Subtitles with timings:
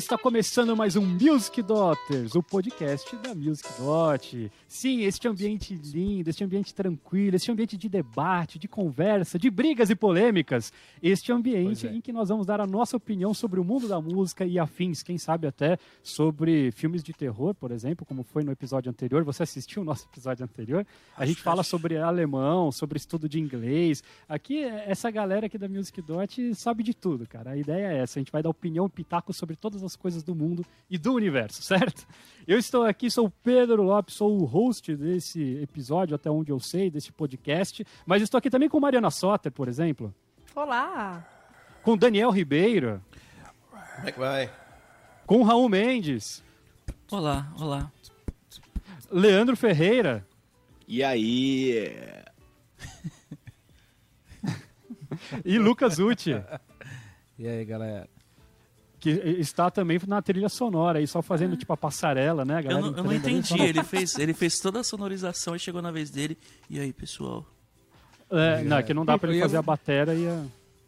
[0.00, 4.50] está começando mais um Music Daughters, o podcast da Music Dot.
[4.66, 9.90] Sim, este ambiente lindo, este ambiente tranquilo, este ambiente de debate, de conversa, de brigas
[9.90, 10.72] e polêmicas.
[11.02, 11.92] Este ambiente é.
[11.92, 15.02] em que nós vamos dar a nossa opinião sobre o mundo da música e afins,
[15.02, 19.22] quem sabe até sobre filmes de terror, por exemplo, como foi no episódio anterior.
[19.24, 20.86] Você assistiu o nosso episódio anterior?
[21.14, 24.02] A gente fala sobre alemão, sobre estudo de inglês.
[24.26, 27.50] Aqui, essa galera aqui da Music Dot sabe de tudo, cara.
[27.50, 30.34] A ideia é essa, a gente vai dar opinião, pitaco sobre todas as coisas do
[30.34, 32.06] mundo e do universo, certo?
[32.46, 36.58] Eu estou aqui, sou o Pedro Lopes, sou o host desse episódio, até onde eu
[36.58, 40.14] sei, desse podcast, mas estou aqui também com Mariana Soter, por exemplo.
[40.54, 41.26] Olá!
[41.82, 43.02] Com Daniel Ribeiro.
[43.70, 44.50] Como é que vai?
[45.26, 46.42] Com Raul Mendes.
[47.10, 47.90] Olá, olá.
[49.10, 50.26] Leandro Ferreira.
[50.86, 51.88] E aí?
[55.44, 56.34] e Lucas Uti.
[57.38, 58.08] E aí, galera?
[59.00, 62.58] Que está também na trilha sonora aí, só fazendo tipo a passarela, né?
[62.58, 65.80] A eu não, eu não entendi, ele fez, ele fez toda a sonorização e chegou
[65.80, 66.36] na vez dele.
[66.68, 67.46] E aí, pessoal?
[68.30, 70.44] É, não, é que não dá para ele fazer a bateria e a...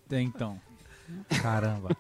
[0.09, 0.61] Tem então.
[1.41, 1.97] Caramba.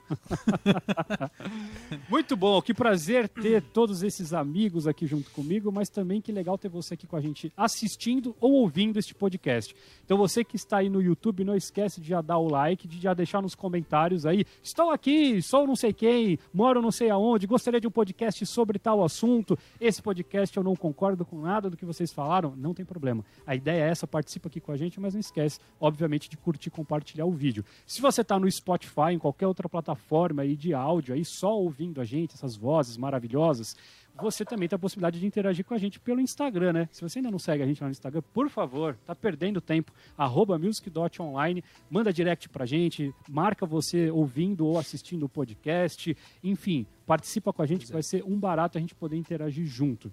[2.08, 6.56] Muito bom, que prazer ter todos esses amigos aqui junto comigo, mas também que legal
[6.58, 9.74] ter você aqui com a gente assistindo ou ouvindo este podcast.
[10.04, 13.00] Então você que está aí no YouTube, não esquece de já dar o like, de
[13.00, 17.46] já deixar nos comentários aí, estou aqui, sou não sei quem, moro não sei aonde,
[17.46, 21.76] gostaria de um podcast sobre tal assunto, esse podcast eu não concordo com nada do
[21.76, 23.24] que vocês falaram, não tem problema.
[23.46, 26.68] A ideia é essa, participa aqui com a gente, mas não esquece, obviamente, de curtir
[26.68, 27.64] e compartilhar o vídeo.
[27.86, 31.58] Se você está no Spotify, Spotify, em qualquer outra plataforma aí de áudio, aí só
[31.58, 33.76] ouvindo a gente, essas vozes maravilhosas,
[34.20, 36.88] você também tem a possibilidade de interagir com a gente pelo Instagram, né?
[36.92, 39.90] Se você ainda não segue a gente lá no Instagram, por favor, tá perdendo tempo,
[40.16, 47.52] arroba music.online, manda direct pra gente, marca você ouvindo ou assistindo o podcast, enfim, participa
[47.52, 50.12] com a gente que vai ser um barato a gente poder interagir junto.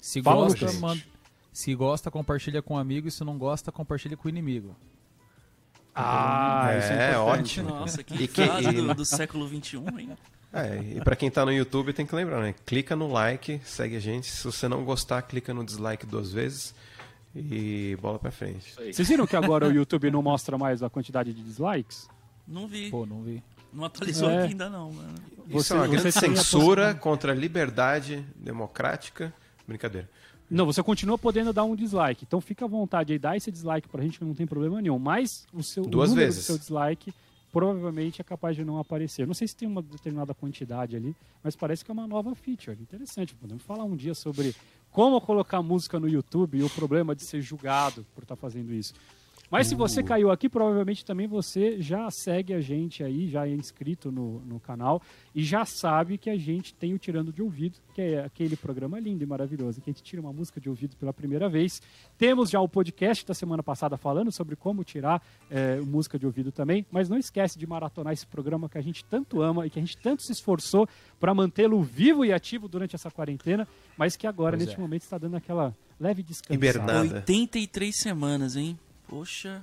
[0.00, 1.02] Se Fala gosta, manda,
[1.52, 4.74] se gosta, compartilha com um amigo, e se não gosta, compartilha com o inimigo.
[5.94, 7.68] Ah, é, isso é ótimo.
[7.68, 10.16] Nossa, que e que, do, do, século XXI, hein?
[10.52, 12.54] É, e para quem tá no YouTube tem que lembrar, né?
[12.64, 14.26] Clica no like, segue a gente.
[14.30, 16.74] Se você não gostar, clica no dislike duas vezes
[17.34, 18.74] e bola pra frente.
[18.74, 22.08] Vocês viram que agora o YouTube não mostra mais a quantidade de dislikes?
[22.46, 22.90] Não vi.
[22.90, 23.42] Pô, não vi.
[23.72, 24.38] Não atualizou é.
[24.38, 25.14] aqui ainda não, mano.
[25.48, 29.32] Isso você, é uma grande censura contra a liberdade democrática.
[29.66, 30.08] Brincadeira.
[30.52, 32.24] Não, você continua podendo dar um dislike.
[32.26, 34.98] Então fica à vontade aí, dá esse dislike pra gente que não tem problema nenhum.
[34.98, 36.44] Mas o seu Duas o número vezes.
[36.44, 37.14] do seu dislike
[37.50, 39.26] provavelmente é capaz de não aparecer.
[39.26, 42.76] Não sei se tem uma determinada quantidade ali, mas parece que é uma nova feature.
[42.80, 43.34] Interessante.
[43.34, 44.54] Podemos falar um dia sobre
[44.90, 48.74] como colocar música no YouTube e o problema de ser julgado por estar tá fazendo
[48.74, 48.92] isso.
[49.52, 53.50] Mas se você caiu aqui, provavelmente também você já segue a gente aí, já é
[53.50, 55.02] inscrito no, no canal
[55.34, 58.98] e já sabe que a gente tem o Tirando de Ouvido, que é aquele programa
[58.98, 61.82] lindo e maravilhoso, que a gente tira uma música de ouvido pela primeira vez.
[62.16, 66.50] Temos já o podcast da semana passada falando sobre como tirar é, música de ouvido
[66.50, 69.78] também, mas não esquece de maratonar esse programa que a gente tanto ama e que
[69.78, 70.88] a gente tanto se esforçou
[71.20, 73.68] para mantê-lo vivo e ativo durante essa quarentena,
[73.98, 74.82] mas que agora, pois neste é.
[74.82, 76.54] momento, está dando aquela leve descanso.
[76.54, 77.16] Hibernada.
[77.16, 78.78] 83 semanas, hein?
[79.08, 79.62] Poxa.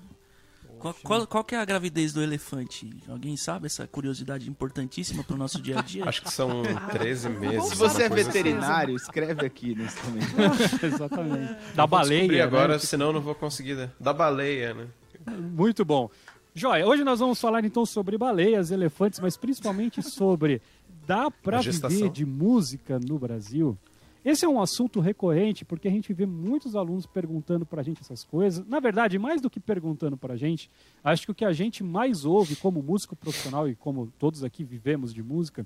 [0.77, 2.89] Qual, qual, qual, que é a gravidez do elefante?
[3.09, 6.07] Alguém sabe essa curiosidade importantíssima para o nosso dia a dia?
[6.07, 7.69] Acho que são 13 meses.
[7.69, 9.03] Se você é veterinário, assim.
[9.03, 10.51] escreve aqui nesse comentário.
[10.81, 11.57] Exatamente.
[11.75, 12.27] Da baleia.
[12.27, 12.41] Né?
[12.41, 12.79] agora, né?
[12.79, 13.75] senão não vou conseguir.
[13.75, 13.89] Né?
[13.99, 14.87] Da baleia, né?
[15.27, 16.09] Muito bom.
[16.55, 20.61] Joia, hoje nós vamos falar então sobre baleias, elefantes, mas principalmente sobre
[21.05, 23.77] dá para viver de música no Brasil?
[24.23, 28.01] Esse é um assunto recorrente porque a gente vê muitos alunos perguntando para a gente
[28.01, 28.65] essas coisas.
[28.67, 30.69] Na verdade, mais do que perguntando para a gente,
[31.03, 34.63] acho que o que a gente mais ouve como músico profissional e como todos aqui
[34.63, 35.65] vivemos de música,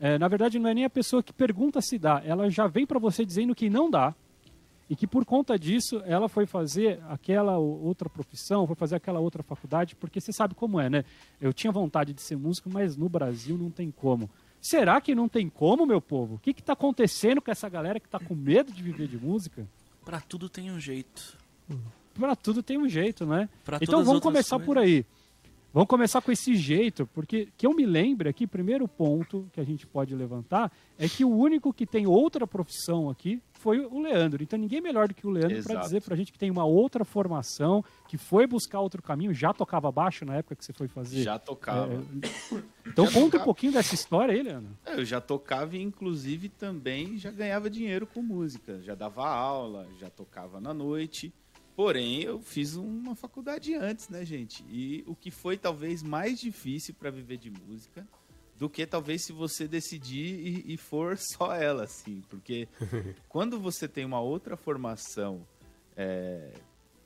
[0.00, 2.84] é, na verdade não é nem a pessoa que pergunta se dá, ela já vem
[2.84, 4.12] para você dizendo que não dá
[4.90, 9.42] e que por conta disso ela foi fazer aquela outra profissão, foi fazer aquela outra
[9.42, 11.04] faculdade, porque você sabe como é, né?
[11.40, 14.28] Eu tinha vontade de ser músico, mas no Brasil não tem como.
[14.64, 16.36] Será que não tem como, meu povo?
[16.36, 19.68] O que está acontecendo com essa galera que está com medo de viver de música?
[20.02, 21.36] Para tudo tem um jeito.
[22.14, 23.46] Para tudo tem um jeito, né?
[23.62, 24.66] Pra então vamos começar coisas.
[24.66, 25.04] por aí.
[25.70, 29.64] Vamos começar com esse jeito, porque que eu me lembre aqui, primeiro ponto que a
[29.64, 34.42] gente pode levantar é que o único que tem outra profissão aqui foi o Leandro.
[34.42, 36.66] Então ninguém melhor do que o Leandro para dizer para a gente que tem uma
[36.66, 40.86] outra formação, que foi buscar outro caminho, já tocava baixo na época que você foi
[40.86, 41.22] fazer.
[41.22, 41.94] Já tocava.
[41.94, 42.62] É...
[42.86, 43.42] Então já conta tocava.
[43.42, 44.76] um pouquinho dessa história aí, Leandro.
[44.84, 49.88] É, eu já tocava e inclusive também já ganhava dinheiro com música, já dava aula,
[49.98, 51.32] já tocava na noite.
[51.74, 54.62] Porém, eu fiz uma faculdade antes, né, gente?
[54.68, 58.06] E o que foi talvez mais difícil para viver de música
[58.58, 62.22] do que talvez se você decidir e, e for só ela, assim.
[62.28, 62.68] Porque
[63.28, 65.46] quando você tem uma outra formação
[65.96, 66.52] é,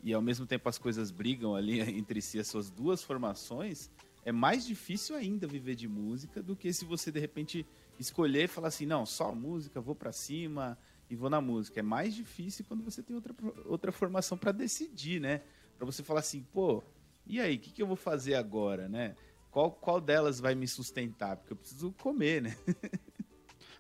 [0.02, 3.90] e ao mesmo tempo as coisas brigam ali entre si, as suas duas formações,
[4.24, 7.66] é mais difícil ainda viver de música do que se você de repente
[7.98, 10.78] escolher e falar assim, não, só música, vou para cima
[11.10, 11.80] e vou na música.
[11.80, 13.34] É mais difícil quando você tem outra,
[13.64, 15.40] outra formação para decidir, né?
[15.76, 16.82] Para você falar assim, pô,
[17.26, 19.14] e aí, o que, que eu vou fazer agora, né?
[19.50, 21.36] Qual, qual delas vai me sustentar?
[21.36, 22.56] Porque eu preciso comer, né?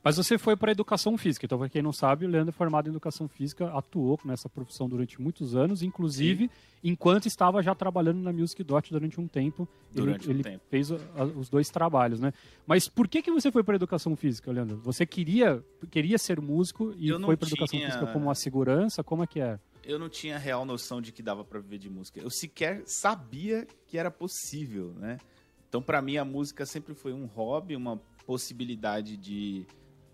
[0.02, 1.44] Mas você foi para educação física.
[1.44, 4.88] Então, para quem não sabe, o Leandro é formado em educação física, atuou nessa profissão
[4.88, 6.50] durante muitos anos, inclusive Sim.
[6.82, 9.68] enquanto estava já trabalhando na Music Dot durante um tempo.
[9.92, 10.64] Durante ele, um ele tempo.
[10.68, 10.90] fez
[11.36, 12.32] os dois trabalhos, né?
[12.66, 14.78] Mas por que, que você foi para educação física, Leandro?
[14.78, 17.86] Você queria, queria ser músico e foi para educação tinha...
[17.86, 19.02] física como uma segurança?
[19.02, 19.58] Como é que é?
[19.84, 22.20] Eu não tinha real noção de que dava para viver de música.
[22.20, 25.18] Eu sequer sabia que era possível, né?
[25.68, 29.66] Então, para mim, a música sempre foi um hobby, uma possibilidade de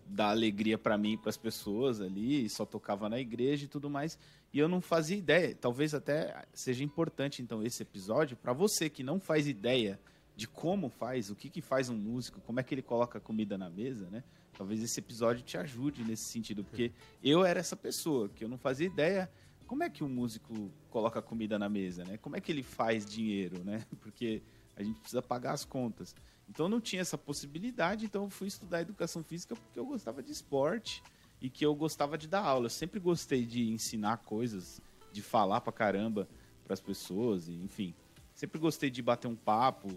[0.07, 3.89] dar alegria para mim e para as pessoas ali, só tocava na igreja e tudo
[3.89, 4.19] mais,
[4.53, 5.55] e eu não fazia ideia.
[5.55, 9.99] Talvez até seja importante então esse episódio para você que não faz ideia
[10.37, 13.57] de como faz, o que que faz um músico, como é que ele coloca comida
[13.57, 14.23] na mesa, né?
[14.57, 16.93] Talvez esse episódio te ajude nesse sentido, porque
[17.23, 19.31] eu era essa pessoa que eu não fazia ideia
[19.67, 22.19] como é que um músico coloca comida na mesa, né?
[22.19, 23.83] Como é que ele faz dinheiro, né?
[24.01, 24.43] Porque
[24.77, 26.15] a gente precisa pagar as contas.
[26.49, 30.31] Então não tinha essa possibilidade, então eu fui estudar educação física porque eu gostava de
[30.31, 31.03] esporte
[31.41, 32.67] e que eu gostava de dar aula.
[32.67, 34.81] Eu sempre gostei de ensinar coisas,
[35.13, 36.29] de falar pra caramba
[36.63, 37.95] para as pessoas, enfim.
[38.35, 39.89] Sempre gostei de bater um papo.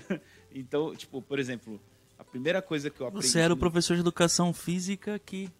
[0.52, 1.80] então, tipo, por exemplo,
[2.18, 3.26] a primeira coisa que eu aprendi.
[3.26, 5.50] Você era o professor de educação física que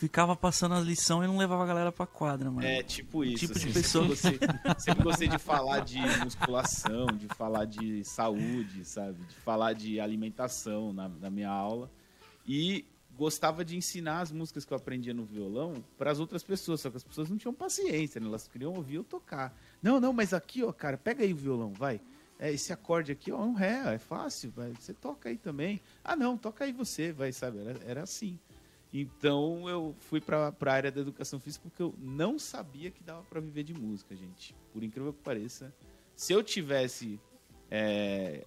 [0.00, 2.66] ficava passando a lição e não levava a galera pra quadra, mano.
[2.66, 3.46] É, tipo isso.
[3.46, 4.16] Tipo de assim, pessoa.
[4.16, 9.22] Sempre gostei, sempre gostei de falar de musculação, de falar de saúde, sabe?
[9.26, 11.90] De falar de alimentação na, na minha aula.
[12.46, 16.80] E gostava de ensinar as músicas que eu aprendia no violão para as outras pessoas,
[16.80, 18.26] só que as pessoas não tinham paciência, né?
[18.26, 19.54] elas queriam ouvir eu tocar.
[19.82, 22.00] Não, não, mas aqui, ó, cara, pega aí o violão, vai.
[22.38, 24.72] É, esse acorde aqui, ó, é um ré, é fácil, vai.
[24.72, 25.78] Você toca aí também.
[26.02, 27.58] Ah, não, toca aí você, vai, sabe?
[27.58, 28.38] Era, era assim.
[28.92, 33.22] Então eu fui para a área da educação física porque eu não sabia que dava
[33.22, 34.54] para viver de música, gente.
[34.72, 35.74] Por incrível que pareça,
[36.14, 37.20] se eu tivesse
[37.70, 38.46] é,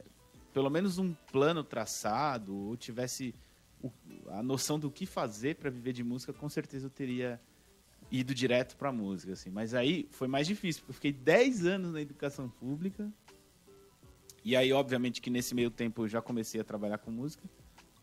[0.54, 3.34] pelo menos um plano traçado ou tivesse
[3.82, 3.92] o,
[4.28, 7.40] a noção do que fazer para viver de música, com certeza eu teria
[8.12, 9.50] ido direto para música, assim.
[9.50, 13.12] Mas aí foi mais difícil, porque eu fiquei 10 anos na educação pública.
[14.44, 17.50] E aí, obviamente, que nesse meio tempo eu já comecei a trabalhar com música,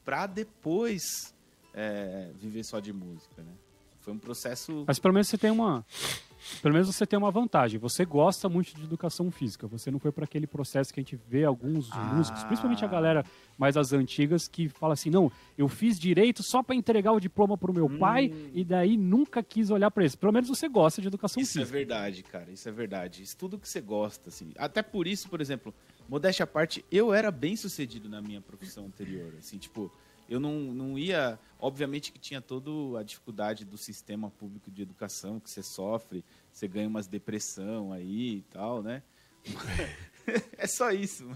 [0.05, 1.35] para depois
[1.75, 3.53] é, viver só de música, né?
[4.01, 4.85] Foi um processo.
[4.87, 5.85] Mas pelo menos você tem uma.
[6.63, 7.79] Pelo menos você tem uma vantagem.
[7.79, 9.67] Você gosta muito de educação física.
[9.67, 11.99] Você não foi para aquele processo que a gente vê alguns Ah.
[12.15, 13.23] músicos, principalmente a galera
[13.59, 17.59] mais as antigas, que fala assim: não, eu fiz direito só para entregar o diploma
[17.59, 20.17] pro meu pai e daí nunca quis olhar para isso.
[20.17, 21.77] Pelo menos você gosta de educação Isso é física.
[21.79, 22.51] verdade, cara.
[22.51, 23.23] Isso é verdade.
[23.23, 24.51] Isso tudo que você gosta, assim.
[24.57, 25.75] Até por isso, por exemplo,
[26.09, 29.35] modéstia à parte, eu era bem sucedido na minha profissão anterior.
[29.39, 29.93] Assim, tipo,
[30.31, 31.38] eu não, não ia.
[31.59, 36.66] Obviamente que tinha toda a dificuldade do sistema público de educação que você sofre, você
[36.69, 39.02] ganha umas depressão aí e tal, né?
[40.57, 41.28] é só isso.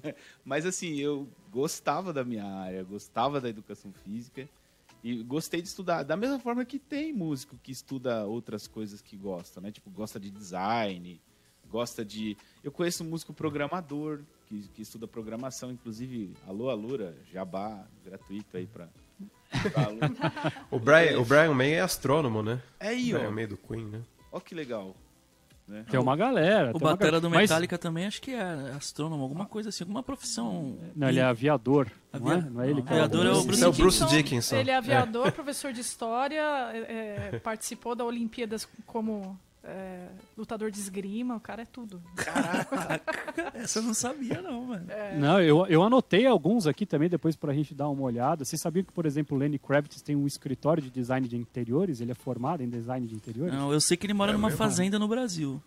[0.45, 4.49] Mas assim, eu gostava da minha área, gostava da educação física
[5.03, 6.05] e gostei de estudar.
[6.05, 9.73] Da mesma forma que tem músico que estuda outras coisas que gosta, né?
[9.73, 11.21] Tipo, gosta de design,
[11.69, 12.37] gosta de.
[12.63, 18.67] Eu conheço um músico programador que, que estuda programação, inclusive, alô, Alura, jabá gratuito aí
[18.67, 18.89] pra.
[20.71, 22.61] O Brian, o Brian May é astrônomo, né?
[22.81, 23.31] É aí, Brian ó.
[23.31, 24.03] May do Queen, né?
[24.33, 24.97] Ó que legal.
[25.67, 25.85] Né?
[25.91, 26.73] Tem uma galera.
[26.75, 28.43] O batera do Mas- Metallica também acho que é
[28.77, 30.77] astrônomo, alguma coisa assim, alguma profissão.
[30.95, 31.91] Não, ele é aviador.
[32.13, 32.41] Não é?
[32.43, 34.57] Não é ele não, que aviador é o Bruce é o Bruce Dickinson, Dickinson.
[34.57, 40.79] Ele é aviador, professor de história, é, é, participou da Olimpíadas como é, lutador de
[40.79, 42.03] esgrima, o cara é tudo.
[43.55, 44.87] Essa eu não sabia, não, mano.
[45.19, 48.45] Não, eu, eu anotei alguns aqui também depois pra gente dar uma olhada.
[48.45, 52.01] Vocês sabiam que, por exemplo, o Lenny Kravitz tem um escritório de design de interiores?
[52.01, 53.55] Ele é formado em design de interiores?
[53.55, 54.59] Não, eu sei que ele mora É numa mesmo?
[54.59, 55.63] fazia no Brasil.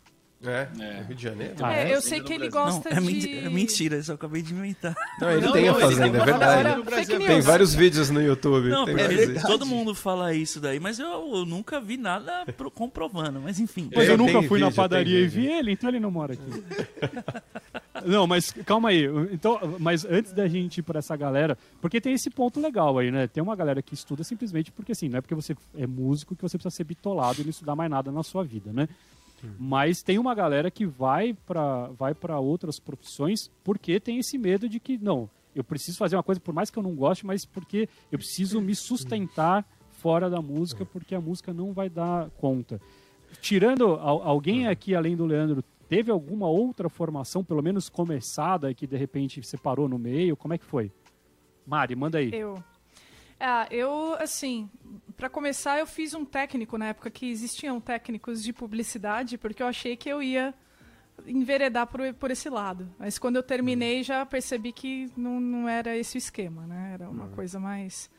[0.46, 1.00] É, É.
[1.02, 1.56] no Rio de Janeiro.
[1.62, 1.96] Ah, É, é?
[1.96, 3.38] eu sei que ele gosta Não, é, de...
[3.40, 4.96] é mentira, eu só acabei de inventar.
[5.20, 6.82] Não, ele Não, tem não, a fazenda, é verdade.
[6.84, 8.70] Brasil, é Tem vários vídeos no YouTube.
[8.70, 9.42] Não, vídeos.
[9.44, 13.40] todo mundo fala isso daí, mas eu, eu nunca vi nada pro- comprovando.
[13.42, 13.90] Mas enfim.
[13.92, 16.00] Pois É, eu nunca tem fui na vídeo, padaria tem e vi ele, então ele
[16.00, 16.44] não mora aqui.
[18.06, 19.06] não, mas calma aí.
[19.32, 23.10] Então, mas antes da gente ir pra essa galera, porque tem esse ponto legal aí,
[23.12, 23.28] né?
[23.28, 26.42] Tem uma galera que estuda simplesmente porque assim, não é porque você é músico que
[26.44, 28.88] você precisa ser bitolado e não estudar mais nada na sua vida, né?
[29.60, 34.68] Mas tem uma galera que vai pra vai para outras profissões porque tem esse medo
[34.68, 37.46] de que não, eu preciso fazer uma coisa, por mais que eu não goste, mas
[37.46, 42.80] porque eu preciso me sustentar fora da música, porque a música não vai dar conta.
[43.42, 48.86] Tirando al- alguém aqui, além do Leandro, teve alguma outra formação, pelo menos começada, que
[48.88, 50.36] de repente você parou no meio?
[50.38, 50.92] Como é que foi?
[51.66, 52.32] Mari, manda aí.
[52.34, 52.56] Eu.
[53.40, 54.70] Ah, eu, assim,
[55.16, 59.68] para começar, eu fiz um técnico na época que existiam técnicos de publicidade, porque eu
[59.68, 60.54] achei que eu ia
[61.26, 62.90] enveredar por, por esse lado.
[62.98, 66.92] Mas quando eu terminei, já percebi que não, não era esse o esquema, né?
[66.94, 68.10] Era uma coisa mais.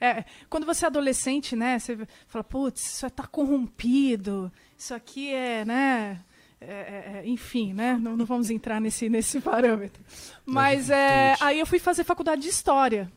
[0.00, 1.78] É, quando você é adolescente, né?
[1.78, 6.20] Você fala, putz, isso é tá corrompido, isso aqui é, né?
[6.60, 7.98] é, é, é, enfim, né?
[8.00, 10.02] Não, não vamos entrar nesse, nesse parâmetro.
[10.44, 13.10] Mas é, aí eu fui fazer faculdade de história,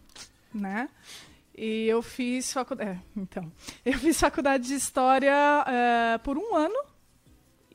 [0.53, 0.89] né?
[1.63, 2.89] E eu fiz faculdade.
[2.89, 3.51] É, então.
[3.86, 5.32] Eu fiz faculdade de história
[5.68, 6.75] é, por um ano.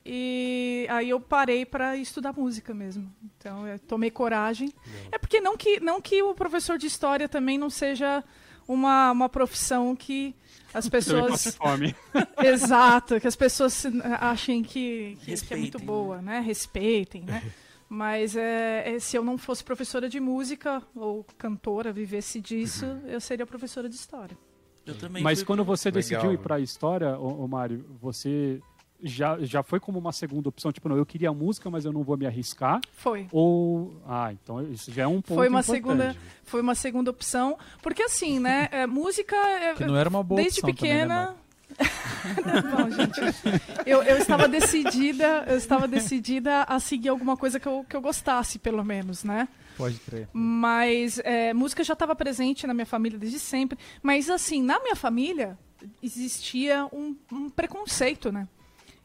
[0.04, 3.12] E aí eu parei para estudar música mesmo.
[3.36, 4.72] Então eu tomei coragem.
[5.10, 8.22] É porque não que, não que o professor de história também não seja
[8.68, 10.34] uma, uma profissão que
[10.72, 11.56] as pessoas.
[11.56, 11.94] Fome.
[12.44, 13.88] Exato, que as pessoas se-
[14.20, 16.38] achem que, que- que é muito boa, né?
[16.40, 17.42] Respeitem, né?
[17.88, 23.20] Mas é, é, se eu não fosse professora de música ou cantora, vivesse disso, eu
[23.20, 24.36] seria professora de história.
[24.84, 26.00] Eu também Mas fui- quando você Legal.
[26.02, 28.60] decidiu ir pra história, ô, ô Mário, você
[29.02, 30.72] já, já foi como uma segunda opção?
[30.72, 32.80] Tipo, não, eu queria música, mas eu não vou me arriscar?
[32.92, 33.28] Foi.
[33.30, 33.94] Ou.
[34.06, 35.76] Ah, então isso já é um ponto Foi uma importante.
[35.76, 38.68] segunda, foi uma segunda opção, porque assim, né?
[38.72, 41.34] é, música é- Que não era uma boa desde opção também, né,
[42.26, 42.68] Marco?
[42.68, 43.20] Não, gente.
[43.84, 48.00] Eu, eu estava decidida, eu estava decidida a seguir alguma coisa que eu, que eu
[48.00, 49.48] gostasse, pelo menos, né?
[49.76, 50.28] Pode crer.
[50.32, 53.78] Mas é, música já estava presente na minha família desde sempre.
[54.02, 55.58] Mas assim, na minha família
[56.02, 58.48] existia um, um preconceito, né?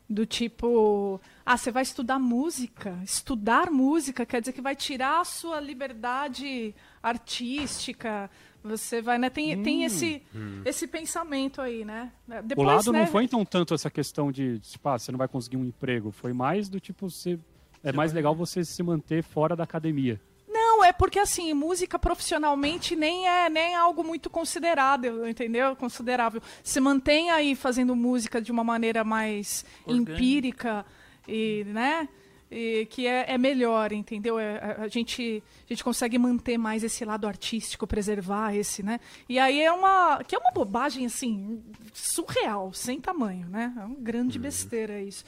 [0.09, 2.97] Do tipo, ah, você vai estudar música.
[3.03, 8.29] Estudar música quer dizer que vai tirar a sua liberdade artística.
[8.63, 9.29] Você vai, né?
[9.29, 10.21] Tem, tem esse,
[10.63, 12.11] esse pensamento aí, né?
[12.27, 15.17] O Depois, lado né, não foi então tanto essa questão de, tipo, ah, você não
[15.17, 16.11] vai conseguir um emprego.
[16.11, 17.39] Foi mais do tipo, você.
[17.83, 20.21] É mais legal você se manter fora da academia.
[20.47, 25.75] Não, é porque assim, música profissionalmente nem é nem é algo muito considerável, entendeu?
[25.75, 26.41] Considerável.
[26.63, 30.11] Se mantém aí fazendo música de uma maneira mais Orgânica.
[30.11, 30.85] empírica
[31.27, 32.07] e, né?
[32.51, 34.37] E que é, é melhor, entendeu?
[34.37, 38.99] É, a, gente, a gente consegue manter mais esse lado artístico, preservar esse, né?
[39.29, 40.21] E aí é uma.
[40.27, 43.73] que é uma bobagem, assim, surreal, sem tamanho, né?
[43.77, 45.23] É uma grande besteira isso.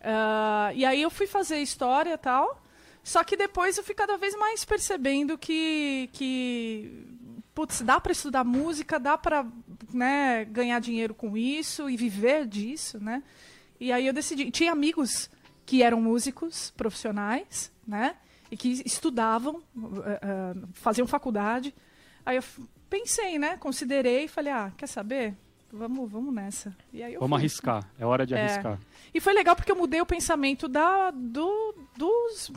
[0.00, 2.62] Ah, e aí eu fui fazer história e tal.
[3.04, 7.04] Só que depois eu fui cada vez mais percebendo que, que
[7.54, 9.44] putz, dá para estudar música, dá para
[9.92, 13.22] né, ganhar dinheiro com isso e viver disso, né?
[13.78, 14.50] E aí eu decidi.
[14.50, 15.28] Tinha amigos
[15.66, 18.16] que eram músicos profissionais, né?
[18.50, 19.62] E que estudavam,
[20.04, 21.74] eh, eh, faziam faculdade.
[22.24, 22.44] Aí eu
[22.90, 23.56] pensei, né?
[23.56, 25.34] Considerei e falei, ah, quer saber?
[25.72, 26.76] Vamos, vamos nessa.
[26.92, 27.34] Vamos fui.
[27.38, 27.88] arriscar.
[27.98, 28.42] É hora de É.
[28.44, 28.78] arriscar.
[29.14, 32.52] E foi legal porque eu mudei o pensamento da, do, dos,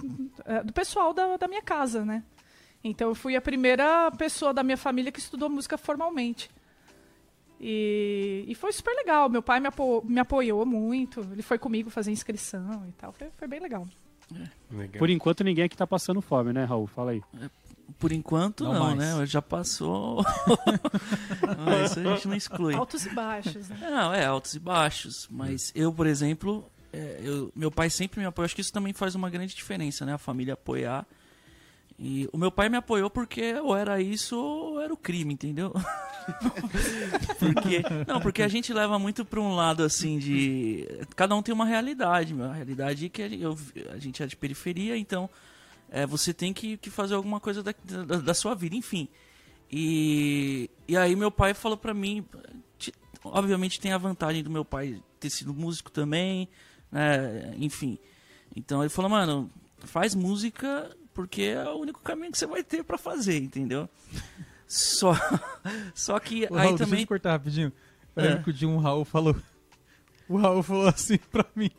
[0.45, 2.23] eh, do pessoal da, da minha casa, né?
[2.83, 6.49] Então eu fui a primeira pessoa da minha família que estudou música formalmente.
[7.67, 9.27] E, e foi super legal.
[9.27, 11.21] Meu pai me, apo- me apoiou muito.
[11.31, 13.11] Ele foi comigo fazer inscrição e tal.
[13.11, 13.87] Foi, foi bem legal.
[14.71, 14.99] Legal.
[14.99, 16.85] Por enquanto ninguém aqui tá passando fome, né, Raul?
[16.85, 17.23] Fala aí.
[17.97, 19.25] Por enquanto, Não não, né?
[19.25, 20.23] Já passou.
[21.57, 22.73] Não, isso a gente não exclui.
[22.75, 23.77] Altos e baixos, né?
[23.81, 25.27] Não, é altos e baixos.
[25.29, 28.45] Mas eu, por exemplo, é, eu- meu pai sempre me apoiou.
[28.45, 30.13] Acho que isso também faz uma grande diferença, né?
[30.13, 31.05] A família apoiar.
[31.97, 35.71] E o meu pai me apoiou porque ou era isso ou era o crime, entendeu?
[37.39, 41.53] porque não, porque a gente leva muito para um lado assim de cada um tem
[41.53, 42.45] uma realidade, meu.
[42.49, 43.57] a realidade é que eu-
[43.91, 45.29] a gente é de periferia, então
[45.89, 49.07] é, você tem que, que fazer alguma coisa da, da, da sua vida, enfim.
[49.71, 52.25] E, e aí meu pai falou pra mim,
[53.23, 56.47] obviamente tem a vantagem do meu pai ter sido músico também,
[56.91, 57.53] né?
[57.57, 57.97] Enfim.
[58.55, 59.49] Então ele falou, mano,
[59.79, 63.89] faz música porque é o único caminho que você vai ter pra fazer, entendeu?
[64.67, 65.13] Só,
[65.95, 66.99] só que Ô, aí Raul, deixa eu também.
[66.99, 67.71] te cortar rapidinho.
[68.15, 68.27] Eu É.
[68.27, 69.35] lembro que o dia um Raul falou.
[70.27, 71.71] O Raul falou assim pra mim.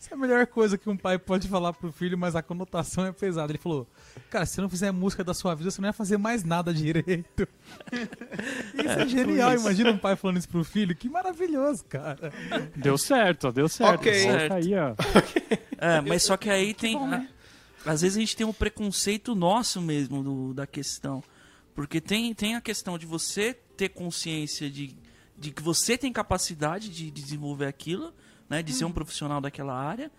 [0.00, 3.04] Isso é a melhor coisa que um pai pode falar pro filho, mas a conotação
[3.04, 3.52] é pesada.
[3.52, 3.86] Ele falou:
[4.30, 6.72] Cara, se você não fizer música da sua vida, você não ia fazer mais nada
[6.72, 7.46] direito.
[8.74, 9.52] Isso é, É, genial.
[9.52, 9.64] isso.
[9.66, 10.96] Imagina um pai falando isso pro filho.
[10.96, 12.32] Que maravilhoso, cara.
[12.74, 14.00] Deu certo, deu certo.
[14.00, 14.14] Ok.
[14.14, 14.52] Certo.
[14.54, 14.94] aí, ó.
[15.78, 16.96] É, mas só que aí tem.
[16.98, 17.28] bom, né?
[17.86, 21.22] Às vezes a gente tem um preconceito nosso mesmo do- da questão.
[21.74, 24.96] Porque tem, tem a questão de você ter consciência de,
[25.36, 28.12] de que você tem capacidade de desenvolver aquilo,
[28.48, 28.62] né?
[28.62, 30.10] De ser um profissional daquela área.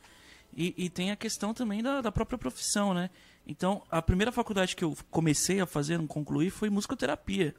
[0.55, 3.09] E, e tem a questão também da, da própria profissão, né?
[3.45, 7.55] Então, a primeira faculdade que eu comecei a fazer, não concluí, foi musicoterapia.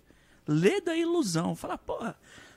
[0.47, 1.57] Lê da ilusão.
[1.57, 2.17] Falar, porra,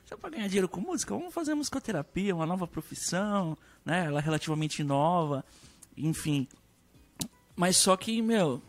[0.10, 4.06] é pra ganhar dinheiro com música, vamos fazer musicoterapia, uma nova profissão, né?
[4.06, 5.44] Ela é relativamente nova,
[5.98, 6.48] enfim.
[7.62, 8.60] Mas só que, meu,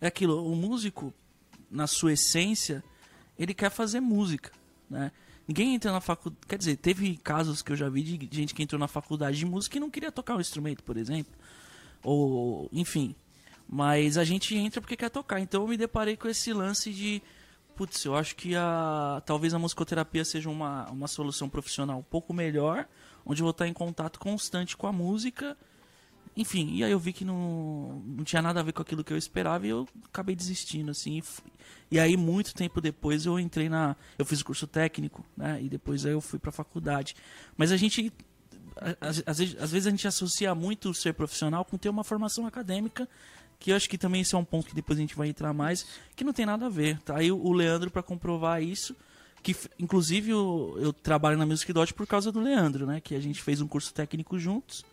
[0.00, 1.14] é aquilo, o músico,
[1.70, 2.82] na sua essência,
[3.38, 4.50] ele quer fazer música,
[4.90, 5.12] né?
[5.46, 6.44] Ninguém entra na faculdade.
[6.48, 9.46] Quer dizer, teve casos que eu já vi de gente que entrou na faculdade de
[9.46, 11.32] música e não queria tocar um instrumento, por exemplo.
[12.02, 13.14] Ou, enfim.
[13.68, 15.38] Mas a gente entra porque quer tocar.
[15.38, 17.22] Então eu me deparei com esse lance de.
[17.76, 22.34] Putz, eu acho que a, talvez a musicoterapia seja uma, uma solução profissional um pouco
[22.34, 22.88] melhor,
[23.24, 25.56] onde eu vou estar em contato constante com a música.
[26.36, 29.12] Enfim, e aí eu vi que não, não tinha nada a ver com aquilo que
[29.12, 31.14] eu esperava e eu acabei desistindo, assim.
[31.16, 31.40] E, f-
[31.90, 33.96] e aí, muito tempo depois, eu entrei na.
[34.18, 35.58] Eu fiz o curso técnico, né?
[35.62, 37.16] E depois aí eu fui pra faculdade.
[37.56, 38.12] Mas a gente.
[39.00, 42.46] Às, às vezes, às vezes a gente associa muito ser profissional com ter uma formação
[42.46, 43.08] acadêmica,
[43.58, 45.54] que eu acho que também esse é um ponto que depois a gente vai entrar
[45.54, 47.00] mais, que não tem nada a ver.
[47.00, 48.94] Tá aí o Leandro para comprovar isso.
[49.42, 53.00] Que, inclusive, eu, eu trabalho na Music Dot por causa do Leandro, né?
[53.00, 54.84] Que a gente fez um curso técnico juntos.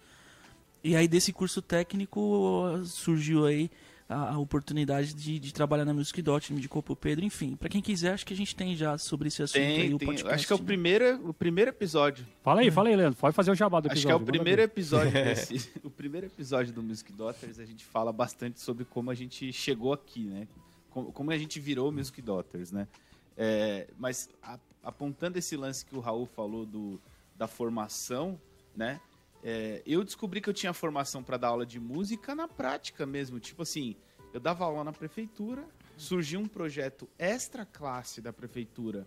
[0.83, 3.69] E aí desse curso técnico surgiu aí
[4.09, 7.55] a, a oportunidade de, de trabalhar na Music Dot, me indicou pro Pedro, enfim.
[7.55, 9.97] Pra quem quiser, acho que a gente tem já sobre esse assunto aí Tem, o
[9.97, 10.05] tem.
[10.07, 10.35] podcast.
[10.35, 10.65] Acho que é o né?
[10.65, 12.25] primeiro, o primeiro episódio.
[12.43, 13.17] Fala aí, fala aí, Leandro.
[13.17, 14.17] Pode fazer o jabá do Acho episódio.
[14.17, 14.65] que é o primeiro ver.
[14.65, 19.15] episódio desse, o primeiro episódio do Music Daughters, a gente fala bastante sobre como a
[19.15, 20.47] gente chegou aqui, né?
[20.89, 22.87] Como, como a gente virou Music Daughters, né?
[23.37, 26.99] É, mas a- apontando esse lance que o Raul falou do,
[27.37, 28.37] da formação,
[28.75, 28.99] né?
[29.43, 33.39] É, eu descobri que eu tinha formação para dar aula de música na prática mesmo.
[33.39, 33.95] Tipo assim,
[34.33, 39.05] eu dava aula na prefeitura, surgiu um projeto extra classe da prefeitura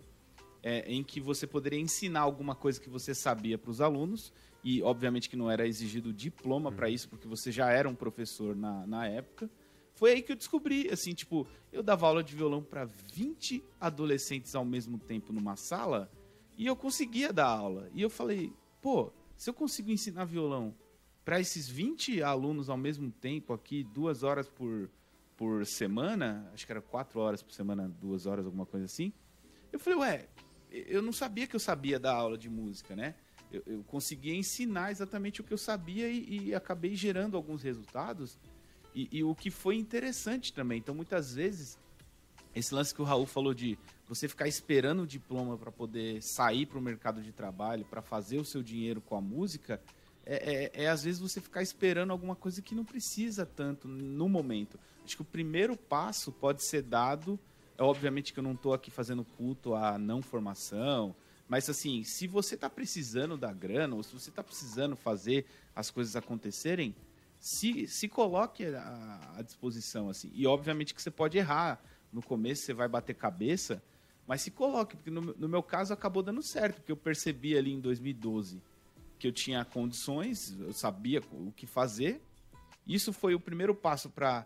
[0.63, 4.81] é, em que você poderia ensinar alguma coisa que você sabia para os alunos e
[4.81, 8.85] obviamente que não era exigido diploma para isso porque você já era um professor na,
[8.87, 9.49] na época
[9.95, 14.55] foi aí que eu descobri assim tipo eu dava aula de violão para 20 adolescentes
[14.55, 16.11] ao mesmo tempo numa sala
[16.57, 20.75] e eu conseguia dar aula e eu falei pô se eu consigo ensinar violão
[21.23, 24.89] para esses 20 alunos ao mesmo tempo aqui duas horas por
[25.37, 29.13] por semana acho que era quatro horas por semana duas horas alguma coisa assim
[29.71, 30.27] eu falei ué
[30.71, 33.15] eu não sabia que eu sabia dar aula de música, né?
[33.51, 38.37] Eu, eu conseguia ensinar exatamente o que eu sabia e, e acabei gerando alguns resultados.
[38.93, 40.79] E, e o que foi interessante também.
[40.79, 41.79] Então, muitas vezes,
[42.57, 46.65] esse lance que o Raul falou de você ficar esperando o diploma para poder sair
[46.65, 49.81] para o mercado de trabalho, para fazer o seu dinheiro com a música,
[50.25, 54.27] é, é, é, às vezes você ficar esperando alguma coisa que não precisa tanto no
[54.27, 54.77] momento.
[55.05, 57.39] Acho que o primeiro passo pode ser dado.
[57.77, 61.15] É obviamente que eu não estou aqui fazendo culto à não formação,
[61.47, 65.89] mas assim, se você está precisando da grana, ou se você está precisando fazer as
[65.89, 66.93] coisas acontecerem,
[67.39, 70.29] se, se coloque à, à disposição, assim.
[70.33, 71.81] E obviamente que você pode errar.
[72.11, 73.81] No começo você vai bater cabeça,
[74.25, 77.73] mas se coloque, porque no, no meu caso acabou dando certo, porque eu percebi ali
[77.73, 78.61] em 2012
[79.17, 82.21] que eu tinha condições, eu sabia o que fazer.
[82.85, 84.45] Isso foi o primeiro passo para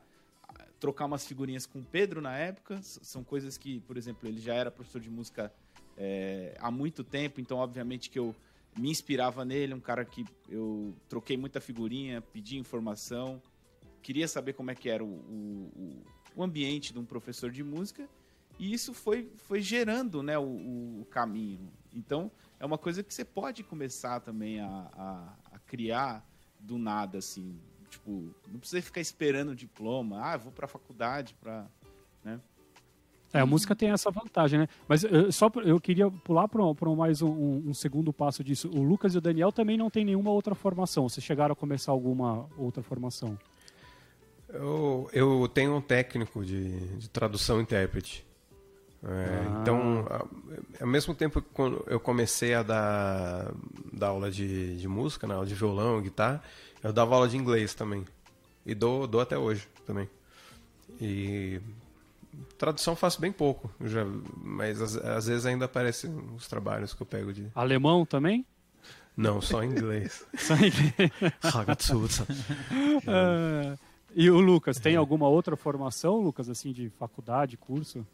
[0.79, 2.79] trocar umas figurinhas com o Pedro na época.
[2.81, 5.53] São coisas que, por exemplo, ele já era professor de música
[5.97, 8.35] é, há muito tempo, então obviamente que eu
[8.77, 13.41] me inspirava nele, um cara que eu troquei muita figurinha, pedi informação,
[14.01, 16.03] queria saber como é que era o, o,
[16.35, 18.07] o- ambiente de um professor de música,
[18.59, 21.71] e isso foi, foi gerando né, o, o- caminho.
[21.93, 26.25] Então, é uma coisa que você pode começar também a, a, a criar
[26.59, 27.59] do nada, assim.
[27.89, 30.21] Tipo, não precisa ficar esperando o diploma.
[30.23, 31.67] Ah, eu vou pra faculdade pra...
[33.33, 34.67] É, a música tem essa vantagem, né?
[34.89, 37.29] Mas eh, só eu queria pular para mais um,
[37.69, 38.69] um- segundo passo disso.
[38.69, 41.07] O Lucas e o Daniel também não têm nenhuma outra formação.
[41.07, 43.39] Vocês chegaram a começar alguma outra formação?
[44.53, 48.25] Eu, eu tenho um técnico de, de tradução e intérprete.
[49.03, 49.59] É, Ah.
[49.61, 50.05] Então,
[50.79, 53.51] ao mesmo tempo que quando eu comecei a dar,
[53.91, 56.41] dar aula de, de música, né, aula de violão, guitarra,
[56.83, 58.05] eu dava aula de inglês também.
[58.65, 60.07] E dou, dou até hoje também.
[60.99, 61.59] E
[62.57, 64.05] tradução faço bem pouco, já,
[64.37, 67.47] mas às, às vezes ainda aparecem os trabalhos que eu pego de...
[67.55, 68.45] Alemão também?
[69.17, 70.25] Não, só em inglês.
[70.37, 70.71] Só em-
[73.07, 73.75] Ah,
[74.15, 78.05] e o Lucas, tem alguma outra formação, Lucas, assim, de faculdade, curso?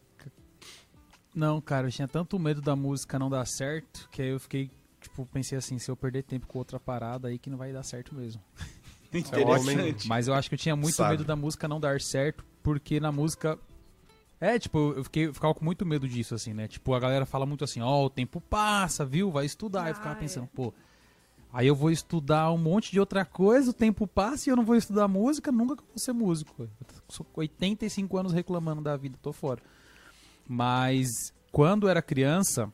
[1.34, 4.70] Não, cara, eu tinha tanto medo da música não dar certo, que aí eu fiquei,
[5.00, 7.82] tipo, pensei assim, se eu perder tempo com outra parada aí que não vai dar
[7.82, 8.42] certo mesmo.
[9.12, 10.08] Interessante.
[10.08, 11.10] Mas eu acho que eu tinha muito Sabe.
[11.12, 13.58] medo da música não dar certo, porque na música.
[14.40, 16.68] É, tipo, eu, fiquei, eu ficava com muito medo disso, assim, né?
[16.68, 19.30] Tipo, a galera fala muito assim, ó, o tempo passa, viu?
[19.30, 19.88] Vai estudar.
[19.88, 20.50] eu ficava Ah, pensando, é.
[20.54, 20.72] pô.
[21.52, 24.64] Aí eu vou estudar um monte de outra coisa, o tempo passa e eu não
[24.64, 26.62] vou estudar música, nunca que eu vou ser músico.
[26.62, 26.68] Eu
[27.08, 29.62] sou 85 anos reclamando da vida, tô fora.
[30.46, 32.72] Mas quando era criança,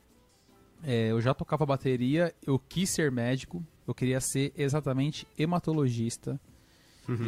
[0.83, 6.41] é, eu já tocava bateria, eu quis ser médico, eu queria ser exatamente hematologista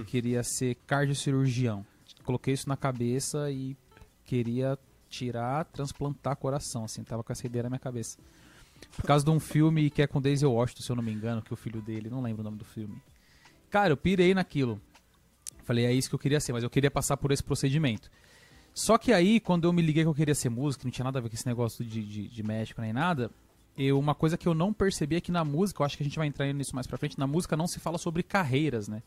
[0.00, 1.86] e queria ser cardiocirurgião.
[2.24, 3.76] Coloquei isso na cabeça e
[4.24, 4.78] queria
[5.08, 8.18] tirar, transplantar coração, assim, tava com essa ideia na minha cabeça.
[8.96, 11.42] Por causa de um filme que é com Daisy Washington, se eu não me engano,
[11.42, 12.96] que é o filho dele, não lembro o nome do filme.
[13.70, 14.80] Cara, eu pirei naquilo.
[15.64, 18.10] Falei, é isso que eu queria ser, mas eu queria passar por esse procedimento.
[18.72, 21.18] Só que aí, quando eu me liguei que eu queria ser músico, não tinha nada
[21.18, 23.30] a ver com esse negócio de, de, de médico nem nada,
[23.76, 26.06] eu, uma coisa que eu não percebi é que na música, eu acho que a
[26.06, 29.02] gente vai entrar nisso mais pra frente, na música não se fala sobre carreiras, né?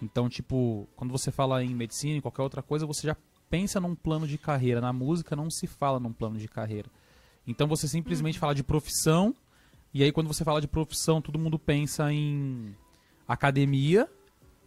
[0.00, 3.16] Então, tipo, quando você fala em medicina, em qualquer outra coisa, você já
[3.50, 4.80] pensa num plano de carreira.
[4.80, 6.88] Na música não se fala num plano de carreira.
[7.48, 9.34] Então você simplesmente fala de profissão,
[9.92, 12.76] e aí quando você fala de profissão, todo mundo pensa em
[13.26, 14.06] academia,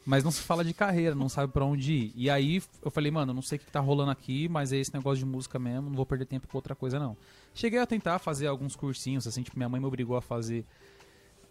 [0.04, 2.14] mas não se fala de carreira, não sabe pra onde ir.
[2.16, 4.78] E aí eu falei, mano, eu não sei o que tá rolando aqui, mas é
[4.78, 7.16] esse negócio de música mesmo, não vou perder tempo com outra coisa não.
[7.54, 10.66] Cheguei a tentar fazer alguns cursinhos, assim, tipo, minha mãe me obrigou a fazer.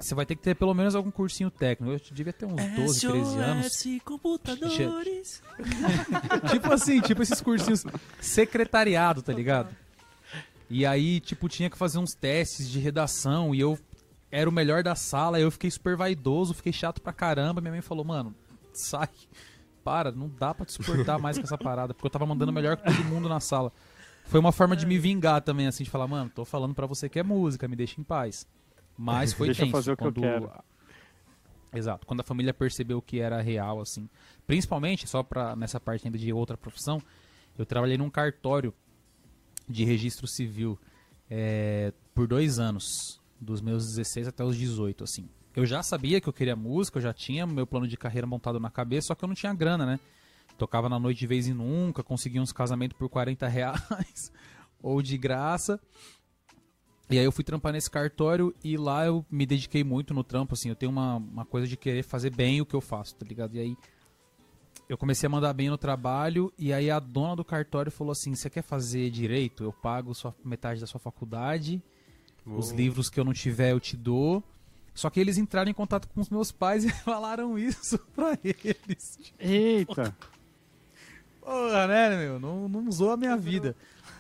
[0.00, 1.92] Você vai ter que ter pelo menos algum cursinho técnico.
[1.92, 3.66] Eu devia ter uns 12, 13 anos.
[3.66, 5.42] SOS computadores.
[6.50, 7.84] tipo assim, tipo esses cursinhos
[8.18, 9.76] secretariado, tá ligado?
[10.70, 13.76] E aí, tipo, tinha que fazer uns testes de redação e eu
[14.30, 17.60] era o melhor da sala, eu fiquei super vaidoso, fiquei chato pra caramba.
[17.60, 18.32] Minha mãe falou, mano,
[18.72, 19.08] sai,
[19.82, 22.76] para, não dá pra te suportar mais com essa parada, porque eu tava mandando melhor
[22.76, 23.72] que todo mundo na sala.
[24.26, 27.08] Foi uma forma de me vingar também, assim, de falar, mano, tô falando pra você
[27.08, 28.46] que é música, me deixa em paz.
[28.96, 29.72] Mas foi Deixa tenso.
[29.72, 30.52] fazer o que eu quero.
[31.72, 34.08] Exato, quando a família percebeu que era real, assim.
[34.46, 37.02] Principalmente, só pra, nessa parte ainda de outra profissão,
[37.58, 38.72] eu trabalhei num cartório
[39.70, 40.78] de registro civil
[41.30, 45.28] é, por dois anos, dos meus 16 até os 18, assim.
[45.54, 48.60] Eu já sabia que eu queria música, eu já tinha meu plano de carreira montado
[48.60, 50.00] na cabeça, só que eu não tinha grana, né?
[50.58, 54.32] Tocava na noite de vez em nunca, conseguia uns casamentos por 40 reais,
[54.82, 55.80] ou de graça.
[57.08, 60.54] E aí eu fui trampar nesse cartório e lá eu me dediquei muito no trampo,
[60.54, 63.26] assim, eu tenho uma, uma coisa de querer fazer bem o que eu faço, tá
[63.26, 63.56] ligado?
[63.56, 63.76] E aí
[64.90, 68.34] eu comecei a mandar bem no trabalho e aí a dona do cartório falou assim,
[68.34, 69.62] você quer fazer direito?
[69.62, 71.80] Eu pago sua metade da sua faculdade,
[72.44, 72.76] os Uou.
[72.76, 74.42] livros que eu não tiver eu te dou.
[74.92, 79.16] Só que eles entraram em contato com os meus pais e falaram isso pra eles.
[79.38, 80.12] Eita!
[81.40, 82.40] Porra, né, meu?
[82.40, 83.76] Não, não usou a minha vida.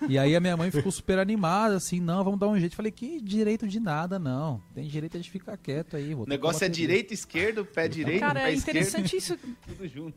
[0.08, 2.76] E aí a minha mãe ficou super animada, assim, não, vamos dar um jeito.
[2.76, 4.62] Falei, que direito de nada, não.
[4.72, 6.14] Tem direito de ficar quieto aí.
[6.14, 9.36] O negócio é bateria." direita, esquerda, pé direito, Cara, pé é esquerdo, interessante isso.
[9.66, 10.16] tudo junto.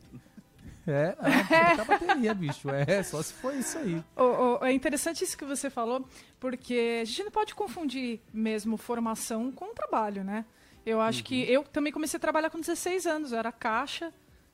[0.86, 2.68] É, vou tocar bateria, bicho.
[2.70, 4.02] É, só se for isso aí.
[4.16, 6.06] Ô, ô, é interessante isso que você falou,
[6.38, 10.44] porque a gente não pode confundir mesmo formação com trabalho, né?
[10.84, 14.12] Eu acho que eu também comecei a trabalhar com 16 anos, eu era caixa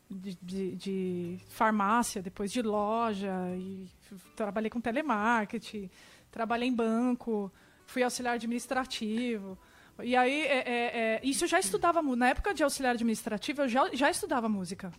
[0.08, 3.88] de, de- de farmácia, depois de loja, e
[4.36, 5.90] trabalhei com telemarketing,
[6.30, 7.50] trabalhei em banco,
[7.86, 9.58] fui auxiliar administrativo.
[10.02, 13.62] E aí, é, é, é, isso eu já estudava, mu- na época de auxiliar administrativo,
[13.62, 14.92] eu já, já estudava música,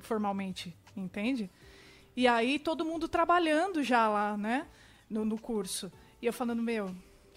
[0.00, 1.50] formalmente, entende?
[2.16, 4.66] E aí todo mundo trabalhando já lá, né?
[5.10, 5.90] No, no curso.
[6.22, 6.94] E eu falando, meu,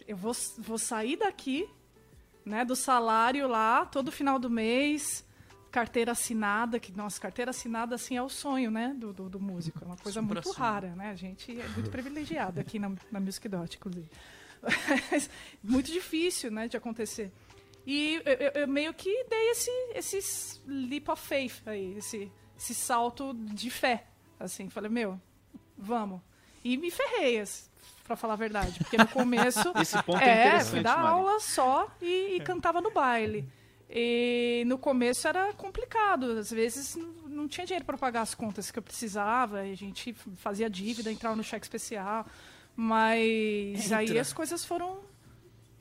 [0.07, 1.67] eu vou, vou sair daqui,
[2.45, 2.63] né?
[2.63, 5.25] Do salário lá, todo final do mês,
[5.71, 8.95] carteira assinada, que, nossa, carteira assinada, assim, é o sonho, né?
[8.97, 9.79] Do, do, do músico.
[9.83, 10.65] É uma coisa muito Supra-sumo.
[10.65, 11.09] rara, né?
[11.09, 14.09] A gente é muito privilegiado aqui na, na Music Dot, inclusive.
[15.11, 15.29] Mas
[15.63, 16.67] muito difícil, né?
[16.67, 17.31] De acontecer.
[17.85, 22.73] E eu, eu- eu meio que dei esse, esse leap of faith aí, esse, esse
[22.73, 24.05] salto de fé.
[24.39, 25.19] Assim, falei, meu,
[25.77, 26.21] vamos.
[26.63, 27.43] E me ferrei,
[28.07, 28.79] pra falar a verdade.
[28.79, 29.71] Porque no começo.
[29.81, 31.09] Esse ponto é, é, fui dar Mari.
[31.09, 33.47] aula só e, e cantava no baile.
[33.89, 36.31] E no começo era complicado.
[36.31, 39.65] Às vezes não, tinha dinheiro para pagar as contas que eu precisava.
[39.65, 42.25] E a gente fazia dívida, entrava no cheque especial.
[42.75, 44.21] Mas aí Entra.
[44.21, 44.99] as coisas foram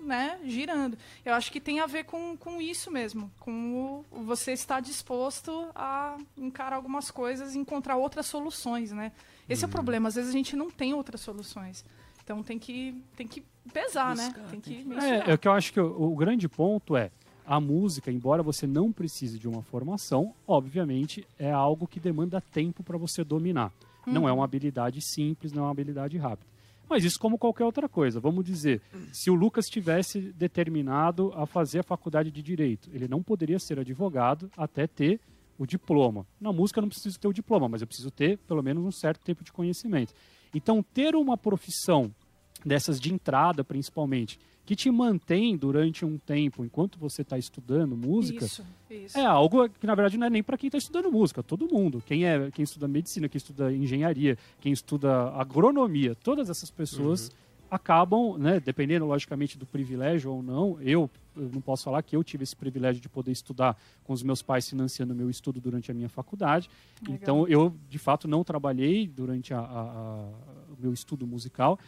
[0.06, 0.96] né, girando.
[1.24, 5.68] Eu acho que tem a ver com, com isso mesmo, com o, você estar disposto
[5.74, 9.12] a encarar algumas coisas e encontrar outras soluções, né?
[9.48, 9.68] Esse Uhum.
[9.68, 11.84] é o problema, às vezes a gente não tem outras soluções.
[12.24, 13.42] Então tem que, tem que
[13.72, 14.24] pesar, né?
[14.26, 15.28] Buscar, Tem que tem que- mensurar.
[15.28, 17.10] É, é o que eu acho que o, o grande ponto é
[17.46, 22.82] a música, embora você não precise de uma formação, obviamente é algo que demanda tempo
[22.82, 23.72] para você dominar.
[24.04, 26.48] Não é uma habilidade simples, não é uma habilidade rápida.
[26.88, 28.20] Mas isso como qualquer outra coisa.
[28.20, 28.80] Vamos dizer,
[29.12, 33.78] se o Lucas tivesse determinado a fazer a faculdade de direito, ele não poderia ser
[33.78, 35.20] advogado até ter
[35.58, 36.26] o diploma.
[36.40, 38.92] Na música eu não preciso ter o diploma, mas eu preciso ter pelo menos um
[38.92, 40.12] certo tempo de conhecimento.
[40.54, 42.14] Então, ter uma profissão
[42.64, 48.44] dessas de entrada, principalmente, que te mantém durante um tempo, enquanto você está estudando música,
[48.44, 49.16] Isso, isso.
[49.16, 52.02] é algo que na verdade não é nem para quem está estudando música, todo mundo.
[52.04, 57.30] Quem é, quem estuda medicina, quem estuda engenharia, quem estuda agronomia, todas essas pessoas
[57.70, 60.78] acabam, né, dependendo logicamente do privilégio ou não.
[60.80, 64.22] Eu, eu não posso falar que eu tive esse privilégio de poder estudar com os
[64.22, 66.68] meus pais financiando o meu estudo durante a minha faculdade.
[67.02, 67.16] Legal.
[67.20, 70.28] Então eu de fato não trabalhei durante a- a- a-
[70.72, 71.78] o meu estudo musical.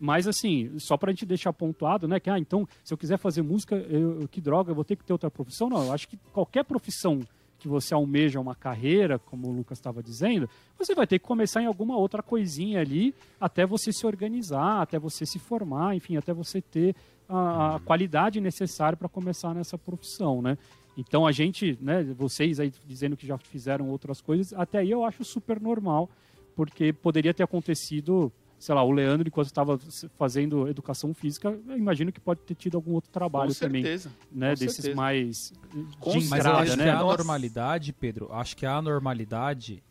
[0.00, 2.18] Mas assim, só pra gente deixar pontuado, né?
[2.20, 4.96] Que, ah, então, se eu quiser fazer música, eu, eu- que droga, eu vou ter
[4.96, 5.68] que ter outra profissão?
[5.68, 7.20] Não, eu acho que qualquer profissão
[7.58, 11.62] que você almeja uma carreira, como o Lucas estava dizendo, você vai ter que começar
[11.62, 16.34] em alguma outra coisinha ali até você se organizar, até você se formar, enfim, até
[16.34, 16.94] você ter
[17.26, 20.58] a, a qualidade necessária para começar nessa profissão, né?
[20.96, 25.02] Então a gente, né, vocês aí dizendo que já fizeram outras coisas, até aí eu
[25.04, 26.10] acho super normal,
[26.54, 29.78] porque poderia ter acontecido, sei lá, o Leandro, enquanto estava
[30.16, 34.10] fazendo educação física, eu imagino que pode ter tido algum outro trabalho Com também, certeza.
[34.32, 34.96] né, com desses certeza.
[34.96, 35.52] mais
[36.00, 36.30] Com de certeza.
[36.30, 36.84] Mas eu entrada, acho né?
[36.84, 39.82] que a normalidade, Pedro, acho que a anormalidade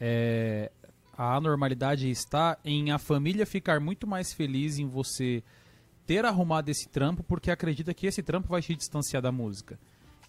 [0.00, 0.70] é
[1.18, 5.42] a anormalidade está em a família ficar muito mais feliz em você
[6.06, 9.78] ter arrumado esse trampo porque acredita que esse trampo vai te distanciar da música.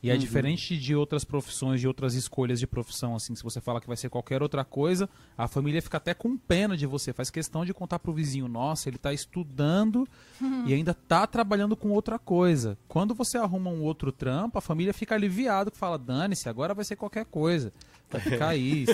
[0.02, 0.20] E é Uhum.
[0.20, 3.98] diferente de outras profissões, de outras escolhas de profissão, assim, se você fala que vai
[3.98, 7.74] ser qualquer outra coisa, a família fica até com pena de você, faz questão de
[7.74, 10.08] contar pro vizinho, nossa, ele tá estudando
[10.68, 12.78] e ainda tá trabalhando com outra coisa.
[12.88, 16.86] Quando você arruma um outro trampo, a família fica aliviado, que fala, dane-se, agora vai
[16.86, 17.74] ser qualquer coisa.
[18.10, 18.86] Vai ficar aí.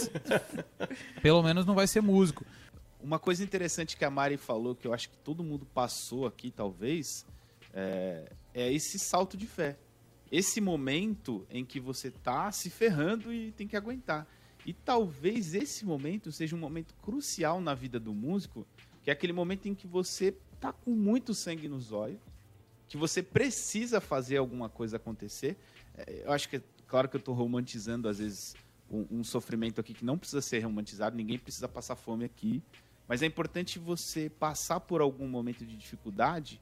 [1.22, 2.46] Pelo menos não vai ser músico.
[3.02, 6.50] Uma coisa interessante que a Mari falou, que eu acho que todo mundo passou aqui,
[6.50, 7.26] talvez,
[7.74, 9.78] é, é esse salto de fé.
[10.34, 14.28] Esse momento em que você tá se ferrando e tem que aguentar.
[14.66, 18.66] E talvez esse momento seja um momento crucial na vida do músico,
[19.04, 22.20] que é aquele momento em que você tá com muito sangue nos olhos,
[22.88, 25.56] que você precisa fazer alguma coisa acontecer.
[25.96, 28.56] É, eu acho que, claro que eu tô romantizando, às vezes,
[28.90, 32.60] um, um sofrimento aqui que não precisa ser romantizado, ninguém precisa passar fome aqui.
[33.08, 36.60] Mas é importante você passar por algum momento de dificuldade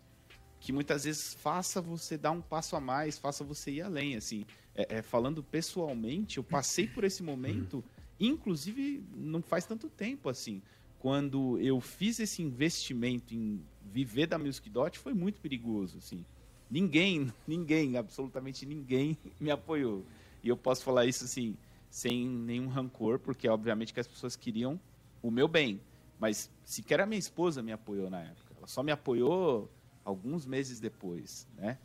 [0.62, 4.16] que muitas vezes faça você dar um passo a mais, faça você ir além.
[4.16, 7.84] Assim, É, é, falando pessoalmente, eu passei por esse momento,
[8.18, 10.62] inclusive não faz tanto tempo assim.
[11.00, 15.98] Quando eu fiz esse investimento em viver da Music Dot, foi muito perigoso.
[15.98, 16.24] Assim.
[16.70, 20.06] Ninguém, ninguém, absolutamente ninguém me apoiou.
[20.44, 21.58] E eu posso falar isso assim,
[21.90, 24.80] sem nenhum rancor, porque obviamente que as pessoas queriam
[25.24, 25.82] o meu bem.
[26.20, 28.54] Mas sequer a minha esposa me apoiou na época.
[28.56, 29.70] Ela só me apoiou
[30.04, 31.78] alguns meses depois, né?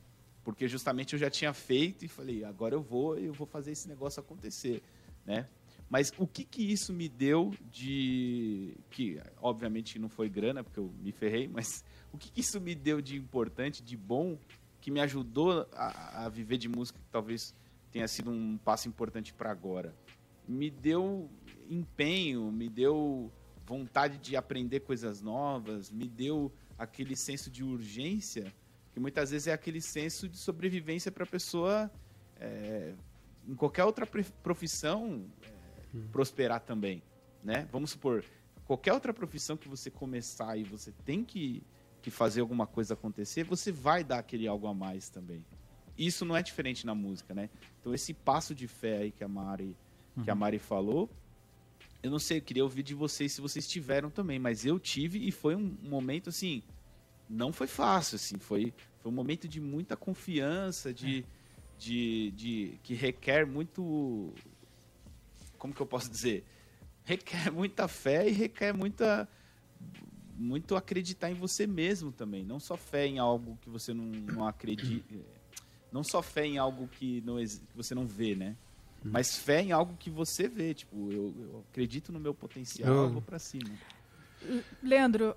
[0.44, 3.88] Porque justamente eu já tinha feito e falei, agora eu vou, eu vou fazer esse
[3.88, 4.82] negócio acontecer,
[5.24, 5.48] né?
[5.88, 10.92] Mas o que que isso me deu de que obviamente não foi grana porque eu
[11.00, 14.38] me ferrei, mas o que que isso me deu de importante, de bom,
[14.80, 17.54] que me ajudou a, a viver de música, que talvez
[17.90, 19.94] tenha sido um passo importante para agora?
[20.48, 21.28] Me deu
[21.68, 23.32] empenho, me deu
[23.64, 28.52] vontade de aprender coisas novas, me deu aquele senso de urgência,
[28.92, 31.90] que muitas vezes é aquele senso de sobrevivência para a pessoa,
[32.38, 32.94] é,
[33.46, 34.06] em qualquer outra
[34.42, 37.02] profissão, é, prosperar também.
[37.42, 37.68] Né?
[37.70, 38.24] Vamos supor,
[38.66, 41.62] qualquer outra profissão que você começar e você tem que,
[42.02, 45.44] que fazer alguma coisa acontecer, você vai dar aquele algo a mais também.
[45.96, 47.48] Isso não é diferente na música, né?
[47.80, 49.74] Então esse passo de fé aí que a Mari,
[50.22, 51.08] que a Mari falou,
[52.02, 55.26] eu não sei, eu queria ouvir de vocês se vocês tiveram também, mas eu tive
[55.26, 56.62] e foi um momento assim,
[57.28, 61.24] não foi fácil, assim, foi, foi um momento de muita confiança, de,
[61.78, 64.32] de, de que requer muito,
[65.58, 66.44] como que eu posso dizer,
[67.04, 69.28] requer muita fé e requer muita
[70.38, 74.46] muito acreditar em você mesmo também, não só fé em algo que você não, não
[74.46, 75.14] acredita,
[75.90, 78.54] não só fé em algo que, não, que você não vê, né?
[79.10, 83.02] Mas fé em algo que você vê, tipo, eu, eu acredito no meu potencial, Eu-
[83.04, 83.70] eu vou pra cima.
[84.82, 85.36] Leandro,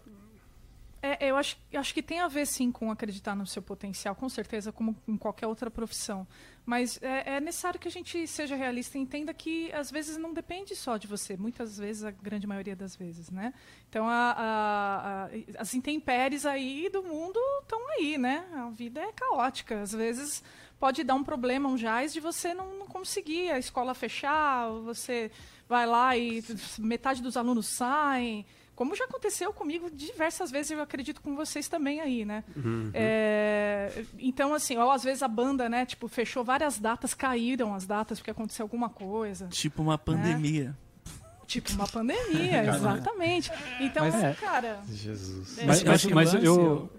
[1.02, 4.14] é, eu acho, eu acho que tem a ver sim com acreditar no seu potencial,
[4.16, 6.28] com certeza, como em qualquer outra profissão.
[6.66, 10.34] Mas é, é necessário que a gente seja realista e entenda que às vezes não
[10.34, 13.54] depende só de você, muitas vezes, a grande maioria das vezes, né?
[13.90, 18.46] Então a- a- a- as intempéries aí do mundo estão aí, né?
[18.54, 19.82] A vida é caótica.
[19.82, 20.44] Às vezes
[20.80, 24.84] pode dar um problema, um jaz de você não, não conseguir a escola fechar, ou
[24.84, 25.30] você
[25.68, 26.44] vai lá e
[26.80, 28.46] metade dos alunos saem.
[28.76, 32.46] Como já aconteceu comigo diversas vezes, eu acredito com vocês também aí, né?
[32.94, 37.86] É, então, assim, ou às vezes a banda, né, tipo, fechou várias datas, caíram as
[37.86, 39.48] datas porque aconteceu alguma coisa.
[39.48, 40.74] Tipo uma pandemia.
[41.46, 43.52] Tipo uma pandemia, exatamente.
[43.82, 44.34] Então, Mas é.
[44.36, 44.80] cara.
[44.88, 45.58] Jesus.
[45.60, 46.90] É, Mas, mas, mas eu,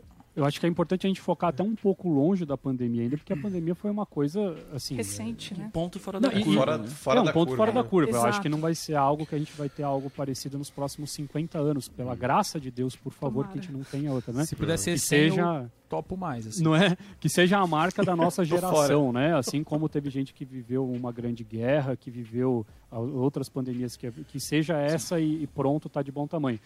[0.40, 3.02] eu- Eu acho que é importante a gente focar até um pouco longe da pandemia
[3.02, 4.96] ainda, porque a pandemia foi uma coisa, assim...
[4.96, 5.66] Recente, né?
[5.66, 6.58] Um ponto fora Não, da e- curva.
[6.60, 6.86] Fora, né?
[6.88, 7.88] fora é um da ponto curva, fora da né?
[7.88, 8.10] curva.
[8.10, 8.26] Eu Exato.
[8.28, 11.10] acho que não vai ser algo que a gente vai ter algo parecido nos próximos
[11.12, 11.88] 50 anos.
[11.88, 14.44] Pela graça de Deus, por favor, que a gente não tenha outra, né?
[14.46, 16.46] Se puder ser Que 100, eu seja, topo mais.
[16.46, 16.62] Assim.
[16.62, 16.96] não é?
[17.20, 19.36] Que seja a marca da nossa geração, né?
[19.36, 24.40] Assim como teve gente que viveu uma grande guerra, que viveu outras pandemias, que, que
[24.40, 26.58] seja essa e, e pronto, tá de bom tamanho.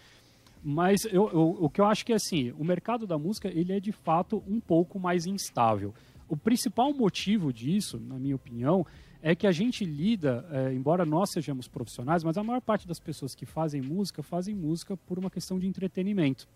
[0.67, 3.71] Mas eu, eu- o que eu acho que é assim, o mercado da música ele
[3.71, 5.93] é de fato um pouco mais instável.
[6.27, 8.83] O principal motivo disso, na minha opinião,
[9.21, 12.99] é que a gente lida, eh, embora nós sejamos profissionais, mas a maior parte das
[12.99, 16.47] pessoas que fazem música fazem música por uma questão de entretenimento.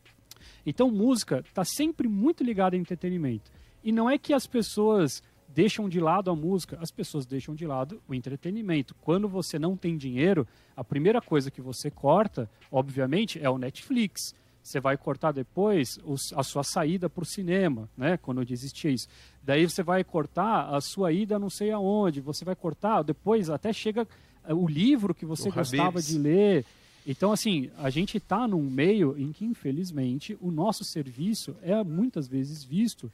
[0.65, 3.51] Então, música está sempre muito ligada a entretenimento.
[3.83, 5.21] E não é que as pessoas
[5.53, 8.95] deixam de lado a música, as pessoas deixam de lado o entretenimento.
[9.01, 14.33] Quando você não tem dinheiro, a primeira coisa que você corta, obviamente, é o Netflix.
[14.61, 18.17] Você vai cortar depois os- a sua saída para o cinema, né?
[18.17, 19.07] Quando existia isso.
[19.41, 22.21] Daí você vai cortar a sua ida não sei aonde.
[22.21, 24.07] Você vai cortar depois até chega
[24.45, 26.07] eh, o livro que você O gostava Habib's.
[26.07, 26.65] de ler.
[27.07, 32.27] Então, assim, a gente está num meio em que, infelizmente, o nosso serviço é muitas
[32.27, 33.11] vezes visto,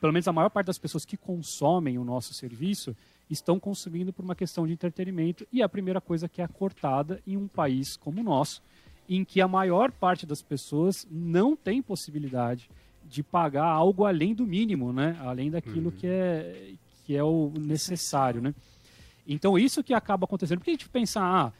[0.00, 2.96] pelo menos a maior parte das pessoas que consomem o nosso serviço
[3.28, 7.20] estão consumindo por uma questão de entretenimento e é a primeira coisa que é cortada
[7.26, 8.62] em um país como o nosso,
[9.08, 12.70] em que a maior parte das pessoas não tem possibilidade
[13.04, 15.16] de pagar algo além do mínimo, né?
[15.20, 18.54] Além daquilo que é que é o necessário, né?
[19.26, 20.58] Então, isso que acaba acontecendo.
[20.58, 21.52] Porque a gente pensa, ah,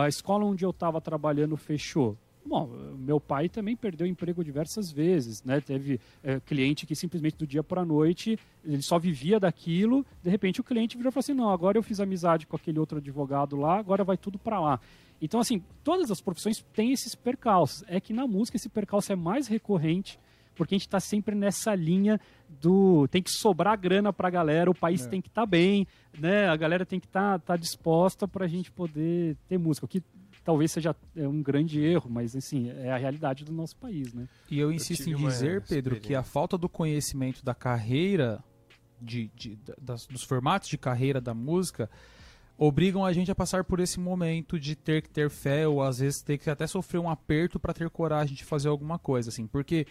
[0.00, 2.16] a escola onde eu estava trabalhando fechou.
[2.44, 2.66] Bom,
[2.98, 5.60] meu pai também perdeu emprego diversas vezes, né?
[5.60, 10.04] Teve eh, cliente que simplesmente do dia para a noite ele só vivia daquilo.
[10.22, 12.78] De repente o cliente virou e falou assim: não, agora eu fiz amizade com aquele
[12.78, 14.80] outro advogado lá, agora vai tudo para lá.
[15.20, 17.84] Então, assim, todas as profissões têm esses percalços.
[17.86, 20.18] É que na música esse percalço é mais recorrente,
[20.56, 24.68] porque a gente está sempre nessa linha do tem que sobrar grana para a galera,
[24.68, 25.86] o país tem que estar bem,
[26.18, 26.48] né?
[26.48, 30.02] A galera tem que estar disposta para a gente poder ter música, o que
[30.44, 34.28] talvez seja é, um grande erro, mas assim é a realidade do nosso país, né?
[34.50, 38.42] E eu insisto tive em dizer, Pedro, que a falta do conhecimento da carreira,
[39.00, 41.88] de, de- da- das- dos formatos de carreira da música,
[42.58, 45.98] obrigam a gente a passar por esse momento de ter que ter fé ou às
[45.98, 49.46] vezes ter que até sofrer um aperto para ter coragem de fazer alguma coisa, assim,
[49.46, 49.86] porque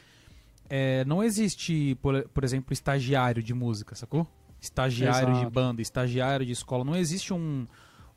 [0.70, 4.26] é, não existe, por, por exemplo, estagiário de música, sacou?
[4.62, 5.52] Estagiário de Exato.
[5.52, 7.68] banda, estagiário de escola, não existe um,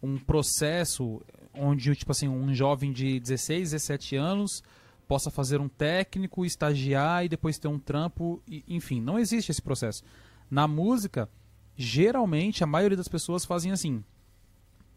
[0.03, 1.21] um processo
[1.57, 4.63] onde, tipo assim, um jovem de 16, 17 anos
[5.07, 9.61] possa fazer um técnico, estagiar e depois ter um trampo, e- enfim, não existe esse
[9.63, 10.03] processo.
[10.51, 11.29] Na música,
[11.77, 14.03] geralmente a maioria das pessoas fazem assim,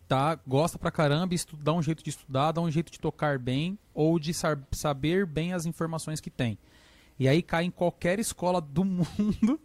[0.08, 3.38] tá, gosta pra caramba, estu- dá um jeito de estudar, dá um jeito de tocar
[3.38, 4.32] bem ou de
[4.72, 6.58] saber bem as informações que tem.
[7.20, 9.60] E aí cai em qualquer escola do mundo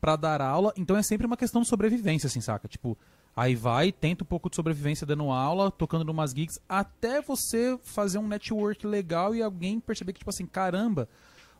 [0.00, 2.68] pra dar aula, então é sempre uma questão de sobrevivência, assim, saca?
[2.68, 2.96] Tipo,
[3.38, 8.18] aí vai, tenta um pouco de sobrevivência dando aula, tocando numas gigs, até você fazer
[8.18, 11.08] um network legal e alguém perceber que, tipo assim, caramba,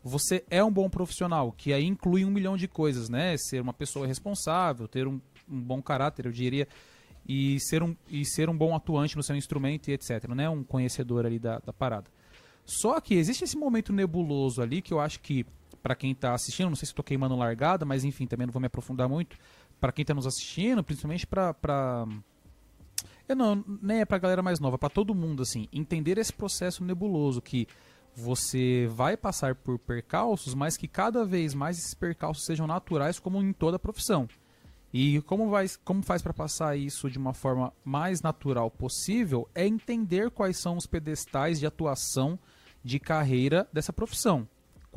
[0.02, 3.36] você é um bom profissional, que aí inclui um milhão de coisas, né?
[3.36, 6.66] Ser uma pessoa responsável, ter um, um bom caráter, eu diria,
[7.28, 10.50] e ser, um, e ser um bom atuante no seu instrumento e etc, né?
[10.50, 12.10] Um conhecedor ali da, da parada.
[12.66, 15.46] Só que existe esse momento nebuloso ali que eu acho que,
[15.80, 18.60] pra quem tá assistindo, não sei se tô queimando largada, mas enfim, também não vou
[18.60, 19.38] me aprofundar muito.
[19.80, 21.54] Pra quem tá nos assistindo, principalmente pra...
[23.28, 26.82] Eu não, nem é pra galera mais nova, pra todo mundo, assim, entender esse processo
[26.82, 27.68] nebuloso que
[28.14, 33.40] você vai passar por percalços, mas que cada vez mais esses percalços sejam naturais, como
[33.42, 34.28] em toda profissão.
[34.92, 39.66] E como, vai, como faz para passar isso de uma forma mais natural possível é
[39.66, 42.38] entender quais são os pedestais de atuação
[42.82, 44.48] de carreira dessa profissão.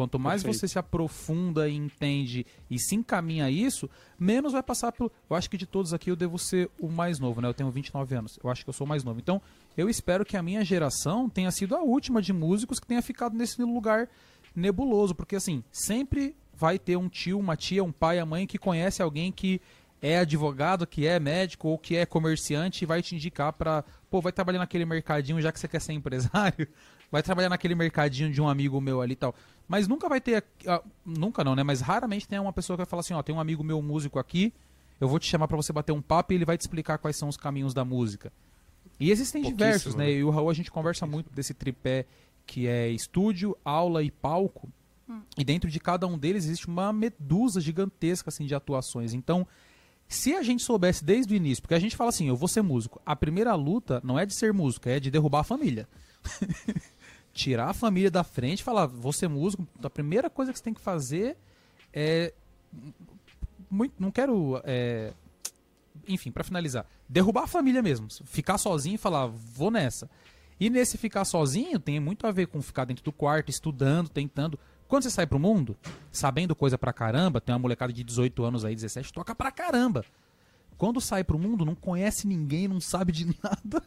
[0.01, 0.61] Quanto mais Perfeito.
[0.61, 3.87] você se aprofunda e entende e se encaminha a isso,
[4.17, 5.11] menos vai passar pelo.
[5.29, 7.47] Eu acho que de todos aqui eu devo ser o mais novo, né?
[7.47, 8.39] Eu tenho 29 anos.
[8.43, 9.19] Eu acho que eu sou o mais novo.
[9.19, 9.39] Então,
[9.77, 13.37] eu espero que a minha geração tenha sido a última de músicos que tenha ficado
[13.37, 14.09] nesse lugar
[14.55, 18.57] nebuloso, porque assim, sempre vai ter um tio, uma tia, um pai, a mãe que
[18.57, 19.61] conhece alguém que
[20.01, 24.19] é advogado, que é médico ou que é comerciante e vai te indicar pra, pô,
[24.19, 26.67] vai trabalhar naquele mercadinho já que você quer ser empresário,
[27.11, 29.35] vai trabalhar naquele mercadinho de um amigo meu ali e tal.
[29.67, 31.63] Mas nunca vai ter, ah, nunca não, né?
[31.63, 34.17] Mas raramente tem uma pessoa que vai falar assim, ó, tem um amigo meu músico
[34.17, 34.53] aqui,
[34.99, 37.15] eu vou te chamar pra você bater um papo e ele vai te explicar quais
[37.15, 38.31] são os caminhos da música.
[38.99, 40.05] E existem diversos, né?
[40.05, 40.11] né?
[40.11, 42.05] E o Raul a gente conversa muito desse tripé
[42.45, 44.69] que é estúdio, aula e palco.
[45.37, 49.13] E dentro de cada um deles existe uma medusa gigantesca assim de atuações.
[49.13, 49.45] Então,
[50.13, 52.61] se a gente soubesse desde o início, porque a gente fala assim, eu vou ser
[52.61, 53.01] músico.
[53.05, 55.87] A primeira luta não é de ser músico, é de derrubar a família.
[57.33, 59.65] Tirar a família da frente e falar, vou ser músico.
[59.81, 61.37] A primeira coisa que você tem que fazer
[61.93, 62.33] é
[63.69, 65.13] muito, não quero é,
[66.07, 70.09] enfim, pra finalizar, derrubar a família mesmo, ficar sozinho e falar, vou nessa.
[70.59, 74.59] E nesse ficar sozinho tem muito a ver com ficar dentro do quarto, estudando, tentando.
[74.91, 75.77] Quando você sai pro mundo,
[76.11, 80.03] sabendo coisa pra caramba, tem uma molecada de 18 anos aí, 17, toca pra caramba.
[80.77, 83.81] Quando sai pro mundo, não conhece ninguém, não sabe de nada,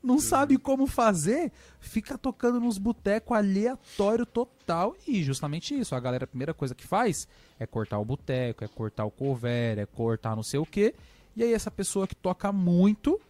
[0.00, 1.50] não sabe como fazer,
[1.80, 4.94] fica tocando nos botecos aleatório total.
[5.08, 7.26] E justamente isso, a galera, a primeira coisa que faz
[7.58, 10.94] é cortar o boteco, é cortar o cover, é cortar não sei o quê.
[11.34, 13.20] E aí essa pessoa que toca muito,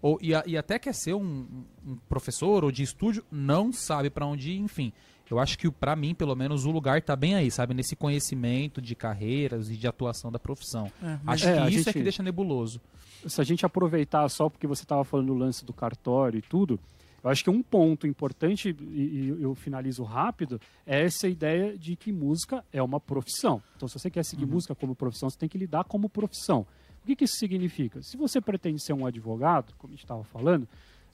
[0.00, 1.46] ou, e, a- e até quer ser um,
[1.86, 4.94] um professor ou de estúdio, não sabe pra onde ir, enfim.
[5.30, 7.72] Eu acho que pra mim, pelo menos, o lugar tá bem aí, sabe?
[7.72, 10.90] Nesse conhecimento de carreiras e de atuação da profissão.
[11.02, 12.80] É, mas Acho É, que isso é gente- que deixa nebuloso.
[13.26, 16.80] se a gente aproveitar só porque você estava falando do lance do cartório e tudo,
[17.22, 21.94] eu acho que um ponto importante, e, e eu finalizo rápido, é essa ideia de
[21.96, 23.62] que música é uma profissão.
[23.76, 26.66] Então, se você quer seguir música como profissão, você tem que lidar como profissão.
[27.02, 28.02] O que, que isso significa?
[28.02, 30.66] Se você pretende ser um advogado, como a gente estava falando,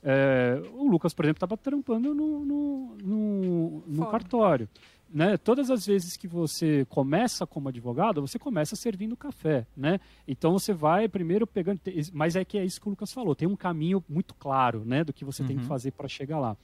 [0.08, 4.68] é, o Lucas, por exemplo, estava trampando no, no, no- no cartório.
[5.08, 5.36] Né?
[5.36, 10.00] Todas as vezes que você começa como advogado, você começa servindo café, né?
[10.26, 11.80] Então você vai primeiro pegando,
[12.12, 15.04] mas é que é isso que o Lucas falou, tem um caminho muito claro, né,
[15.04, 15.68] do que você tem que Uhum.
[15.68, 16.56] fazer para chegar lá.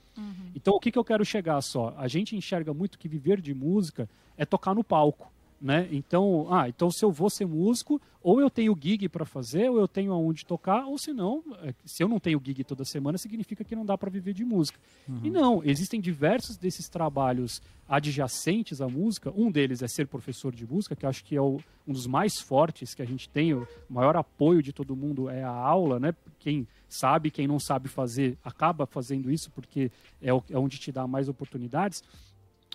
[0.57, 1.95] Então o que, que eu quero chegar só?
[1.97, 5.32] A gente enxerga muito que viver de música é tocar no palco,
[5.63, 5.89] né?
[5.93, 9.79] Então, ah, então se eu vou ser músico, ou eu tenho gig para fazer, ou
[9.79, 13.17] eu tenho aonde tocar, ou se não, é, se eu não tenho gig toda semana,
[13.17, 14.79] significa que não dá para viver de música.
[15.25, 19.33] E não, existem diversos desses trabalhos adjacentes à música.
[19.37, 22.41] Um deles é ser professor de música, que acho que é o- um dos mais
[22.41, 23.55] fortes que a gente tem.
[23.55, 26.15] O maior apoio de todo mundo é a aula, né?
[26.39, 29.91] Quem sabe, quem não sabe fazer, acaba fazendo isso porque
[30.21, 32.03] é, é onde te dá mais oportunidades.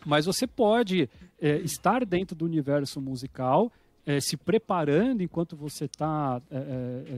[0.05, 3.71] Mas você pode é, estar dentro do universo musical,
[4.07, 6.41] é, se preparando enquanto você está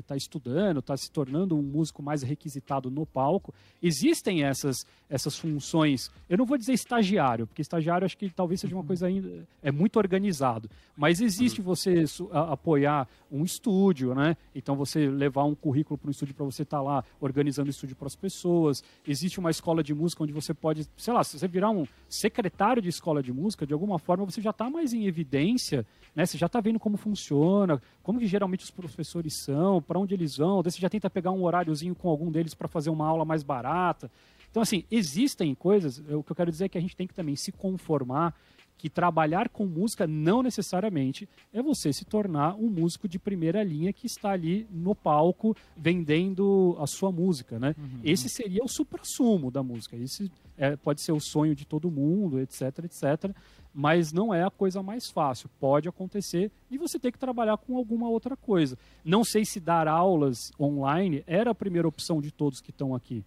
[0.07, 3.53] tá estudando, está se tornando um músico mais requisitado no palco.
[3.81, 6.09] Existem essas, essas funções.
[6.27, 9.47] Eu não vou dizer estagiário, porque estagiário acho que talvez seja uma coisa ainda.
[9.61, 10.67] É muito organizado.
[10.97, 14.35] Mas existe você su- a- apoiar um estúdio, né?
[14.55, 17.95] Então você levar um currículo para um estúdio para você estar lá organizando o estúdio
[17.95, 18.83] para as pessoas.
[19.07, 22.81] Existe uma escola de música onde você pode, sei lá, se você virar um secretário
[22.81, 25.85] de escola de música, de alguma forma você já está mais em evidência,
[26.15, 26.25] né?
[26.25, 30.37] Você já está vendo como funciona, como que geralmente os professores são, para onde eles
[30.37, 30.63] vão.
[30.63, 33.43] Daí você já tenta pegar um horáriozinho com algum deles para fazer uma aula mais
[33.43, 34.09] barata.
[34.49, 35.99] Então, assim, existem coisas.
[35.99, 38.33] O que eu quero dizer é que a gente tem que também se conformar
[38.79, 43.91] que trabalhar com música não necessariamente é você se tornar um músico de primeira linha
[43.91, 47.75] que está ali no palco vendendo a sua música, né?
[48.01, 49.97] Esse seria o suprassumo da música.
[49.97, 53.35] Esse é, pode ser o sonho de todo mundo, etc, etc.
[53.73, 55.49] Mas não é a coisa mais fácil.
[55.59, 58.77] Pode acontecer e você ter que trabalhar com alguma outra coisa.
[59.05, 63.23] Não sei se dar aulas online era a primeira opção de todos que estão aqui.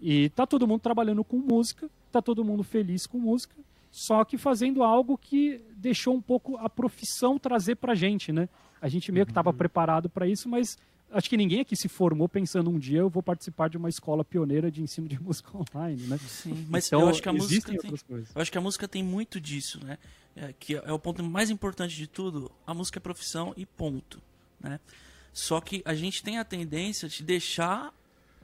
[0.00, 3.54] E tá todo mundo trabalhando com música, tá todo mundo feliz com música,
[3.90, 8.48] só que fazendo algo que deixou um pouco a profissão trazer pra gente, né?
[8.80, 10.78] A gente meio que estava preparado para isso, mas
[11.12, 14.24] acho que ninguém aqui se formou pensando um dia eu vou participar de uma escola
[14.24, 16.18] pioneira de ensino de música online, né?
[16.28, 17.90] Sim, mas Então, eu acho que a música tem,
[18.34, 19.98] eu acho que a música tem muito disso, né?
[20.36, 22.50] É, que é o ponto mais importante de tudo.
[22.66, 24.22] A música é profissão e ponto,
[24.60, 24.78] né?
[25.32, 27.92] Só que a gente tem a tendência de deixar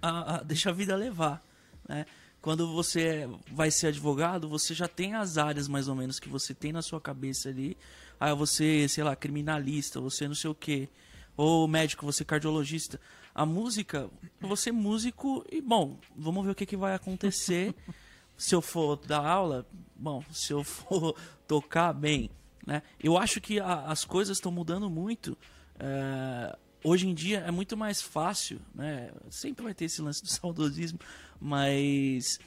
[0.03, 1.45] a, a- deixar a vida levar,
[1.89, 2.05] né?
[2.43, 6.55] Quando você vai ser advogado, você já tem as áreas mais ou menos que você
[6.55, 7.77] tem na sua cabeça ali.
[8.21, 10.89] Ah, você, sei lá, criminalista, você não sei o quê.
[11.37, 13.01] Ou médico, você cardiologista.
[13.34, 14.09] A música,
[14.41, 17.74] você é músico e, bom, vamos ver o que, que vai acontecer
[18.37, 21.14] se eu for dar aula, bom, se eu for
[21.47, 22.30] tocar bem,
[22.66, 22.82] né?
[22.99, 25.37] Eu acho que a- as coisas estão mudando muito.
[25.78, 29.11] é, hoje em dia é muito mais fácil, né?
[29.28, 30.99] Sempre vai ter esse lance do saudosismo,
[31.41, 32.39] mas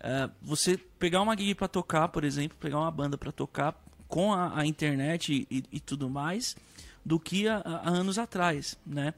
[0.00, 4.32] é, você pegar uma gig para tocar, por exemplo, pegar uma banda para tocar com
[4.32, 6.56] a, a internet e, e tudo mais,
[7.04, 9.14] do que há, há anos atrás, né?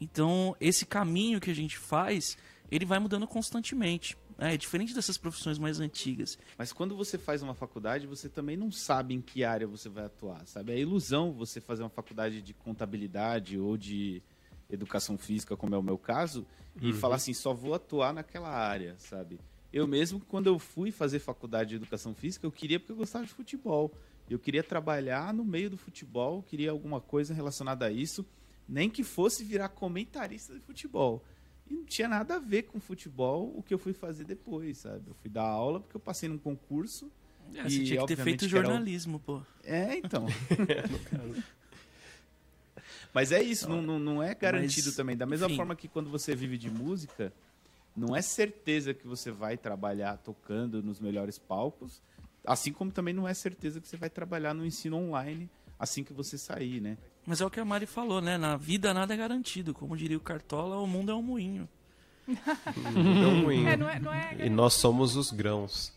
[0.00, 2.36] Então esse caminho que a gente faz,
[2.70, 4.16] ele vai mudando constantemente.
[4.38, 4.54] né?
[4.54, 6.38] É diferente dessas profissões mais antigas.
[6.56, 10.04] Mas quando você faz uma faculdade, você também não sabe em que área você vai
[10.04, 10.72] atuar, sabe?
[10.72, 14.22] É ilusão você fazer uma faculdade de contabilidade ou de
[14.68, 16.46] educação física, como é o meu caso,
[16.80, 19.40] e falar assim, só vou atuar naquela área, sabe?
[19.72, 23.24] Eu mesmo, quando eu fui fazer faculdade de educação física, eu queria porque eu gostava
[23.24, 23.92] de futebol.
[24.30, 28.24] Eu queria trabalhar no meio do futebol, queria alguma coisa relacionada a isso,
[28.68, 31.24] nem que fosse virar comentarista de futebol.
[31.68, 35.08] E não tinha nada a ver com futebol o que eu fui fazer depois, sabe?
[35.08, 37.10] Eu fui dar aula porque eu passei num concurso
[37.54, 39.42] É, você E, tinha que ter feito era jornalismo, pô.
[39.64, 40.26] É, então.
[43.12, 45.16] Mas é isso, não, não, não é garantido Mas, também.
[45.16, 45.56] Da mesma enfim.
[45.56, 47.32] forma que quando você vive de música,
[47.96, 52.00] não é certeza que você vai trabalhar tocando nos melhores palcos,
[52.44, 55.48] assim como também não é certeza que você vai trabalhar no ensino online
[55.80, 56.98] assim que você sair, né?
[57.26, 58.36] Mas é o que a Mari falou, né?
[58.36, 59.72] Na vida nada é garantido.
[59.72, 61.66] Como diria o Cartola, o mundo é um moinho.
[62.28, 63.68] É um moinho.
[63.68, 65.92] É, não é, não é E nós somos os grãos.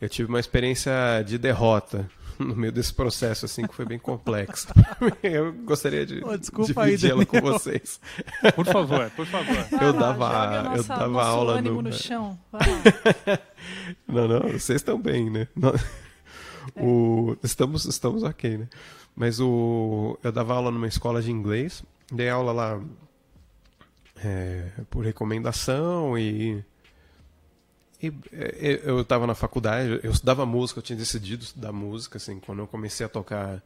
[0.00, 0.92] Eu tive uma experiência
[1.26, 2.08] de derrota
[2.48, 4.68] no meio desse processo, assim, que foi bem complexo.
[5.22, 6.20] Eu gostaria de
[6.66, 8.00] dividir ela com vocês.
[8.54, 9.54] Por favor, por favor.
[9.70, 12.38] Vai eu lá, dava- joga eu nossa- dava nosso aula ânimo no- no chão.
[14.08, 15.46] Não, não, vocês estão bem, né?
[15.54, 15.72] Não-
[16.76, 18.68] O, estamos, estamos ok, né?
[19.16, 22.80] Mas o, eu dava aula numa escola de inglês, dei aula lá
[24.24, 26.64] é, por recomendação e,
[28.02, 32.40] e é, eu estava na faculdade, eu estudava música, eu tinha decidido estudar música, assim,
[32.40, 33.62] quando eu comecei a tocar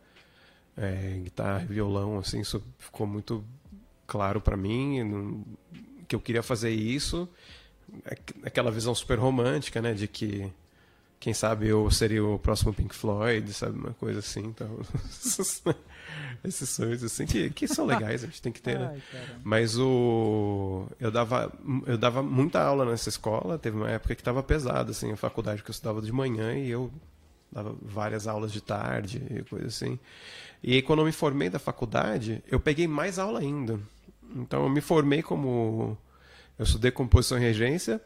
[0.76, 3.42] é, guitarra violão, assim, isso ficou muito
[4.06, 5.44] claro para mim,
[6.06, 7.28] que eu queria fazer isso,
[8.04, 10.52] aqu- aquela visão super romântica, né, de que
[11.18, 14.78] quem sabe eu seria o próximo Pink Floyd, sabe, uma coisa assim, então
[16.44, 18.92] esses sonhos assim que, que são legais, a gente tem que ter, né?
[18.92, 19.22] Ai.
[19.42, 21.52] Mas o eu dava
[21.86, 25.62] eu dava muita aula nessa escola, teve uma época que estava pesada assim, a faculdade
[25.62, 26.92] que eu estudava de manhã e eu
[27.50, 29.98] dava várias aulas de tarde e coisa assim.
[30.62, 33.78] E aí, quando eu me formei da faculdade, eu peguei mais aula ainda.
[34.34, 35.96] Então eu me formei como
[36.58, 38.00] eu estudei composição e regência,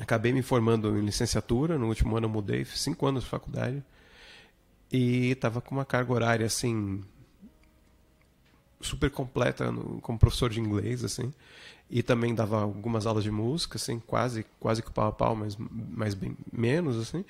[0.00, 3.82] acabei me formando em licenciatura, no último ano eu mudei, fiz cinco anos de faculdade.
[4.92, 7.02] E estava com uma carga horária assim
[8.80, 11.32] super completa no- como professor de inglês assim
[11.90, 15.56] e também dava algumas aulas de música assim quase quase que pau a pau mas
[15.70, 17.24] mas bem menos assim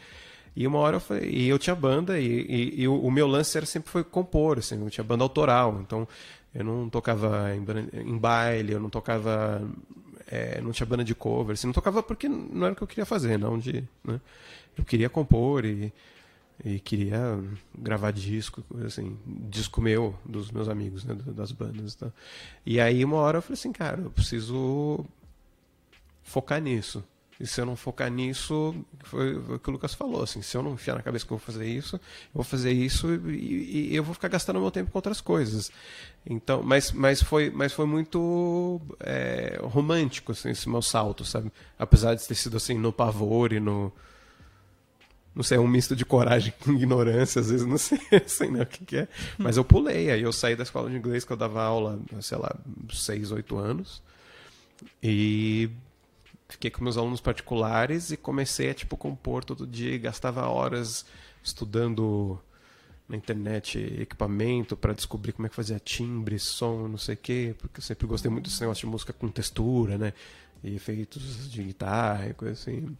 [0.54, 3.26] e uma hora eu falei, e eu tinha banda e, e- e o, o meu
[3.26, 6.06] lance era sempre foi compor assim eu tinha banda autoral então
[6.54, 7.64] eu não tocava em,
[8.08, 9.60] em baile eu não tocava
[10.30, 12.88] é, não tinha banda de cover assim, não tocava porque não era o que eu
[12.88, 14.20] queria fazer não de né?
[14.76, 15.92] eu queria compor e
[16.64, 17.38] e queria
[17.76, 22.12] gravar disco, assim, disco meu, dos meus amigos, né, das bandas e.
[22.66, 25.04] E aí uma hora eu falei assim, cara, eu preciso
[26.22, 27.02] focar nisso.
[27.40, 28.74] E se eu não focar nisso,
[29.04, 31.38] foi, o que o Lucas falou, assim, se eu não enfiar na cabeça que eu
[31.38, 32.00] vou fazer isso, eu
[32.34, 35.72] vou fazer isso e, e- eu vou ficar gastando meu tempo com outras coisas.
[36.26, 41.50] Então, mas, mas, foi, mas foi muito é, romântico, assim, esse meu salto, sabe?
[41.78, 43.90] Apesar de ter sido assim, no pavor e no,
[45.34, 48.60] não sei, é um misto de coragem com ignorância, às vezes, não sei, sei não
[48.60, 49.08] o que, que é.
[49.38, 52.36] Mas eu pulei, aí eu saí da escola de inglês que eu dava aula, sei
[52.36, 52.54] lá,
[52.92, 54.02] 6, 8 anos.
[55.02, 55.70] E
[56.52, 61.04] fiquei com meus alunos particulares e comecei a, tipo, compor todo dia, e gastava horas
[61.42, 62.38] estudando
[63.08, 67.54] na internet equipamento para descobrir como é que fazia timbre, som, não sei o quê,
[67.58, 70.12] porque eu sempre gostei muito desse negócio de música com textura, né?
[70.62, 72.96] E efeitos de guitarra e coisa assim.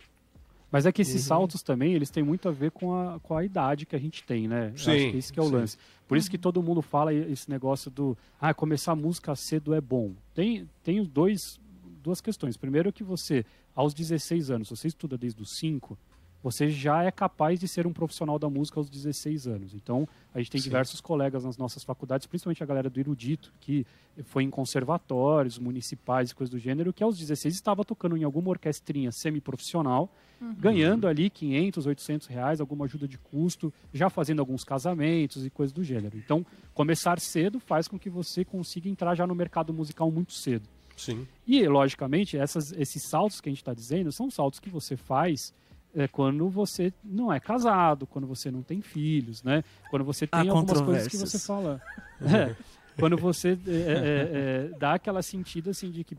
[0.71, 1.09] Mas é que Uhum.
[1.09, 3.99] esses saltos também, eles têm muito a ver com a, com a idade que a
[3.99, 4.73] gente tem, né?
[4.77, 5.53] Sim, acho que esse que é o sim.
[5.53, 5.77] lance.
[6.07, 10.13] Por isso que todo mundo fala esse negócio do ah, começar música cedo é bom.
[10.35, 11.61] Tem, tem os dois,
[12.01, 12.57] duas questões.
[12.57, 13.45] Primeiro que você,
[13.75, 15.99] aos 16 anos, você estuda desde os 5,
[16.43, 19.75] você já é capaz de ser um profissional da música aos 16 anos.
[19.75, 20.69] Então, a gente tem Sim.
[20.69, 23.87] diversos colegas nas nossas faculdades, principalmente a galera do Erudito, que
[24.25, 28.51] foi em conservatórios municipais e coisas do gênero, que aos 16 estava tocando em alguma
[28.51, 30.11] orquestrinha semi-profissional,
[30.59, 35.73] ganhando ali 500, 800 reais, alguma ajuda de custo, já fazendo alguns casamentos e coisas
[35.73, 36.17] do gênero.
[36.17, 40.67] Então, começar cedo faz com que você consiga entrar já no mercado musical muito cedo.
[41.01, 41.27] Sim.
[41.47, 45.53] E, logicamente, essas, esses saltos que a gente está dizendo são saltos que você faz
[45.95, 49.65] é, quando você não é casado, quando você não tem filhos, né?
[49.91, 51.81] Quando você tem Há algumas coisas que você fala.
[52.23, 52.55] É,
[52.99, 56.15] quando você é, é, é, dá aquela sentida assim de que,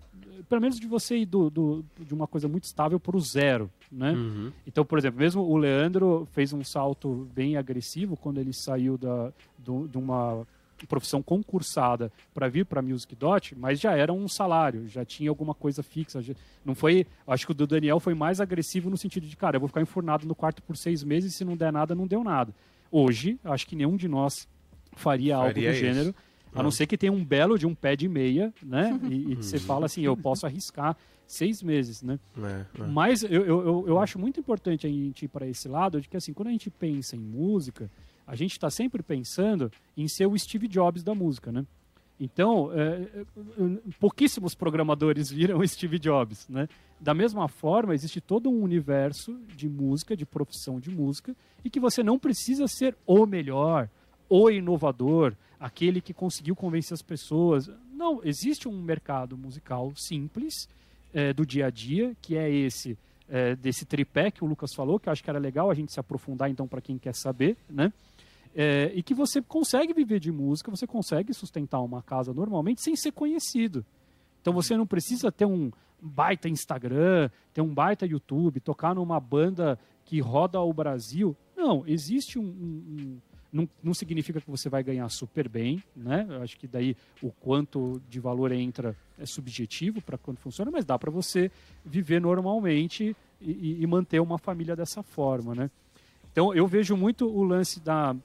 [0.50, 3.70] pelo menos de você ir do, do- de uma coisa muito estável para o zero,
[3.92, 4.14] né?
[4.14, 4.52] Uhum.
[4.66, 9.32] Então, por exemplo, mesmo o Leandro fez um salto bem agressivo quando ele saiu da,
[9.60, 10.48] do- de uma
[10.86, 15.54] profissão concursada para vir para Music Dot, mas já era um salário, já tinha alguma
[15.54, 16.22] coisa fixa.
[16.22, 16.34] já-
[16.66, 19.60] não foi, acho que o do Daniel foi mais agressivo no sentido de, cara, eu
[19.60, 22.54] vou ficar enfurnado no quarto por seis meses, se não der nada, não deu nada.
[22.92, 24.48] Hoje, acho que nenhum de nós
[24.94, 25.80] faria, algo Faria do isso.
[25.80, 26.16] gênero,
[26.54, 26.72] a não Não.
[26.72, 29.00] ser que tenha um belo de um pé de meia, né?
[29.12, 32.20] E, e você fala assim, eu posso arriscar seis meses, né?
[32.38, 32.88] É, é.
[32.88, 36.18] Mas eu, eu, eu acho muito importante a gente ir para esse lado de que,
[36.18, 37.90] assim, quando a gente pensa em música,
[38.32, 41.66] a gente está sempre pensando em ser o Steve Jobs da música, né?
[42.18, 43.26] Então, é, é,
[44.00, 46.70] pouquíssimos programadores viram Steve Jobs, né?
[46.98, 51.78] Da mesma forma, existe todo um universo de música, de profissão de música, e que
[51.78, 53.90] você não precisa ser o melhor,
[54.30, 57.70] o inovador, aquele que conseguiu convencer as pessoas.
[57.94, 60.70] Não, existe um mercado musical simples
[61.14, 62.98] é, do dia a dia, que é esse
[63.32, 65.94] é, desse tripé que o Lucas falou, que eu acho que era legal a gente
[65.94, 67.92] se aprofundar então para quem quer saber, né?
[68.54, 72.96] É, e que você consegue viver de música, você consegue sustentar uma casa normalmente sem
[72.96, 73.86] ser conhecido.
[74.42, 75.72] Então você não precisa ter um
[76.02, 81.38] baita Instagram, ter um baita YouTube, tocar numa banda que roda o Brasil.
[81.56, 83.18] Não, existe um, um,
[83.54, 86.26] não, não, significa que você vai ganhar super bem, né?
[86.28, 90.84] Eu acho que daí o quanto de valor entra é subjetivo para quando funciona, mas
[90.84, 91.52] dá para você
[91.86, 95.70] viver normalmente e, e, manter uma família dessa forma, né?
[96.32, 98.16] Então eu vejo muito o lance da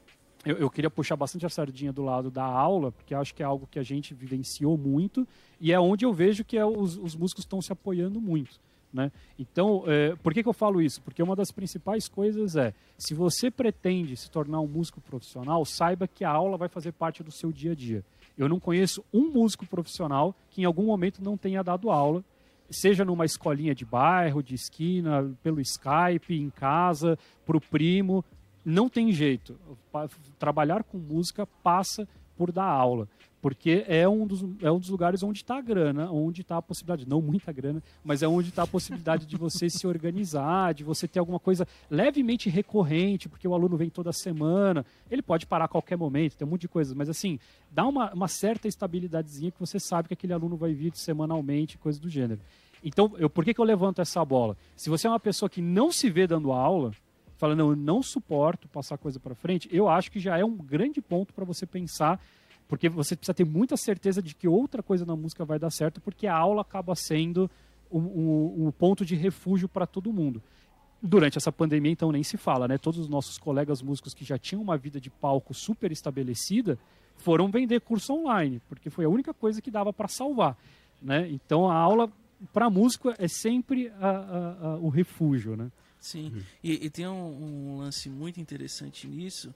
[0.47, 3.47] eu, eu, queria puxar bastante a sardinha do lado da aula, porque acho que é
[3.47, 5.27] algo que a gente vivenciou muito
[5.61, 8.61] e é onde eu vejo que é, os, os músicos estão se apoiando muito.
[8.93, 9.11] Né?
[9.37, 11.03] Então, é, por que, que eu falo isso?
[11.03, 16.07] Porque uma das principais coisas é, se você pretende se tornar um músico profissional, saiba
[16.07, 18.05] que a aula vai fazer parte do seu dia a dia.
[18.39, 22.25] Eu não conheço um músico profissional que em algum momento não tenha dado aula,
[22.71, 28.25] seja numa escolinha de bairro, de esquina, pelo Skype, em casa, para o primo
[28.67, 29.57] não tem jeito.
[30.41, 32.07] Trabalhar com música passa
[32.37, 33.09] por dar aula,
[33.41, 36.63] porque é um dos, é um dos lugares onde está a grana, onde está a
[36.63, 40.85] possibilidade, não muita grana, mas é onde está a possibilidade de você se organizar, de
[40.85, 45.67] você ter alguma coisa levemente recorrente, porque o aluno vem toda semana, ele pode parar
[45.67, 47.39] a qualquer momento, tem um monte de coisas, mas assim,
[47.71, 51.99] dá uma, uma certa estabilidadezinha que você sabe que aquele aluno vai vir semanalmente, coisa
[51.99, 52.41] do gênero.
[52.85, 54.57] Então, eu, por que, que eu levanto essa bola?
[54.77, 56.93] Se você é uma pessoa que não se vê dando aula,
[57.37, 60.57] fala, não, eu não suporto passar coisa para frente, eu acho que já é um
[60.57, 62.21] grande ponto para você pensar,
[62.69, 66.01] porque você precisa ter muita certeza de que outra coisa na música vai dar certo,
[66.01, 67.51] porque a aula acaba sendo
[67.91, 70.43] um ponto de refúgio para todo mundo.
[71.01, 72.79] Durante essa pandemia, então, nem se fala, né?
[72.79, 76.79] Todos os nossos colegas músicos que já tinham uma vida de palco super estabelecida
[77.17, 80.57] foram vender curso online, porque foi a única coisa que dava para salvar,
[81.01, 81.29] né?
[81.31, 82.11] Então, a aula
[82.53, 85.71] para músico é sempre a, a, a, o refúgio, né?
[86.07, 86.43] Sim, uhum.
[86.63, 89.53] e, e, tem um, um, lance muito interessante nisso,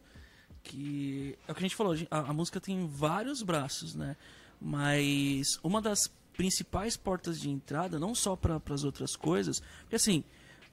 [0.64, 4.16] que é o que a gente falou, a, a música tem vários braços, né?
[4.60, 10.24] Mas uma das principais portas de entrada, não só para as outras coisas, porque assim,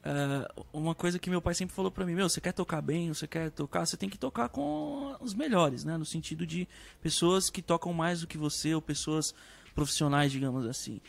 [0.03, 3.13] uh, uma coisa que meu pai sempre falou para mim, meu, você quer tocar bem,
[3.13, 5.95] você quer tocar, você tem que tocar com os melhores, né?
[5.95, 6.67] No sentido de
[7.03, 9.31] pessoas que tocam mais do que você, ou pessoas
[9.75, 10.99] profissionais, digamos assim.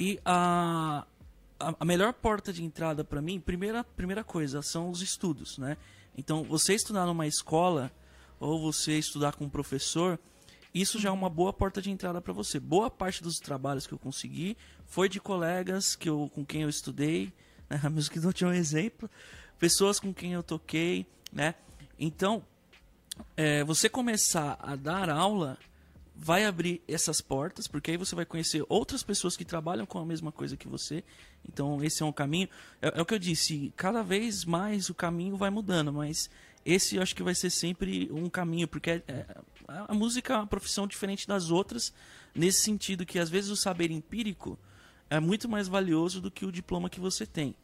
[0.00, 1.06] E a,
[1.58, 5.76] a, melhor porta de entrada para mim, primeira, primeira coisa, são os estudos, né?
[6.16, 7.90] Então, você estudar numa escola
[8.40, 10.18] ou você estudar com um professor,
[10.74, 12.60] isso já é uma boa porta de entrada para você.
[12.60, 14.56] Boa parte dos trabalhos que eu consegui
[14.86, 17.32] foi de colegas que eu, com quem eu estudei,
[17.68, 17.80] né?
[17.84, 19.10] a música não tinha um exemplo,
[19.58, 21.54] pessoas com quem eu toquei, né?
[21.98, 22.44] Então,
[23.36, 25.58] é, você começar a dar aula
[26.14, 30.04] vai abrir essas portas, porque aí você vai conhecer outras pessoas que trabalham com a
[30.04, 31.04] mesma coisa que você.
[31.46, 32.48] Então, esse é um caminho.
[32.80, 36.30] É, é, o que eu disse, cada vez mais o caminho vai mudando, mas
[36.64, 39.26] esse eu acho que vai ser sempre um caminho, porque é, é,
[39.66, 41.92] a música é uma profissão diferente das outras,
[42.34, 44.58] nesse sentido que às vezes o saber empírico
[45.10, 47.54] é muito mais valioso do que o diploma que você tem.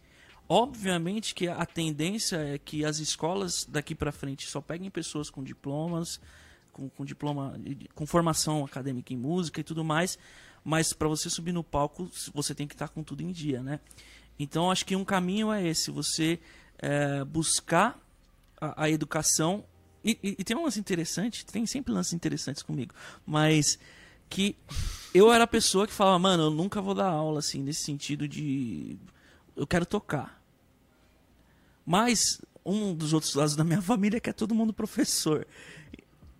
[0.48, 5.42] Obviamente que a tendência é que as escolas daqui para frente só peguem pessoas com
[5.42, 6.20] diplomas,
[6.72, 7.58] com, com diploma,
[7.94, 10.18] com formação acadêmica em música e tudo mais,
[10.64, 13.62] mas para você subir no palco você tem que estar tá com tudo em dia,
[13.62, 13.78] né?
[14.38, 16.40] Então acho que um caminho é esse, você
[16.78, 17.98] é, buscar
[18.60, 19.64] a, a educação
[20.02, 22.94] e, e, e, tem um lance interessante, tem sempre lances interessantes comigo,
[23.24, 23.78] mas
[24.28, 24.56] que
[25.14, 28.26] eu era a pessoa que falava, mano, eu nunca vou dar aula assim nesse sentido
[28.26, 28.98] de
[29.56, 30.42] eu quero tocar.
[31.86, 35.46] Mas um dos outros lados da minha família é que é todo mundo professor.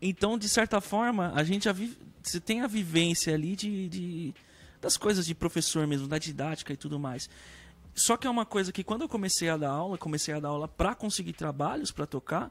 [0.01, 4.35] Então, de certa forma, a gente já vive, você tem a vivência ali de, de,
[4.81, 7.29] das coisas de professor mesmo, da didática e tudo mais.
[7.95, 10.49] Só que é uma coisa que quando eu comecei a dar aula, comecei a dar
[10.49, 12.51] aula para conseguir trabalhos para tocar,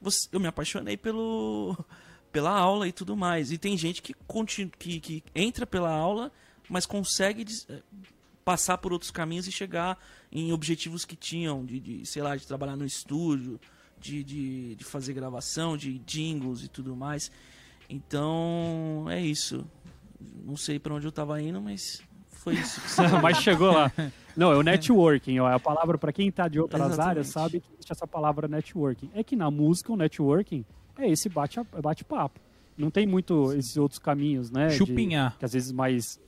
[0.00, 1.76] você, eu me apaixonei pelo
[2.32, 3.50] pela aula e tudo mais.
[3.52, 6.32] E tem gente que, continua, que, que entra pela aula,
[6.68, 7.82] mas consegue eh,
[8.44, 9.98] passar por outros caminhos e chegar
[10.30, 13.60] em objetivos que tinham, de, de sei lá, de trabalhar no estúdio,
[13.98, 17.30] de, de, de fazer gravação, de jingles e tudo mais.
[17.88, 19.64] Então, é isso.
[20.44, 22.80] Não sei para onde eu tava indo, mas foi isso.
[23.22, 23.90] mas chegou lá.
[24.36, 25.40] Não, é o networking.
[25.40, 27.08] Ó, é a palavra para quem tá de outras Exatamente.
[27.10, 29.10] áreas sabe que existe essa palavra networking.
[29.14, 30.64] É que na música o networking
[30.96, 31.82] é esse bate-papo.
[31.82, 32.04] Bate
[32.78, 34.68] não tem muito esses outros caminhos, né?
[34.68, 35.36] de- Chupinhar.
[35.36, 36.20] que às vezes mais.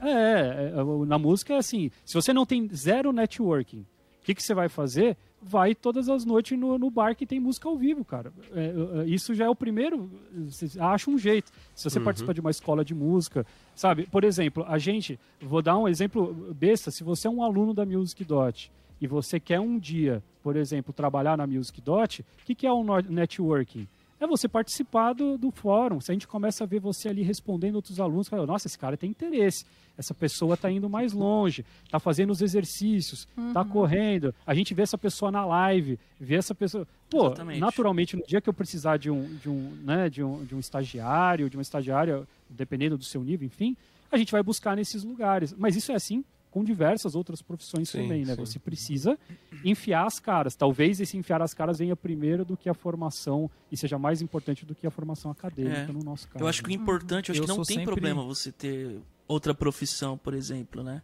[0.00, 3.86] É, é, é, na música é assim: se você não tem zero networking,
[4.20, 5.16] o que, que você vai fazer?
[5.40, 8.32] Vai todas as noites no, no bar que tem música ao vivo, cara.
[8.52, 10.10] É, é, isso já é o primeiro.
[10.46, 11.52] Você acha um jeito.
[11.74, 14.06] Se você participa de uma escola de música, sabe?
[14.06, 15.20] Por exemplo, a gente.
[15.40, 19.38] Vou dar um exemplo besta: se você é um aluno da Music Dot e você
[19.38, 23.00] quer um dia, por exemplo, trabalhar na Music Dot, o que, que é o no-
[23.02, 23.86] networking?
[24.18, 26.00] É você participar do, do fórum.
[26.00, 28.96] Se a gente começa a ver você ali respondendo outros alunos, fala, nossa, esse cara
[28.96, 29.64] tem interesse,
[29.96, 34.34] essa pessoa está indo mais longe, está fazendo os exercícios, está correndo.
[34.46, 36.86] A gente vê essa pessoa na live, vê essa pessoa.
[37.10, 37.60] Pô, Exatamente.
[37.60, 40.60] naturalmente, no dia que eu precisar de um, de um, né, de um, de um
[40.60, 43.76] estagiário, de uma estagiária, dependendo do seu nível, enfim,
[44.10, 45.54] a gente vai buscar nesses lugares.
[45.56, 46.24] Mas isso é assim
[46.56, 48.34] com diversas outras profissões Sim, também, né?
[48.34, 48.40] sim.
[48.40, 49.18] Você precisa
[49.62, 50.54] enfiar as caras.
[50.56, 54.64] Talvez esse enfiar as caras venha primeiro do que a formação e seja mais importante
[54.64, 55.86] do que a formação acadêmica É.
[55.92, 56.42] no nosso caso.
[56.42, 58.98] Eu acho que o importante, eu acho Eu que não tem sempre- problema você ter
[59.28, 61.02] outra profissão, por exemplo, né?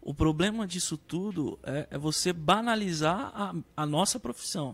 [0.00, 4.72] O problema disso tudo é, é você banalizar a, a nossa profissão,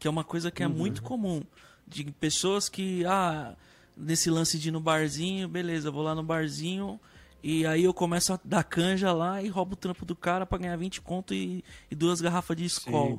[0.00, 1.42] que é uma coisa que é muito comum.
[1.86, 3.54] De pessoas que, ah,
[3.96, 6.98] nesse lance de ir no barzinho, beleza, vou lá no barzinho
[7.42, 10.58] e aí eu começo a dar canja lá e roubo o trampo do cara pra
[10.58, 13.18] ganhar 20 conto e, e duas garrafas de escola.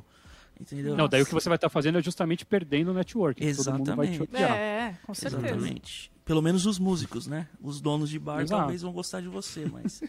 [0.60, 0.96] Entendeu?
[0.96, 3.40] Não, daí o que você vai estar fazendo é justamente perdendo o network.
[3.54, 4.22] Todo mundo vai te Exatamente.
[4.22, 4.56] odiar.
[4.56, 5.46] É, com certeza.
[5.46, 6.12] Exatamente.
[6.24, 7.48] Pelo menos os músicos, né?
[7.60, 8.60] Os donos de bar Exato.
[8.60, 10.02] talvez vão gostar de você, mas.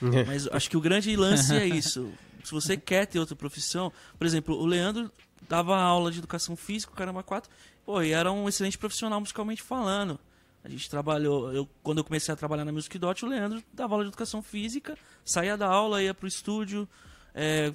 [0.26, 2.12] mas acho que o grande lance é isso.
[2.44, 5.10] Se você quer ter outra profissão, por exemplo, o Leandro
[5.48, 7.50] dava aula de educação física, o caramba 4,
[7.84, 10.20] pô, e era um excelente profissional musicalmente falando.
[10.64, 13.94] A gente trabalhou, eu, quando eu comecei a trabalhar na Music Dot, o Leandro dava
[13.94, 16.88] aula de educação física, saía da aula, ia pro estúdio,
[17.34, 17.72] é,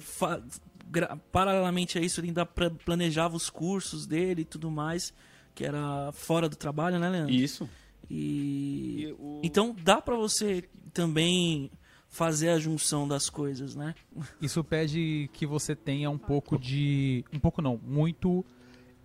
[1.32, 5.12] paralelamente a isso, ele ainda planejava os cursos dele e tudo mais,
[5.54, 7.32] que era fora do trabalho, né, Leandro?
[7.34, 7.68] Isso.
[8.10, 9.06] E...
[9.08, 11.70] E o- Então dá pra você também
[12.08, 13.94] fazer a junção das coisas, né?
[14.40, 17.24] Isso pede que você tenha um pouco de.
[17.32, 18.44] Um pouco não, muito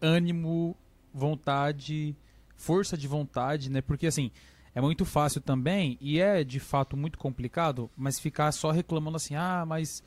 [0.02, 0.76] ânimo,
[1.14, 2.16] vontade,
[2.60, 3.82] força de vontade, né?
[3.82, 4.30] Porque assim,
[4.76, 9.34] é muito fácil também, e é de fato muito complicado, mas ficar só reclamando assim,
[9.34, 10.04] ah, mas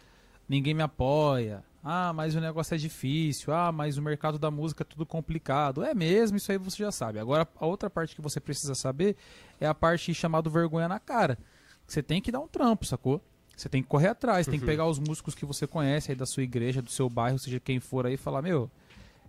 [0.48, 1.64] ninguém me apoia.
[1.82, 3.52] Ah, mas o negócio é difícil.
[3.52, 5.82] Ah, mas o mercado da música é tudo complicado.
[5.82, 7.18] É mesmo, isso aí você já sabe.
[7.18, 9.16] Agora, a outra parte que você precisa saber
[9.60, 11.36] é a parte chamada vergonha na cara.
[11.84, 13.20] Você tem que dar um trampo, sacou?
[13.56, 16.24] Você tem que correr atrás, tem que pegar os músicos que você conhece aí da
[16.24, 18.70] sua igreja, do seu bairro, seja quem for aí, e falar, meu,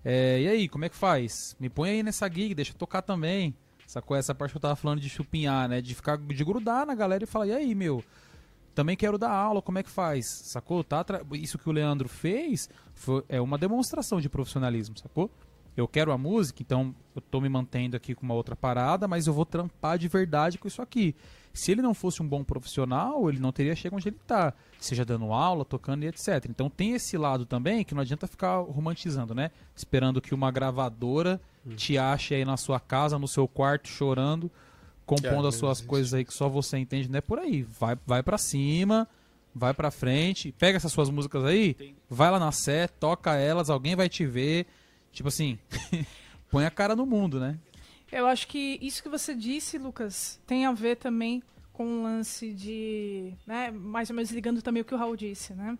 [0.03, 1.55] é, e aí, como é que faz?
[1.59, 3.53] Me põe aí nessa gig, deixa eu tocar também.
[3.85, 4.17] Sacou?
[4.17, 5.81] Essa parte que eu tava falando de chupinhar, né?
[5.81, 8.03] De ficar, de grudar na galera e falar, e aí, meu,
[8.73, 10.25] também quero dar aula, como é que faz?
[10.25, 10.83] Sacou?
[10.83, 15.29] Tá atra- Isso que o Leandro fez foi, é uma demonstração de profissionalismo, sacou?
[15.77, 19.25] Eu quero a música, então eu tô me mantendo aqui com uma outra parada, mas
[19.27, 21.15] eu vou trampar de verdade com isso aqui.
[21.53, 25.05] Se ele não fosse um bom profissional, ele não teria chegado onde ele tá, seja
[25.05, 26.45] dando aula, tocando e etc.
[26.49, 29.51] Então tem esse lado também que não adianta ficar romantizando, né?
[29.75, 31.39] Esperando que uma gravadora
[31.77, 34.49] te ache aí na sua casa, no seu quarto, chorando,
[35.05, 35.87] compondo É, as suas existe.
[35.89, 37.61] coisas aí que só você entende, não é por aí.
[37.61, 39.07] Vai, vai para cima,
[39.53, 43.69] vai pra frente, pega essas suas músicas aí, Tem- vai lá na Sé, toca elas,
[43.69, 44.65] alguém vai te ver.
[45.11, 45.59] Tipo assim,
[46.49, 47.59] põe a cara no mundo, né?
[48.13, 51.41] Eu acho que isso que você disse, Lucas, tem a ver também
[51.73, 55.55] com o lance de, né, mais ou menos ligando também o que o Raul disse,
[55.55, 55.75] né,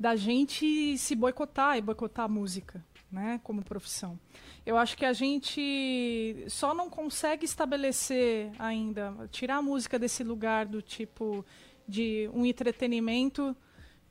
[0.00, 2.82] da gente se boicotar e boicotar a música,
[3.12, 4.18] né, como profissão.
[4.64, 10.64] Eu acho que a gente só não consegue estabelecer ainda, tirar a música desse lugar
[10.64, 11.44] do tipo
[11.86, 13.54] de um entretenimento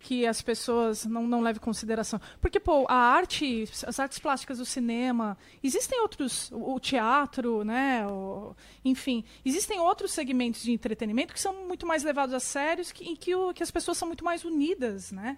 [0.03, 2.19] que as pessoas não, não em consideração.
[2.41, 8.05] Porque, pô, a arte, as artes plásticas do cinema, existem outros, o, o teatro, né,
[8.05, 13.05] o- enfim, existem outros segmentos de entretenimento que são muito mais levados a sérios que,
[13.09, 15.37] em que, o- que as pessoas são muito mais unidas, né?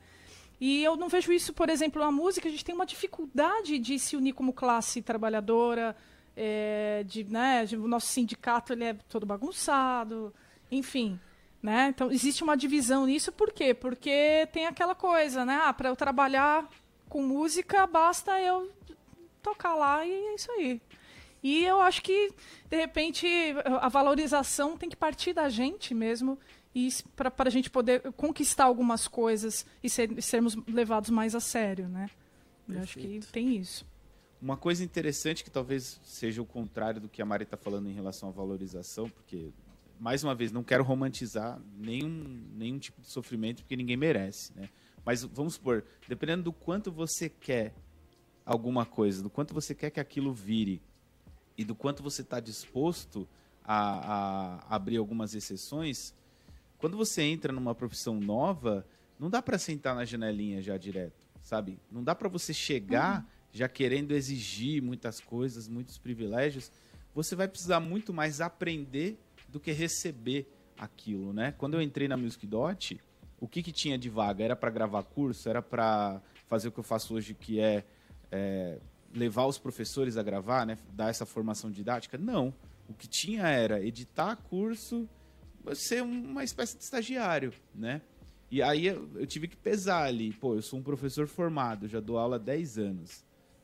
[0.60, 4.00] E eu não vejo isso, por exemplo, na música, a gente tem uma dificuldade de
[4.00, 5.96] se unir como classe trabalhadora,
[6.36, 10.34] é, de, né, de- o nosso sindicato ele é todo bagunçado,
[10.72, 11.20] enfim,
[11.66, 11.88] né?
[11.90, 13.74] Então existe uma divisão nisso, por quê?
[13.74, 15.60] Porque tem aquela coisa, né?
[15.64, 16.70] Ah, para eu trabalhar
[17.10, 18.72] com música, basta eu
[19.42, 20.80] tocar lá e é isso aí.
[21.44, 22.32] E eu acho que,
[22.70, 23.28] de repente,
[23.82, 26.40] a valorização tem que partir da gente mesmo
[26.74, 31.88] e para a gente poder conquistar algumas coisas e ser- sermos levados mais a sério,
[31.88, 32.10] né?
[32.68, 33.32] Eu acho que Perfeito.
[33.32, 33.86] tem isso.
[34.42, 37.94] Uma coisa interessante que talvez seja o contrário do que a Mari está falando em
[37.94, 39.52] relação à valorização, porque,
[40.00, 44.70] mais uma vez, não quero romantizar nenhum, nenhum tipo de sofrimento, porque ninguém merece, né?
[45.04, 47.74] Mas vamos supor, dependendo do quanto você quer
[48.46, 50.82] alguma coisa, do quanto você quer que aquilo vire,
[51.58, 53.28] e do quanto você está disposto
[53.64, 56.14] a, a abrir algumas exceções,
[56.78, 58.86] quando você entra numa profissão nova,
[59.20, 61.80] não dá para sentar na janelinha já direto, sabe?
[61.92, 66.70] Não dá para você chegar já querendo exigir muitas coisas, muitos privilégios.
[67.14, 69.18] Você vai precisar muito mais aprender
[69.56, 71.54] do que receber aquilo, né?
[71.58, 73.00] Quando eu entrei na Music Dot,
[73.40, 74.44] o que, que tinha de vaga?
[74.44, 75.48] Era para gravar curso?
[75.48, 77.86] Era para fazer o que eu faço hoje, que é,
[78.30, 78.80] é
[79.14, 80.78] levar os professores a gravar, né?
[80.92, 82.18] Dar essa formação didática?
[82.18, 82.54] Não.
[82.90, 85.08] O que tinha era editar curso,
[85.74, 88.02] ser uma espécie de estagiário, né?
[88.52, 90.34] E aí eu, tive que pesar ali.
[90.34, 93.24] Pô, eu sou um professor formado, já dou aula há 10 anos.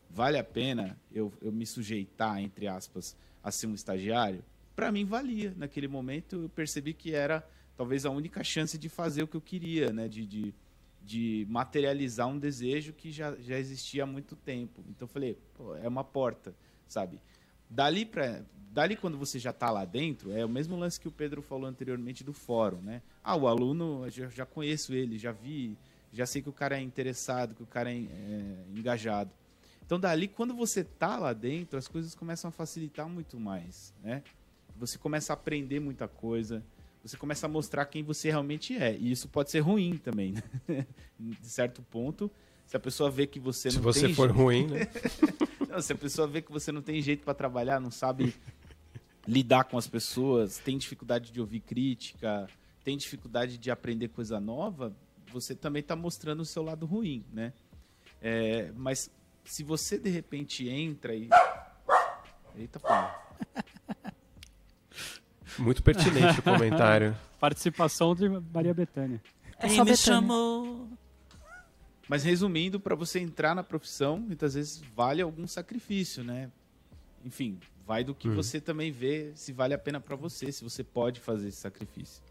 [0.09, 3.13] Vale a pena eu, eu me sujeitar, entre aspas,
[3.43, 4.41] a ser um estagiário?
[4.81, 5.53] Para mim valia.
[5.55, 9.41] Naquele momento eu percebi que era talvez a única chance de fazer o que eu
[9.41, 10.07] queria, né?
[10.07, 10.55] De, de,
[11.03, 14.83] de materializar um desejo que já, já existia há muito tempo.
[14.89, 15.37] Então eu falei,
[15.83, 16.55] é uma porta,
[16.87, 17.21] sabe?
[17.69, 21.11] Dali, pra, dali quando você já está lá dentro, é o mesmo lance que o
[21.11, 23.03] Pedro falou anteriormente do fórum, né?
[23.23, 25.77] Ah, o aluno, eu já, já conheço ele, já vi,
[26.11, 29.29] já sei que o cara é interessado, que o cara é, é engajado.
[29.85, 34.23] Então, dali, quando você tá lá dentro, as coisas começam a facilitar muito mais, né?
[34.81, 36.63] Você começa a aprender muita coisa,
[37.03, 38.95] você começa a mostrar quem você realmente é.
[38.97, 40.33] E isso pode ser ruim também,
[40.67, 40.85] né?
[41.17, 42.29] De certo ponto,
[42.65, 44.87] se a pessoa vê que você Se não você tem for jeito- ruim, né?
[45.69, 48.35] Não, se a pessoa vê que você não tem jeito para trabalhar, não sabe
[49.25, 52.45] lidar com as pessoas, tem dificuldade de ouvir crítica,
[52.83, 54.93] tem dificuldade de aprender coisa nova,
[55.31, 57.53] você também está mostrando o seu lado ruim, né?
[58.21, 59.09] É, mas
[59.45, 61.29] se você de repente entra e.
[62.57, 62.89] Eita, pô.
[65.57, 67.17] Muito pertinente o comentário.
[67.39, 69.21] Participação de Maria Bethânia.
[69.57, 69.95] É só me Betânia.
[69.95, 70.87] chamou?
[72.07, 76.51] Mas resumindo, para você entrar na profissão, muitas vezes vale algum sacrifício, né?
[77.23, 80.83] Enfim, vai do que você também vê se vale a pena para você, se você
[80.83, 82.21] pode fazer esse sacrifício.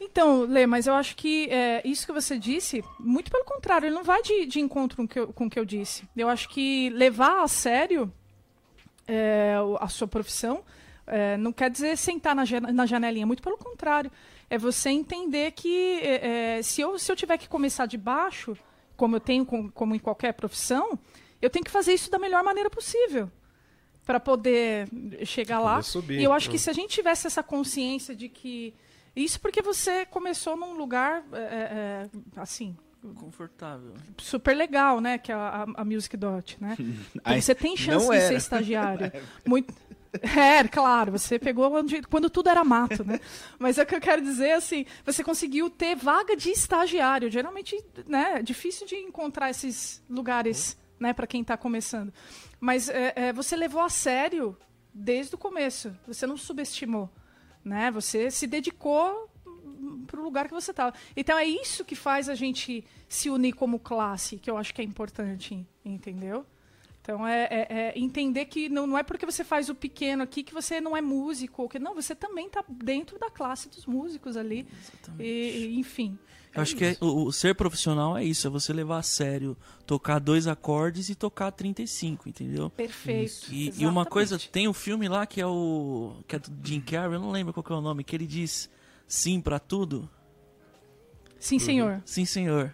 [0.00, 3.94] Então, Lê, mas eu acho que é, isso que você disse, muito pelo contrário, ele
[3.94, 6.02] não vai de, de encontro com o, que eu, com o que eu disse.
[6.16, 8.12] Eu acho que levar a sério
[9.06, 10.64] é, a sua profissão
[11.06, 14.10] é, não quer dizer sentar na, na janelinha, muito pelo contrário.
[14.48, 18.56] É você entender que é, é, se, eu, se eu tiver que começar de baixo,
[18.96, 20.98] como eu tenho com- como em qualquer profissão,
[21.40, 23.30] eu tenho que fazer isso da melhor maneira possível
[24.04, 24.88] para poder
[25.24, 25.76] chegar lá.
[25.76, 26.20] Poder subir.
[26.20, 26.58] E eu acho que Hum.
[26.58, 28.74] se a gente tivesse essa consciência de que
[29.14, 32.76] isso porque você começou num lugar é, é, assim
[33.16, 33.94] Confortável.
[34.18, 35.18] super legal, né?
[35.18, 36.76] Que é a, a, Music Dot, né?
[37.14, 39.10] Então Aí, você tem chance de ser estagiário.
[39.46, 39.74] Muito.
[40.20, 43.18] É, claro, você pegou onde- quando tudo era mato, né?
[43.58, 47.30] Mas é o que eu quero dizer, assim, você conseguiu ter vaga de estagiário.
[47.30, 52.12] Geralmente, né, é difícil de encontrar esses lugares, né, para quem está começando.
[52.60, 54.56] Mas é, é, você levou a sério
[54.92, 55.96] desde o começo.
[56.06, 57.10] Você não subestimou,
[57.64, 57.90] né?
[57.90, 59.30] Você se dedicou
[60.06, 60.94] para o lugar que você estava.
[61.16, 64.80] Então é isso que faz a gente se unir como classe, que eu acho que
[64.82, 66.44] é importante, entendeu?
[67.02, 70.42] Então é, é- é entender que não, não é porque você faz o pequeno aqui
[70.44, 73.84] que você não é músico, ou que não, você também está dentro da classe dos
[73.86, 74.66] músicos ali.
[75.18, 76.16] E, e, enfim.
[76.54, 79.56] Eu acho que é- o, o ser profissional é isso, é você levar a sério,
[79.86, 82.70] tocar dois acordes e tocar 35, entendeu?
[82.70, 83.46] Perfeito.
[83.50, 84.52] E, e uma coisa, Exatamente.
[84.52, 86.14] tem o filme lá que é o.
[86.28, 88.26] que é do Jim Carrey, eu não lembro qual que é o nome, que ele
[88.26, 88.70] diz
[89.08, 90.08] sim pra tudo.
[91.40, 92.00] Sim, senhor.
[92.04, 92.72] Sim, senhor.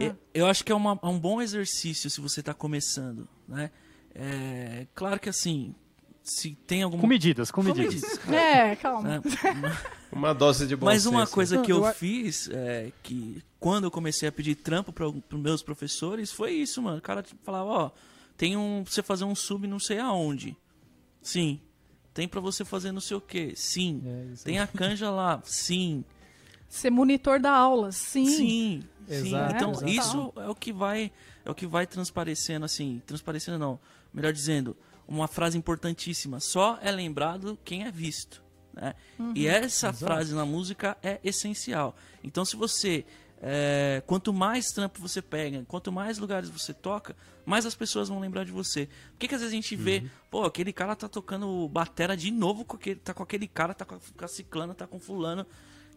[0.00, 3.70] E- Eu acho que é, uma- é um bom exercício se você tá começando, né?
[4.14, 5.74] É, claro que assim,
[6.22, 7.00] se tem alguma.
[7.00, 7.94] Com medidas, com Com medidas.
[7.94, 9.08] medidas, É, calma.
[9.08, 9.22] né?
[10.10, 11.32] Uma dose de bom Mas uma senso.
[11.34, 15.14] coisa Não, que eu, fiz, é, que quando eu comecei a pedir trampo para os
[15.32, 16.96] meus professores, foi isso, mano.
[16.96, 17.90] O cara tipo, falava, ó,
[18.36, 20.56] tem um pra você fazer um sub não sei aonde.
[21.20, 21.60] Sim.
[22.14, 23.52] Tem pra você fazer não sei o quê.
[23.54, 24.02] Sim.
[24.06, 25.42] É, Tem a canja lá.
[25.44, 26.02] Sim.
[26.68, 28.24] Ser monitor da aula, sim.
[28.26, 28.82] Sim.
[29.06, 29.56] Exato, Sim.
[29.56, 29.88] Então, exato.
[29.88, 31.12] isso é o que vai
[31.48, 33.80] é o que vai transparecendo assim, transparecendo não,
[34.12, 34.76] melhor dizendo,
[35.06, 38.42] uma frase importantíssima, só é lembrado quem é visto,
[38.74, 38.94] né?
[39.34, 41.96] E essa frase na música é essencial.
[42.22, 43.06] Então, se você
[43.40, 48.20] é, quanto mais trampo você pega, quanto mais lugares você toca, mais as pessoas vão
[48.20, 48.86] lembrar de você.
[49.12, 52.30] Por que, que às vezes a gente vê, pô, aquele cara tá tocando batera de
[52.30, 55.46] novo, com aquele, tá com aquele cara, tá com a ciclana, tá com fulano.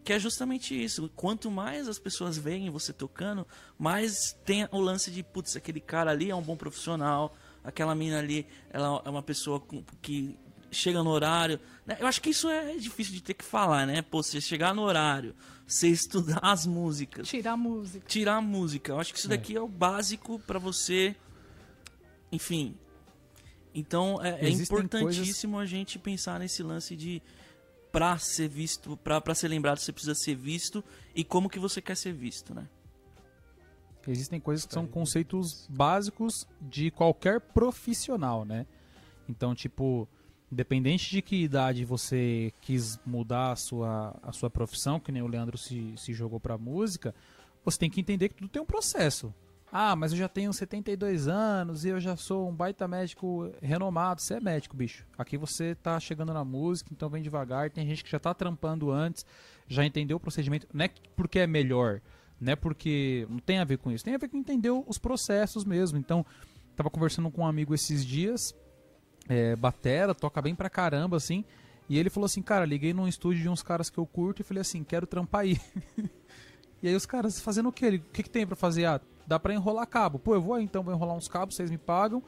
[0.04, 1.08] Que é justamente isso.
[1.14, 3.46] Quanto mais as pessoas veem você tocando,
[3.78, 8.18] mais tem o lance de, putz, aquele cara ali é um bom profissional, aquela mina
[8.18, 9.62] ali, ela é uma pessoa
[10.00, 10.36] que
[10.72, 11.60] chega no horário.
[11.86, 11.96] né?
[12.00, 14.02] Eu acho que isso é difícil de ter que falar, né?
[14.02, 15.34] Pô, você chegar no horário,
[15.66, 18.04] você estudar as músicas, Tirar a música.
[18.08, 18.92] tirar a música.
[18.92, 21.14] Eu acho que isso daqui é, o básico pra você.
[22.30, 22.74] Enfim.
[23.74, 27.22] Então é, é importantíssimo a gente pensar nesse lance de
[27.92, 30.82] pra ser visto, pra, pra ser lembrado, você precisa ser visto
[31.14, 32.66] e como que você quer ser visto, né?
[34.08, 38.66] Existem coisas que são conceitos básicos de qualquer profissional, né?
[39.28, 40.08] Então, tipo,
[40.50, 45.28] independente de que idade você quis mudar a sua, a sua profissão, que nem o
[45.28, 47.14] Leandro se, se jogou pra música,
[47.64, 49.32] você tem que entender que tudo tem um processo.
[49.74, 54.20] Ah, mas eu já tenho 72 anos e eu já sou um baita médico renomado.
[54.20, 55.06] Você é médico, bicho.
[55.16, 57.70] Aqui você tá chegando na música, então vem devagar.
[57.70, 59.24] Tem gente que já tá trampando antes,
[59.66, 60.68] já entendeu o procedimento.
[60.74, 62.02] Não é porque é melhor,
[62.38, 63.26] não é porque.
[63.30, 64.04] Não tem a ver com isso.
[64.04, 65.96] Tem a ver com entender os processos mesmo.
[65.96, 66.26] Então,
[66.76, 68.54] tava conversando com um amigo esses dias,
[69.26, 71.46] é, batera, toca bem pra caramba, assim.
[71.88, 74.44] E ele falou assim, cara, liguei num estúdio de uns caras que eu curto e
[74.44, 75.58] falei assim, quero trampar aí.
[76.82, 77.88] e aí os caras fazendo o quê?
[77.88, 78.84] O que, que tem pra fazer?
[78.84, 80.18] Ah, dá pra enrolar cabo.
[80.18, 82.22] Pô, eu vou então, vou enrolar uns cabos, vocês me pagam.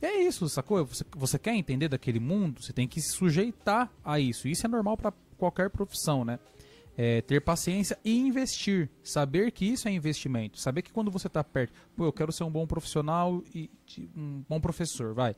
[0.00, 0.84] E é isso, sacou?
[0.86, 4.46] Você, você quer entender daquele mundo, você tem que se sujeitar a isso.
[4.46, 6.38] Isso é normal pra qualquer profissão, né?
[6.96, 8.90] É, ter paciência e investir.
[9.02, 10.60] Saber que isso é investimento.
[10.60, 13.70] Saber que quando você tá perto, pô, eu quero ser um bom profissional e
[14.16, 15.36] um bom professor, vai.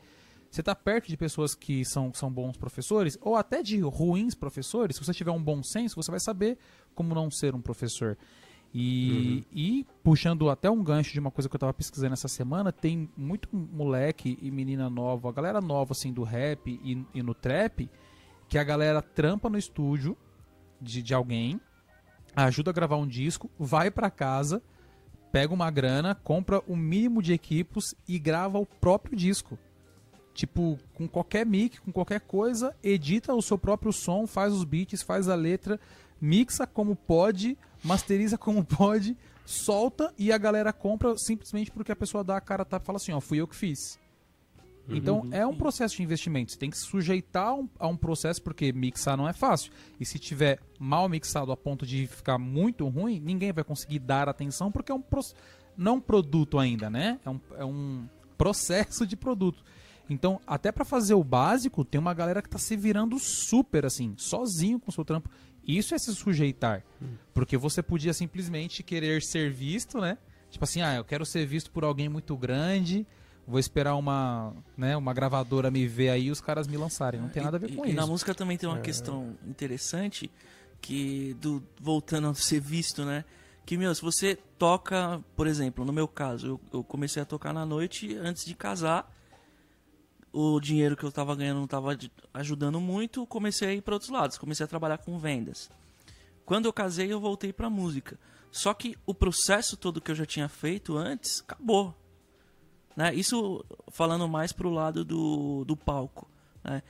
[0.50, 4.96] Você tá perto de pessoas que são, são bons professores, ou até de ruins professores,
[4.96, 6.58] se você tiver um bom senso, você vai saber
[6.92, 8.18] como não ser um professor.
[8.72, 12.70] E, e puxando até um gancho de uma coisa que eu tava pesquisando essa semana,
[12.70, 17.34] tem muito moleque e menina nova, a galera nova assim do rap e, e no
[17.34, 17.90] trap,
[18.48, 20.16] que a galera trampa no estúdio
[20.80, 21.60] de, de alguém,
[22.34, 24.62] ajuda a gravar um disco, vai pra casa,
[25.32, 29.58] pega uma grana, compra o mínimo de equipos e grava o próprio disco.
[30.32, 35.02] Tipo, com qualquer mic, com qualquer coisa, edita o seu próprio som, faz os beats,
[35.02, 35.78] faz a letra,
[36.20, 42.22] mixa como pode, masteriza como pode, solta e a galera compra simplesmente porque a pessoa
[42.22, 43.98] dá a cara tapa e fala assim, ó, fui eu que fiz.
[44.88, 46.50] Então é um processo de investimento.
[46.50, 49.70] Você tem que se sujeitar a um, a um processo, porque mixar não é fácil.
[50.00, 54.28] E se tiver mal mixado a ponto de ficar muito ruim, ninguém vai conseguir dar
[54.28, 55.20] atenção, porque é um pro-
[55.76, 57.20] não um produto ainda, né?
[57.24, 59.62] É um, é um processo de produto.
[60.08, 64.14] Então, até pra fazer o básico, tem uma galera que tá se virando super assim,
[64.16, 65.30] sozinho com o seu trampo.
[65.76, 66.82] Isso é se sujeitar.
[67.34, 70.18] Porque você podia simplesmente querer ser visto, né?
[70.50, 73.06] Tipo assim, ah, eu quero ser visto por alguém muito grande,
[73.46, 77.20] vou esperar uma, né, uma gravadora me ver aí e os caras me lançarem.
[77.20, 77.96] Não tem nada a ver E- com e, isso.
[77.96, 80.30] na música também tem uma questão interessante
[80.80, 83.24] que do voltando a ser visto, né?
[83.64, 87.52] Que meu, se você toca, por exemplo, no meu caso, eu, eu comecei a tocar
[87.52, 89.08] na noite antes de casar.
[90.32, 93.94] O dinheiro que eu tava ganhando não tava de- ajudando muito, comecei a ir para
[93.94, 95.68] outros lados, comecei a trabalhar com vendas.
[96.44, 98.18] Quando eu casei, eu voltei pra música.
[98.50, 101.94] Só que o processo todo que eu já tinha feito antes acabou.
[102.96, 103.14] Né?
[103.14, 106.28] Isso falando mais pro lado do, do palco.
[106.62, 106.82] Né?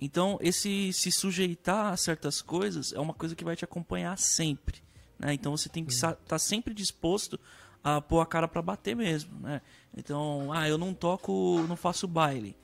[0.00, 4.82] Então, esse se sujeitar a certas coisas é uma coisa que vai te acompanhar sempre.
[5.18, 5.32] Né?
[5.34, 7.38] Então, você tem que estar sempre disposto
[7.82, 9.38] a pôr a cara pra bater mesmo.
[9.40, 9.60] Né?
[9.96, 12.56] Então, ah, eu não toco, não faço baile.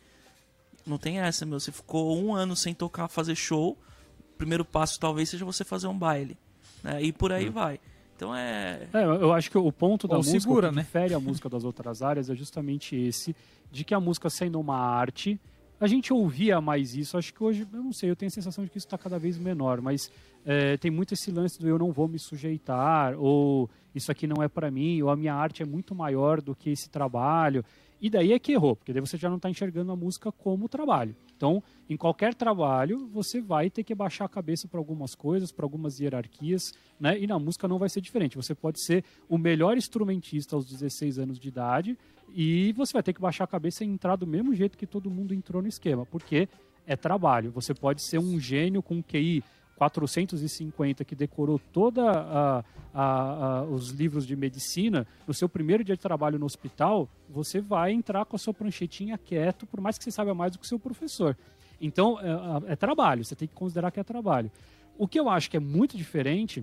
[0.90, 1.60] Não tem essa, meu.
[1.60, 3.78] Você ficou um ano sem tocar, fazer show.
[4.18, 6.36] O primeiro passo talvez seja você fazer um baile.
[6.82, 7.02] Né?
[7.02, 7.78] E por aí vai.
[8.16, 8.88] Então é.
[8.92, 10.82] É, eu acho que o ponto da Ou música segura, o que né?
[10.82, 13.34] difere a música das outras áreas é justamente esse,
[13.70, 15.40] de que a música sendo uma arte,
[15.80, 18.62] a gente ouvia mais isso, acho que hoje, eu não sei, eu tenho a sensação
[18.62, 20.12] de que isso está cada vez menor, mas
[20.44, 24.42] é, tem muito esse lance do eu não vou me sujeitar, ou isso aqui não
[24.42, 27.64] é para mim, ou a minha arte é muito maior do que esse trabalho,
[28.00, 30.68] e daí é que errou, porque daí você já não está enxergando a música como
[30.68, 31.14] trabalho.
[31.36, 35.64] Então, em qualquer trabalho, você vai ter que baixar a cabeça para algumas coisas, para
[35.64, 37.18] algumas hierarquias, né?
[37.18, 38.36] E na música não vai ser diferente.
[38.36, 41.98] Você pode ser o melhor instrumentista aos 16 anos de idade
[42.34, 45.10] e você vai ter que baixar a cabeça e entrar do mesmo jeito que todo
[45.10, 46.48] mundo entrou no esquema, porque
[46.86, 47.50] é trabalho.
[47.52, 49.42] Você pode ser um gênio com QI
[49.80, 52.62] 450 que decorou toda a, a-
[52.94, 57.92] a- os livros de medicina, no seu primeiro dia de trabalho no hospital, você vai
[57.92, 60.68] entrar com a sua pranchetinha quieto, por mais que você saiba mais do que o
[60.68, 61.36] seu professor.
[61.80, 64.50] Então, é, é trabalho, você tem que considerar que é trabalho.
[64.98, 66.62] O que eu acho que é muito diferente,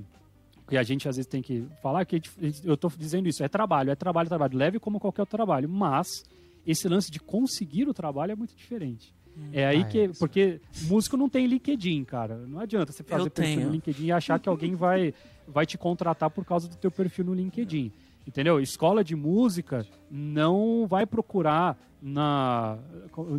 [0.67, 2.21] que a gente às vezes tem que falar, que
[2.63, 6.23] eu estou dizendo isso, é trabalho, é trabalho, trabalho, leve como qualquer outro trabalho, mas
[6.67, 9.11] esse lance de conseguir o trabalho é muito diferente.
[9.53, 9.99] É aí Ah, que.
[10.01, 12.37] é, porque músico não tem LinkedIn, cara.
[12.47, 13.67] Não adianta você fazer Eu perfil tenho.
[13.67, 15.13] no LinkedIn e achar que alguém vai,
[15.47, 17.91] vai te contratar por causa do teu perfil no LinkedIn.
[18.27, 18.59] Entendeu?
[18.59, 22.77] Escola de música não vai procurar na,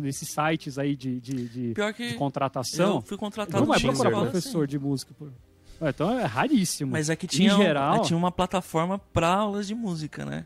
[0.01, 2.95] nesses sites aí de, de, de- Pior que de contratação.
[2.95, 5.13] eu fui contratado Não vai Tinder, procurar professor de música.
[5.17, 5.31] por-
[5.79, 6.91] Ah, Então é raríssimo.
[6.91, 10.45] Mas é que tinha, em geral, um- tinha uma plataforma pra aulas de música, né?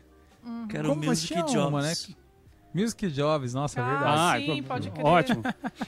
[0.68, 1.00] Que era o Como?
[1.06, 1.54] Mas Music Jobs.
[1.54, 1.92] uma, né?
[2.74, 4.44] Music Jobs, nossa, é Ah, verdade.
[4.46, 5.06] sim, então, pode crer.
[5.06, 5.42] Ótimo.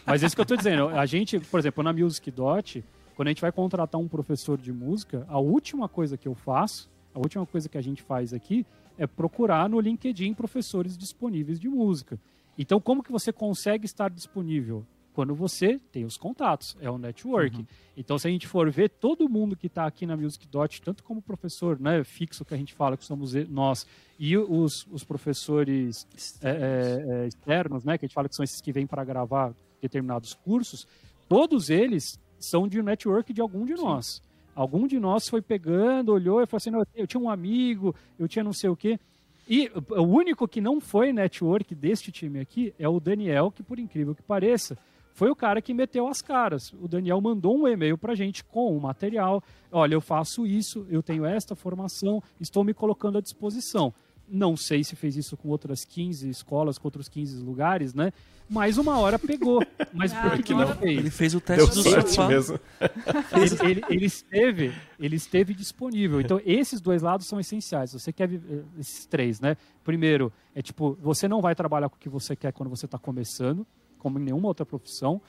[0.06, 0.88] Mas é isso que eu tô dizendo.
[0.88, 2.84] A gente, por exemplo, na Music Dot,
[3.16, 6.88] quando a gente vai contratar um professor de música, a última coisa que eu faço,
[7.12, 8.64] a última coisa que a gente faz aqui
[8.96, 12.18] é procurar no LinkedIn professores disponíveis de música.
[12.56, 14.86] Então, como que você consegue estar disponível?
[15.16, 17.64] Quando você tem os contatos, é o network.
[17.96, 21.02] Então, se a gente for ver, todo mundo que está aqui na Music Dot, tanto
[21.02, 23.86] como professor né, fixo que a gente fala, que somos nós,
[24.18, 26.06] e os, os professores
[26.42, 29.02] é, é, é, externos, né, que a gente fala que são esses que vêm para
[29.04, 30.86] gravar determinados cursos,
[31.26, 34.20] todos eles são de network de algum de nós.
[34.54, 38.44] Algum de nós foi pegando, olhou e falou assim: eu tinha um amigo, eu tinha
[38.44, 39.00] não sei o quê.
[39.48, 43.78] E o único que não foi network deste time aqui é o Daniel, que por
[43.78, 44.76] incrível que pareça,
[45.16, 46.72] foi o cara que meteu as caras.
[46.74, 49.42] O Daniel mandou um e-mail pra gente com o material.
[49.72, 53.94] Olha, eu faço isso, eu tenho esta formação, estou me colocando à disposição.
[54.28, 58.12] Não sei se fez isso com outras 15 escolas, com outros 15 lugares, né?
[58.50, 59.64] Mas uma hora pegou.
[59.94, 60.98] Mas por que, Ah, que uma não fez?
[60.98, 62.28] Ele fez o Deu teste do sorte sofá.
[62.28, 62.60] mesmo.
[63.62, 66.20] ele, ele- ele esteve, ele esteve disponível.
[66.20, 67.92] Então, esses dois lados são essenciais.
[67.92, 69.56] Você quer viver, esses três, né?
[69.84, 72.98] Primeiro, é tipo, você não vai trabalhar com o que você quer quando você está
[72.98, 73.64] começando,
[73.98, 75.20] como em nenhuma outra profissão.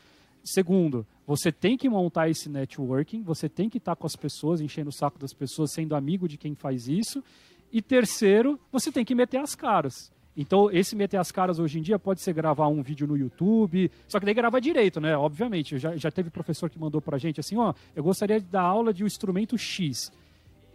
[0.44, 4.90] Segundo, você tem que montar esse networking, você tem que estar com as pessoas, enchendo
[4.90, 7.24] o saco das pessoas, sendo amigo de quem faz isso.
[7.72, 10.10] E terceiro, você tem que meter as caras.
[10.38, 13.92] Então, esse meter as caras hoje em dia pode ser gravar um vídeo no YouTube,
[14.08, 15.18] só que daí grava direito, né?
[15.18, 15.80] Obviamente.
[15.80, 18.94] Já, já teve professor que mandou pra gente assim: ó, eu gostaria de dar aula
[18.94, 20.12] de um instrumento X.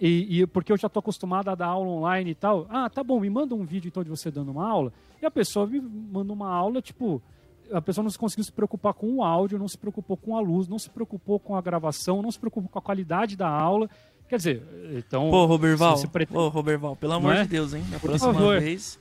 [0.01, 2.67] E, e porque eu já tô acostumado a dar aula online e tal.
[2.69, 4.93] Ah, tá bom, me manda um vídeo então de você dando uma aula.
[5.23, 7.23] E a pessoa me manda uma aula, tipo,
[7.73, 10.69] a pessoa não conseguiu se preocupar com o áudio, não se preocupou com a luz,
[10.69, 13.89] não se preocupou com a gravação, não se preocupou com a qualidade da aula.
[14.29, 14.63] Quer dizer,
[14.97, 15.31] então.
[15.31, 17.43] Pô, Roberval, você pretende- Ô, Roberval, pelo amor é?
[17.43, 17.85] de Deus, hein?
[17.91, 18.61] Na Por próxima favor.
[18.61, 18.99] vez.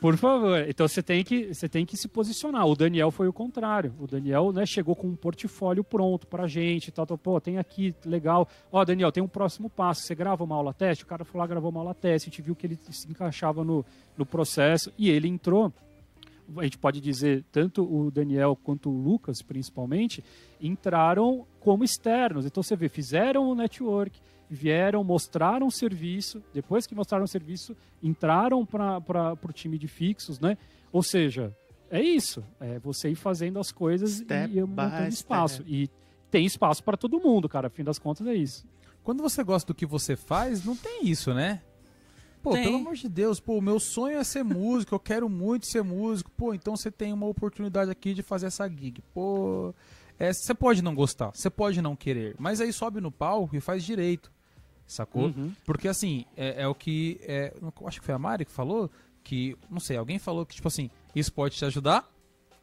[0.00, 0.66] Por favor.
[0.66, 2.66] Então você tem que você tem que se posicionar.
[2.66, 3.94] O Daniel foi o contrário.
[4.00, 7.94] O Daniel, né, chegou com um portfólio pronto pra gente, tal, tal, pô, tem aqui,
[8.06, 8.48] legal.
[8.72, 10.00] Ó, Daniel, tem um próximo passo.
[10.02, 11.04] Você grava uma aula teste?
[11.04, 13.62] O cara foi lá, gravou uma aula teste, a gente viu que ele se encaixava
[13.62, 13.84] no,
[14.16, 15.70] no processo e ele entrou.
[16.56, 20.24] A gente pode dizer, tanto o Daniel quanto o Lucas, principalmente,
[20.60, 22.46] entraram como externos.
[22.46, 27.76] Então você vê, fizeram o network, vieram, mostraram o serviço, depois que mostraram o serviço,
[28.02, 30.58] entraram para o time de fixos, né?
[30.92, 31.54] Ou seja,
[31.90, 32.42] é isso.
[32.58, 35.62] É você ir fazendo as coisas Step e ir montando espaço.
[35.62, 35.72] step.
[35.72, 35.88] E
[36.30, 37.68] tem espaço para todo mundo, cara.
[37.68, 38.66] Fim das contas é isso.
[39.02, 41.62] Quando você gosta do que você faz, não tem isso, né?
[42.42, 42.64] Pô, Tem.
[42.64, 45.82] pelo amor de Deus, pô, o meu sonho é ser músico, eu quero muito ser
[45.82, 46.30] músico.
[46.30, 49.02] Pô, então você tem uma oportunidade aqui de fazer essa gig.
[49.12, 49.74] Pô,
[50.18, 53.60] é, você pode não gostar, você pode não querer, mas aí sobe no palco e
[53.60, 54.32] faz direito,
[54.86, 55.26] sacou?
[55.26, 55.52] Uhum.
[55.64, 57.20] Porque assim, é, é o que.
[57.22, 58.90] É, eu acho que foi a Mari que falou
[59.22, 62.10] que, não sei, alguém falou que, tipo assim, isso pode te ajudar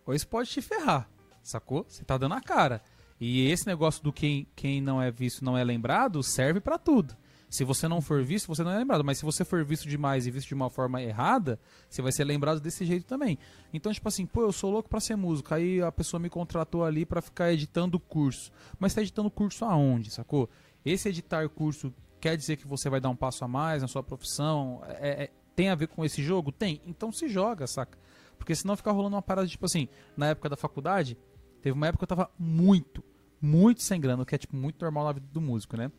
[0.06, 1.08] ou isso pode te ferrar,
[1.44, 1.86] sacou?
[1.88, 2.82] Você tá dando a cara.
[3.20, 7.16] E esse negócio do quem, quem não é visto não é lembrado serve pra tudo.
[7.50, 9.04] Se você não for visto, você não é lembrado.
[9.04, 11.58] Mas se você for visto demais e visto de uma forma errada,
[11.89, 13.38] você vai ser lembrado desse jeito também.
[13.74, 15.54] Então, tipo assim, pô, eu sou louco pra ser músico.
[15.54, 18.52] Aí a pessoa me contratou ali pra ficar editando curso.
[18.78, 20.50] Mas tá editando curso aonde, sacou?
[20.84, 24.04] Esse editar curso quer dizer que você vai dar um passo a mais na sua
[24.04, 24.82] profissão?
[25.00, 26.52] É- é- tem a ver com esse jogo?
[26.52, 26.82] Tem.
[26.86, 27.98] Então se joga, saca?
[28.38, 31.18] Porque senão fica rolando uma parada, tipo assim, na época da faculdade,
[31.62, 33.04] teve uma época que eu tava muito,
[33.41, 35.91] muito sem grana, o que é, tipo, muito normal na vida do músico, né?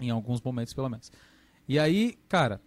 [0.00, 1.12] Em alguns momentos, pelo menos.
[1.68, 2.60] E aí, cara,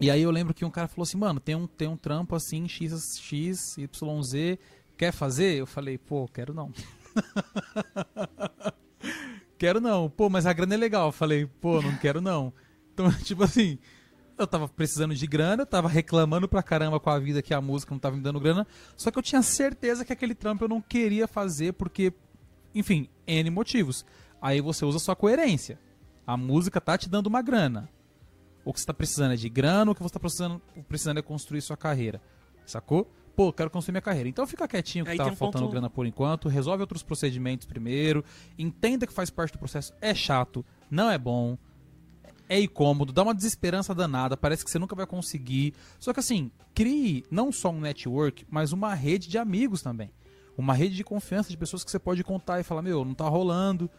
[0.00, 2.34] e aí eu lembro que um cara falou assim, mano, tem um, tem um trampo
[2.34, 4.58] assim, X, X, Y, Z,
[4.96, 5.56] quer fazer?
[5.56, 6.72] Eu falei, pô, quero não.
[9.56, 10.10] quero não.
[10.10, 11.08] Pô, mas a grana é legal.
[11.08, 12.52] Eu falei, pô, não quero não.
[12.92, 13.78] Então, tipo assim,
[14.36, 17.60] eu tava precisando de grana, eu tava reclamando pra caramba com a vida que a
[17.60, 18.66] música não tava me dando grana,
[18.96, 22.12] só que eu tinha certeza que aquele trampo eu não queria fazer porque,
[22.74, 24.04] enfim, N motivos.
[24.42, 25.78] Aí você usa sua coerência.
[26.26, 27.88] A música tá te dando uma grana.
[28.64, 31.22] O que você tá precisando é de grana, o que você tá precisando, precisando é
[31.22, 32.20] construir sua carreira.
[32.64, 33.10] Sacou?
[33.36, 34.28] Pô, quero construir minha carreira.
[34.28, 37.66] Então fica quietinho que Aí tá um faltando ponto- grana por enquanto, resolve outros procedimentos
[37.66, 38.24] primeiro,
[38.58, 41.58] entenda que faz parte do processo, é chato, não é bom,
[42.48, 45.74] é incômodo, dá uma desesperança danada, parece que você nunca vai conseguir.
[45.98, 50.10] Só que assim, crie não só um network, mas uma rede de amigos também.
[50.56, 53.28] Uma rede de confiança de pessoas que você pode contar e falar, meu, não tá
[53.28, 53.90] rolando.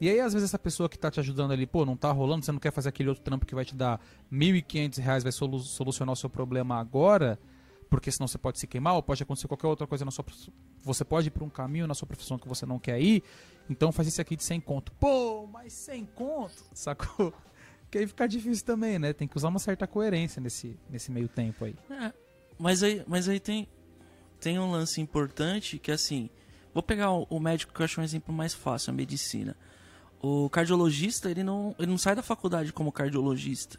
[0.00, 2.44] E aí, às vezes, essa pessoa que tá te ajudando ali, pô, não tá rolando,
[2.44, 3.98] você não quer fazer aquele outro trampo que vai te dar
[4.30, 7.38] 1.500 reais, vai solu- solucionar o seu problema agora,
[7.88, 10.24] porque senão você pode se queimar, ou pode acontecer qualquer outra coisa na sua
[10.82, 13.22] Você pode ir pra um caminho na sua profissão que você não quer ir,
[13.70, 14.92] então faz esse aqui de 100 conto.
[15.00, 17.32] Pô, mas 100 conto, sacou?
[17.88, 19.12] Que aí fica difícil também, né?
[19.12, 21.76] Tem que usar uma certa coerência nesse, nesse meio tempo aí.
[21.88, 22.12] É,
[22.58, 23.68] mas aí, mas aí tem,
[24.40, 26.28] tem um lance importante que assim,
[26.74, 29.56] vou pegar o, o médico que eu acho um exemplo mais fácil, a medicina.
[30.20, 33.78] O cardiologista, ele não, ele não sai da faculdade como cardiologista,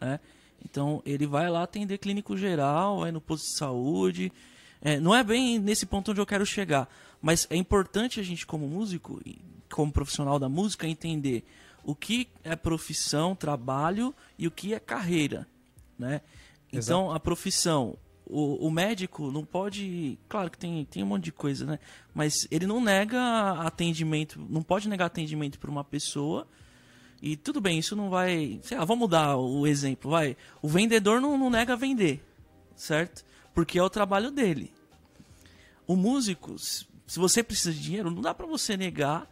[0.00, 0.20] né?
[0.64, 4.32] Então, ele vai lá atender clínico geral, vai no posto de saúde.
[4.80, 6.88] É, não é bem nesse ponto onde eu quero chegar,
[7.20, 9.20] mas é importante a gente, como músico,
[9.70, 11.44] como profissional da música, entender
[11.84, 15.48] o que é profissão, trabalho e o que é carreira,
[15.98, 16.20] né?
[16.72, 20.18] Então, a profissão, o, o médico não pode.
[20.28, 21.78] Claro que tem, tem um monte de coisa, né?
[22.14, 23.20] Mas ele não nega
[23.60, 26.46] atendimento, não pode negar atendimento para uma pessoa.
[27.20, 28.58] E tudo bem, isso não vai.
[28.62, 30.36] Sei lá, vamos mudar o exemplo, vai.
[30.60, 32.24] O vendedor não, não nega vender,
[32.74, 33.24] certo?
[33.54, 34.72] Porque é o trabalho dele.
[35.86, 36.86] O músico, se
[37.18, 39.28] você precisa de dinheiro, não dá para você negar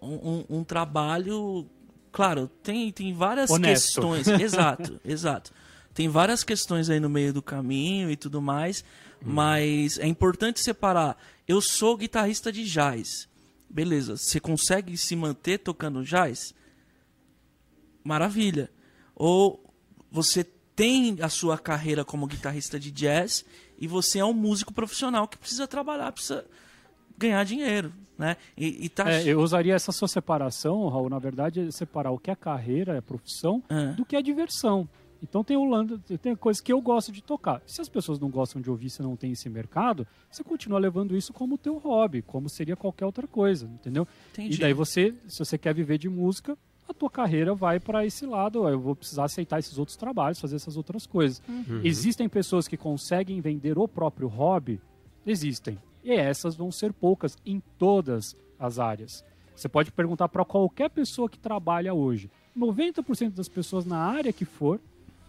[0.00, 1.68] um, um- um trabalho.
[2.10, 3.84] Claro, tem, tem várias Honesto.
[3.86, 4.26] questões.
[4.40, 5.52] Exato, exato.
[5.94, 8.84] Tem várias questões aí no meio do caminho e tudo mais,
[9.20, 11.16] mas é importante separar.
[11.46, 13.28] Eu sou guitarrista de jazz.
[13.68, 16.54] Beleza, você consegue se manter tocando jazz?
[18.04, 18.70] Maravilha.
[19.14, 19.62] Ou
[20.10, 20.44] você
[20.74, 23.44] tem a sua carreira como guitarrista de jazz
[23.78, 26.46] e você é um músico profissional que precisa trabalhar, precisa
[27.18, 28.36] ganhar dinheiro, né?
[28.56, 32.18] E, e tá É, eu usaria essa sua separação, Raul, na verdade, é separar o
[32.18, 33.92] que é carreira, é profissão, É.
[33.92, 34.88] do que é diversão.
[35.22, 37.60] Então tem o lando, tem coisas que eu gosto de tocar.
[37.66, 41.16] Se as pessoas não gostam de ouvir, se não tem esse mercado, você continua levando
[41.16, 44.06] isso como teu hobby, como seria qualquer outra coisa, entendeu?
[44.32, 44.56] Entendi.
[44.56, 46.56] E daí você, se você quer viver de música,
[46.88, 48.66] a tua carreira vai para esse lado.
[48.66, 51.42] Eu vou precisar aceitar esses outros trabalhos, fazer essas outras coisas.
[51.84, 54.80] Existem pessoas que conseguem vender o próprio hobby?
[55.26, 55.78] Existem.
[56.02, 59.24] E essas vão ser poucas em todas as áreas.
[59.54, 62.30] Você pode perguntar para qualquer pessoa que trabalha hoje.
[62.56, 64.80] 90% das pessoas na área que for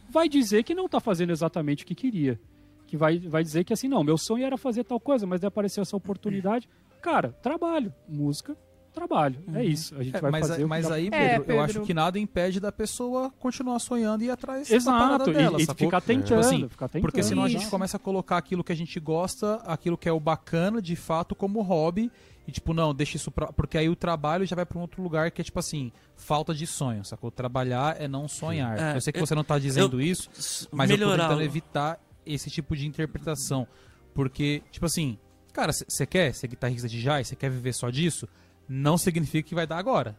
[0.09, 2.39] vai dizer que não está fazendo exatamente o que queria.
[2.87, 5.47] Que vai, vai dizer que assim, não, meu sonho era fazer tal coisa, mas daí
[5.47, 6.67] apareceu essa oportunidade.
[7.01, 8.57] Cara, trabalho, música,
[8.91, 9.39] trabalho.
[9.53, 9.95] É isso.
[9.95, 11.61] A gente É, vai mas fazer que mas aí, É, Pedro, eu Pedro.
[11.61, 15.59] acho que nada impede da pessoa continuar sonhando e ir atrás da Exato, parada dela,
[15.59, 15.87] e, e sacou?
[15.87, 17.01] ficar tentando, Tipo assim, ficar tentando.
[17.03, 17.69] Porque senão a gente Isso.
[17.69, 21.35] começa a colocar aquilo que a gente gosta, aquilo que é o bacana, de fato,
[21.35, 22.11] como hobby.
[22.49, 23.53] E tipo, não, deixa isso pra...
[23.53, 26.51] Porque aí o trabalho já vai pra um outro lugar que é tipo assim, falta
[26.53, 27.29] de sonho, sacou?
[27.29, 28.77] Trabalhar é não sonhar.
[28.77, 31.25] É, eu sei que eu- você não tá dizendo isso, mas eu tô melhorar.
[31.27, 33.67] tentando evitar esse tipo de interpretação.
[34.15, 35.17] Porque, tipo assim,
[35.53, 37.27] cara, você quer ser guitarrista de jazz?
[37.27, 38.27] Você quer viver só disso?
[38.67, 40.17] Não significa que vai dar agora.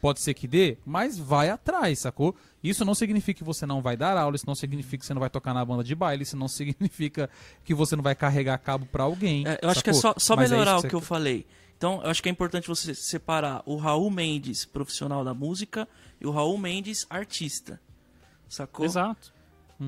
[0.00, 2.32] Pode ser que dê, mas vai atrás, sacou?
[2.62, 5.18] Isso não significa que você não vai dar aula, isso não significa que você não
[5.18, 7.28] vai tocar na banda de baile, isso não significa
[7.64, 9.44] que você não vai carregar cabo pra alguém.
[9.44, 11.44] É, eu acho que é só, só é melhorar isso o que eu falei.
[11.78, 15.88] Então, eu acho que é importante você separar o Raul Mendes, profissional da música,
[16.20, 17.80] e o Raul Mendes, artista.
[18.48, 18.84] Sacou?
[18.84, 19.32] Exato.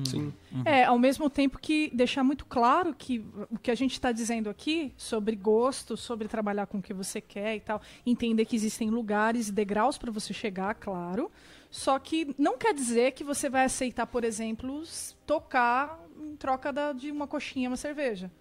[0.05, 0.33] Sim.
[0.63, 4.49] É, ao mesmo tempo que deixar muito claro que o que a gente está dizendo
[4.49, 8.89] aqui sobre gosto, sobre trabalhar com o que você quer e tal, entender que existem
[8.89, 11.29] lugares e degraus para você chegar, claro.
[11.69, 14.81] Só que não quer dizer que você vai aceitar, por exemplo,
[15.27, 18.31] tocar em troca da- de uma coxinha, uma cerveja.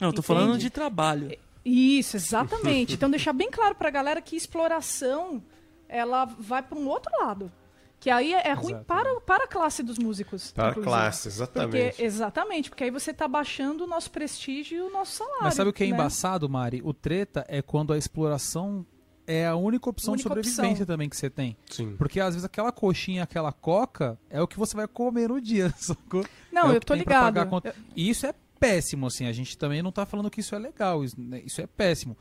[0.00, 0.26] Não, eu tô Entende?
[0.26, 1.30] falando de trabalho.
[1.68, 2.94] Isso, exatamente.
[2.94, 5.42] então deixar bem claro pra galera que exploração
[5.88, 7.50] ela vai para um outro lado.
[7.98, 10.52] Que aí é, é ruim para, para a classe dos músicos.
[10.52, 10.86] Para a inclusive.
[10.92, 11.88] classe, exatamente.
[11.90, 15.42] Porque, exatamente, porque aí você tá baixando o nosso prestígio e o nosso salário.
[15.42, 15.92] Mas sabe o que é né?
[15.94, 16.82] embaçado, Mari?
[16.84, 18.86] O treta é quando a exploração
[19.26, 20.86] é a única opção Única de sobrevivência opção.
[20.86, 21.56] também que você tem.
[21.68, 21.96] Sim.
[21.96, 25.72] Porque às vezes aquela coxinha, aquela coca é o que você vai comer no dia,
[25.78, 26.24] sacou?
[26.52, 27.38] Não, É o eu que tô ligado.
[27.38, 27.74] a conta.
[27.96, 29.26] E isso é péssimo, assim.
[29.26, 31.04] A gente também não tá falando que isso é legal.
[31.04, 32.16] Isso, né, isso é péssimo.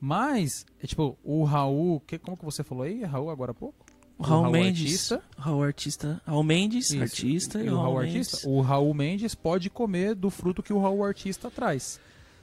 [0.00, 2.00] Mas, é tipo, o Raul.
[2.00, 3.02] Que, como que você falou aí?
[3.02, 3.84] Raul agora há pouco?
[4.16, 4.82] O Raul, Raul Mendes.
[4.82, 5.22] artista.
[5.36, 6.22] Raul artista.
[6.26, 7.02] Raul Mendes, Isso.
[7.02, 7.62] artista.
[7.62, 8.16] E o Raul Mendes.
[8.28, 8.48] artista?
[8.48, 12.00] O Raul Mendes pode comer do fruto que o Raul artista traz.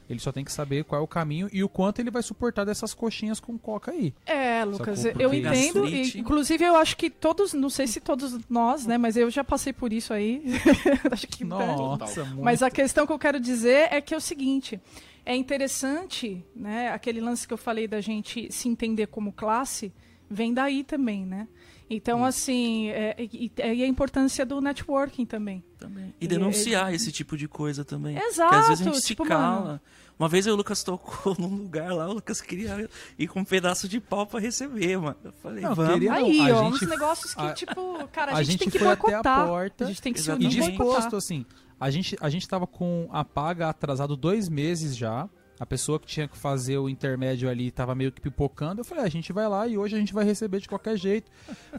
[0.09, 2.63] Ele só tem que saber qual é o caminho e o quanto ele vai suportar
[2.63, 4.13] dessas coxinhas com coca aí.
[4.25, 5.21] É, Lucas, Sacou?
[5.21, 5.87] eu Porque- entendo.
[5.87, 8.97] E, inclusive, eu acho que todos, não sei se todos nós, né?
[8.97, 10.43] Mas eu já passei por isso aí.
[11.11, 12.23] acho que Nossa.
[12.41, 14.79] Mas a questão que eu quero dizer é que é o seguinte:
[15.25, 16.89] é interessante, né?
[16.91, 19.91] Aquele lance que eu falei da gente se entender como classe,
[20.29, 21.47] vem daí também, né?
[21.89, 25.63] Então, assim, é, e, e a importância do networking também.
[25.77, 26.13] Também.
[26.19, 28.17] E denunciar esse tipo de coisa também.
[28.17, 29.59] Exato, Porque às vezes a gente tipo, se cala.
[29.65, 29.81] mano.
[30.17, 32.89] Uma vez eu e o Lucas tocou num lugar lá, o Lucas queria
[33.19, 35.17] ir com um pedaço de pau pra receber, mano.
[35.23, 35.93] Eu falei, Não, vamos.
[35.93, 38.59] queria- Aí, a ó, uns gente- negócios que, a- tipo, cara, a, a gente, gente
[38.61, 39.47] tem que foi até a boicotar.
[39.47, 40.85] porta a gente tem que se E unir e boicotar.
[40.95, 41.45] disposto, assim,
[41.79, 45.29] a gente, a gente tava com a paga atrasado dois meses já.
[45.59, 48.81] A pessoa que tinha que fazer o intermédio ali tava meio que pipocando.
[48.81, 50.97] Eu falei, "Ah, a gente vai lá e hoje a gente vai receber de qualquer
[50.97, 51.31] jeito.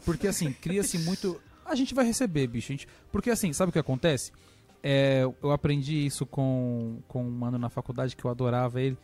[0.03, 1.39] Porque assim, cria-se muito.
[1.65, 2.69] A gente vai receber, bicho.
[2.69, 2.87] Gente...
[3.11, 4.31] Porque assim, sabe o que acontece?
[4.83, 8.97] é, eu aprendi isso com, com um mano na faculdade que eu adorava ele.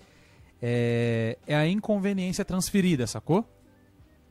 [0.61, 3.45] É, é a inconveniência transferida, sacou?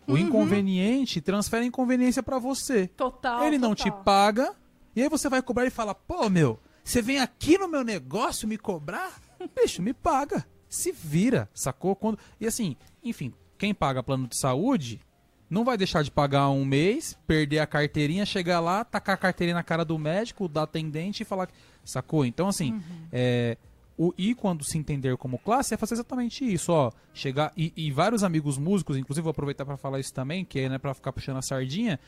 [0.07, 2.89] O inconveniente transfere a inconveniência pra você.
[2.89, 3.45] Total.
[3.45, 4.03] Ele não te total.
[4.03, 4.55] paga,
[4.97, 8.49] e aí você vai cobrar e fala: pô, meu, você vem aqui no meu negócio
[8.49, 9.21] me cobrar?
[9.49, 10.47] Bicho, me paga.
[10.69, 11.95] Se vira, sacou?
[11.95, 12.19] Quando...
[12.41, 15.01] E assim, enfim, quem paga plano de saúde
[15.49, 19.55] não vai deixar de pagar um mês, perder a carteirinha, chegar lá, tacar a carteirinha
[19.55, 21.51] na cara do médico, da atendente e falar.
[21.85, 22.25] Sacou?
[22.25, 22.81] Então, assim,
[23.13, 23.59] é,
[23.99, 26.91] o e quando se entender como classe é fazer exatamente isso, ó.
[27.13, 27.53] Chegar.
[27.55, 30.79] E, e vários amigos músicos, inclusive vou aproveitar pra falar isso também, que é né,
[30.79, 32.01] pra ficar puxando a sardinha.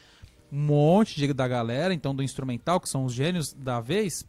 [0.51, 4.27] Um monte de, da galera, então do instrumental, que são os gênios da vez,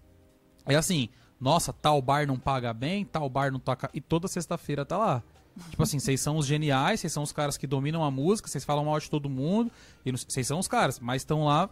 [0.65, 1.10] é assim,
[1.40, 3.90] nossa, tal bar não paga bem, tal bar não toca.
[3.94, 5.24] E toda sexta-feira tá lá.
[5.70, 8.66] Tipo assim, vocês são os geniais, vocês são os caras que dominam a música, vocês
[8.66, 9.72] falam mal de todo mundo,
[10.06, 11.70] e vocês são os caras, mas estão lá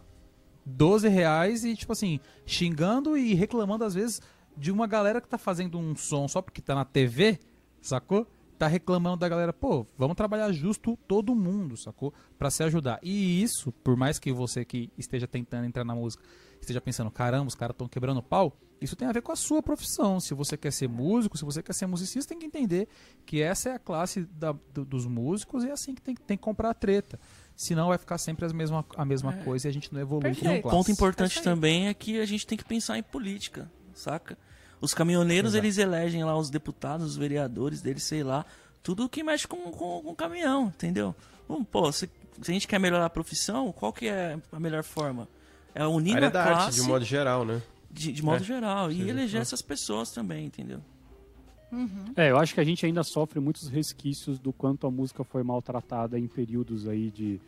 [0.64, 4.22] 12 reais e, tipo assim, xingando e reclamando às vezes
[4.56, 7.38] de uma galera que tá fazendo um som só porque tá na TV,
[7.82, 8.26] sacou?
[8.56, 12.14] Tá reclamando da galera, pô, vamos trabalhar justo todo mundo, sacou?
[12.38, 13.00] Pra se ajudar.
[13.02, 16.22] E isso, por mais que você que esteja tentando entrar na música
[16.60, 19.62] esteja pensando, caramba, os caras estão quebrando pau, isso tem a ver com a sua
[19.62, 20.20] profissão.
[20.20, 22.86] Se você quer ser músico, se você quer ser musicista, tem que entender
[23.24, 26.36] que essa é a classe da- do- dos músicos e é assim que tem, tem
[26.36, 27.18] que comprar a treta.
[27.56, 30.34] Senão vai ficar sempre as mesma, a mesma coisa e a gente não evolui como
[30.34, 30.58] Perfeito.
[30.58, 30.76] Um classe.
[30.76, 34.36] ponto importante É também é que a gente tem que pensar em política, saca?
[34.80, 35.64] Os caminhoneiros, Exato.
[35.64, 38.44] eles elegem lá os deputados, os vereadores deles, sei lá,
[38.82, 41.14] tudo que mexe com, com, com caminhão, entendeu?
[41.48, 42.10] Bom, pô, se,
[42.42, 45.26] se a gente quer melhorar a profissão, qual que é a melhor forma?
[45.74, 47.62] É unir A a área da classe arte, de modo geral, né?
[47.94, 48.46] De, de modo É.
[48.46, 49.42] geral e eleger é.
[49.42, 50.80] essas pessoas também, entendeu?
[52.14, 55.42] É, eu acho que a gente ainda sofre muitos resquícios do quanto a música foi
[55.42, 57.40] maltratada em períodos aí de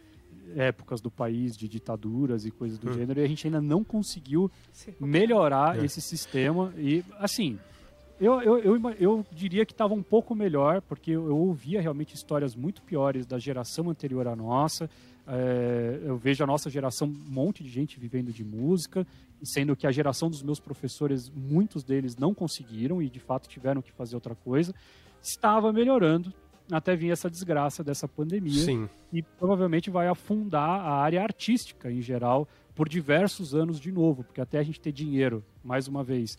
[0.56, 2.94] épocas do país, de ditaduras e coisas do Hum.
[2.94, 5.84] gênero, e a gente ainda não conseguiu Se- melhorar É.
[5.84, 6.72] esse sistema.
[6.76, 7.56] E, assim,
[8.20, 12.14] eu, eu, eu, eu diria que estava um pouco melhor, porque eu, eu ouvia realmente
[12.14, 14.90] histórias muito piores da geração anterior à nossa.
[15.28, 19.06] É, eu vejo a nossa geração, um monte de gente vivendo de música,
[19.42, 23.82] sendo que a geração dos meus professores, muitos deles não conseguiram e de fato tiveram
[23.82, 24.74] que fazer outra coisa.
[25.22, 26.32] Estava melhorando
[26.70, 28.88] até vir essa desgraça dessa pandemia Sim.
[29.12, 34.40] e provavelmente vai afundar a área artística em geral por diversos anos de novo, porque
[34.40, 36.36] até a gente ter dinheiro, mais uma vez,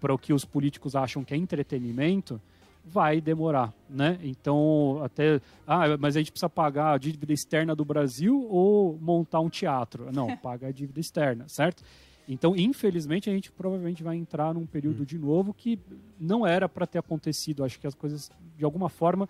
[0.00, 2.40] para o que os políticos acham que é entretenimento,
[2.84, 4.18] vai demorar, né?
[4.22, 9.40] Então, até, ah, mas a gente precisa pagar a dívida externa do Brasil ou montar
[9.40, 10.10] um teatro?
[10.12, 11.82] Não, paga a dívida externa, certo?
[12.28, 15.78] Então, infelizmente, a gente provavelmente vai entrar num período de novo que
[16.18, 17.62] não era para ter acontecido.
[17.64, 19.28] Acho que as coisas, de alguma forma,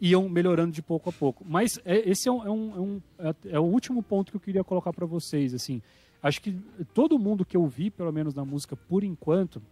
[0.00, 1.44] iam melhorando de pouco a pouco.
[1.48, 4.40] Mas é- esse é, um, é, um- é é- é o último ponto que eu
[4.40, 5.54] queria colocar para vocês.
[5.54, 5.80] Assim,
[6.22, 6.52] acho que
[6.92, 9.62] todo mundo que eu vi, pelo menos na música, por enquanto,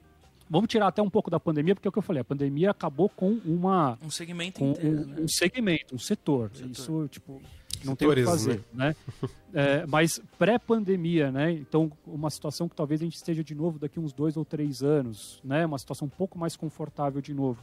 [0.49, 2.71] vamos tirar até um pouco da pandemia, porque é o que eu falei, a pandemia
[2.71, 5.17] acabou com uma Um segmento com inteiro, um, né?
[5.23, 6.51] um segmento, um setor.
[6.55, 6.71] Setor.
[6.71, 7.43] Isso, tipo,
[7.87, 8.95] não tem o que fazer, né?
[9.55, 11.53] É, mas pré-pandemia, né?
[11.53, 14.83] Então, uma situação que talvez a gente esteja de novo daqui uns dois ou três
[14.83, 15.67] anos, né?
[15.67, 17.63] Uma situação um pouco mais confortável de novo.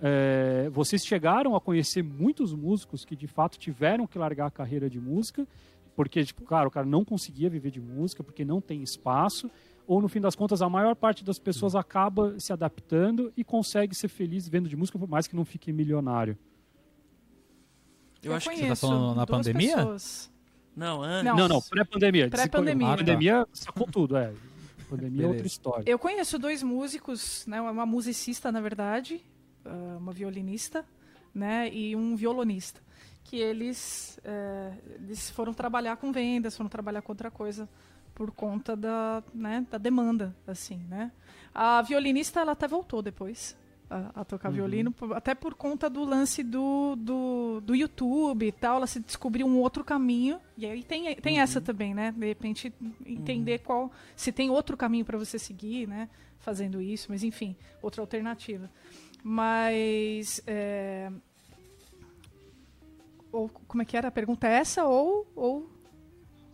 [0.00, 4.90] É, vocês chegaram a conhecer muitos músicos que de fato tiveram que largar a carreira
[4.90, 5.46] de música,
[5.94, 9.50] porque, tipo, cara, o cara não conseguia viver de música porque não tem espaço,
[9.86, 13.94] ou no fim das contas a maior parte das pessoas acaba se adaptando e consegue
[13.94, 16.36] ser feliz vivendo de música, por mais que não fique milionário.
[18.22, 19.76] Eu acho que conheço Você tá falando na duas pandemia?
[19.76, 20.30] pessoas.
[20.76, 21.24] não, antes.
[21.24, 21.48] Não.
[21.48, 22.30] Não, pré-pandemia.
[22.30, 22.88] Pré-pandemia.
[22.88, 24.32] A pandemia sacou tudo, é.
[24.88, 25.90] Pandemia é outra história.
[25.90, 29.24] Eu conheço dois músicos, né, uma musicista, na verdade,
[29.64, 30.84] ah, uma violinista,
[31.34, 32.80] né, e um violonista,
[33.24, 37.66] que eles, eh, eles foram trabalhar com vendas, foram trabalhar com outra coisa
[38.14, 41.10] por conta da, né, da demanda, assim, né.
[41.54, 43.56] A violinista, ela até voltou depois
[44.14, 48.52] a, a tocar violino, por- até por conta do lance do, do, do YouTube e
[48.52, 52.26] tal, ela se descobriu um outro caminho, e aí tem, tem essa também, né, de
[52.26, 52.72] repente
[53.04, 56.08] entender qual, se tem outro caminho para você seguir, né,
[56.38, 58.70] fazendo isso, mas enfim, outra alternativa.
[59.22, 61.10] Mas é,
[63.30, 64.46] ou como é que era a pergunta?
[64.48, 65.70] É essa ou ou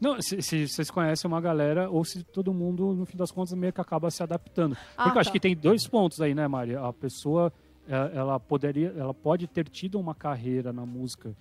[0.00, 3.52] Não, se, se vocês conhecem uma galera, ou se todo mundo, no fim das contas,
[3.54, 4.76] meio que acaba se adaptando.
[4.96, 5.32] Ah, Porque eu acho tá.
[5.32, 6.80] que tem dois pontos aí, né, Maria?
[6.80, 7.52] A pessoa,
[7.88, 11.34] é, ela poderia, ela pode ter tido uma carreira na música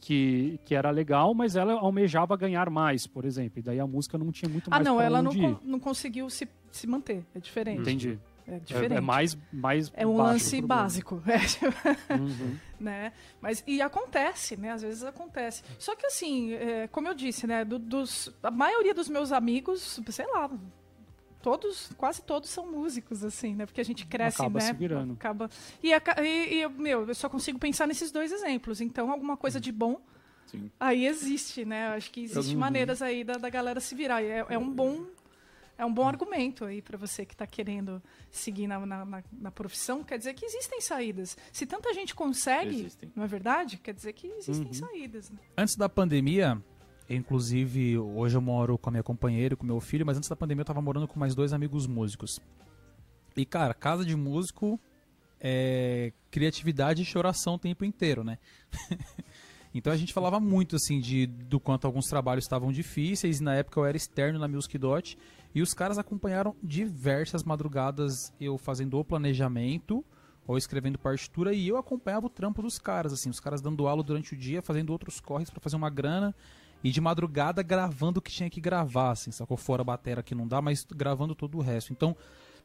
[0.00, 3.58] que, que era legal, mas ela almejava ganhar mais, por exemplo.
[3.58, 5.80] E daí a música não tinha muito ah mais não pra ela não, con- não
[5.80, 8.18] conseguiu se, se manter é diferente Entendi.
[8.48, 11.66] É É, diferente é mais, mais É um lance básico é, tipo,
[12.12, 12.56] Uhum.
[12.80, 13.12] né?
[13.40, 14.72] Mas e acontece, né?
[14.72, 15.62] Às vezes acontece.
[15.78, 17.64] Só que assim, é, como eu disse, né?
[17.64, 20.50] do- dos, a maioria dos meus amigos, sei lá,
[21.42, 23.64] todos, quase todos são músicos, assim, né?
[23.66, 24.64] Porque a gente cresce, Acaba né?
[24.66, 25.12] se virando.
[25.14, 25.50] Acaba...
[25.82, 28.80] E, e, e, meu, eu só consigo pensar nesses dois exemplos.
[28.80, 30.00] Então, alguma coisa de bom
[30.46, 30.70] Sim.
[30.80, 31.88] aí existe, né?
[31.88, 34.22] Acho que existem maneiras aí da, da galera se virar.
[34.22, 35.04] É, é um bom
[35.78, 38.02] é um bom argumento aí para você que está querendo
[38.32, 40.02] seguir na, na, na- profissão.
[40.02, 41.38] Quer dizer que existem saídas.
[41.52, 43.12] Se tanta gente consegue, Existem.
[43.14, 43.76] não é verdade?
[43.78, 45.30] Quer dizer que existem saídas.
[45.30, 45.38] Né?
[45.56, 46.60] Antes da pandemia,
[47.08, 50.34] inclusive, hoje eu moro com a minha companheira, e com meu filho, mas antes da
[50.36, 52.40] pandemia eu tava morando com mais dois amigos músicos.
[53.36, 54.80] E, cara, casa de músico
[55.40, 58.38] é criatividade e choração o tempo inteiro, né?
[59.72, 63.40] então a gente falava muito, assim, de, do quanto alguns trabalhos estavam difíceis.
[63.40, 65.16] Na época eu era externo na Music Dot.
[65.54, 70.04] E os caras acompanharam diversas madrugadas eu fazendo o planejamento
[70.46, 74.02] ou escrevendo partitura e eu acompanhava o trampo dos caras, assim, os caras dando aula
[74.02, 76.34] durante o dia, fazendo outros corres pra fazer uma grana
[76.82, 79.56] e de madrugada gravando o que tinha que gravar, assim, sacou?
[79.56, 81.92] Fora a batera que não dá, mas gravando todo o resto.
[81.92, 82.16] Então,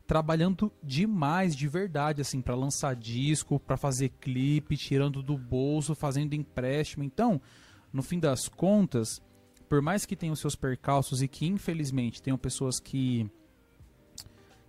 [0.06, 6.34] trabalhando demais, de verdade, assim, pra lançar disco, pra fazer clipe, tirando do bolso, fazendo
[6.34, 7.04] empréstimo.
[7.04, 7.42] Então,
[7.92, 9.22] no fim das contas,
[9.74, 13.28] por mais que tenham seus percalços e que infelizmente tenham pessoas que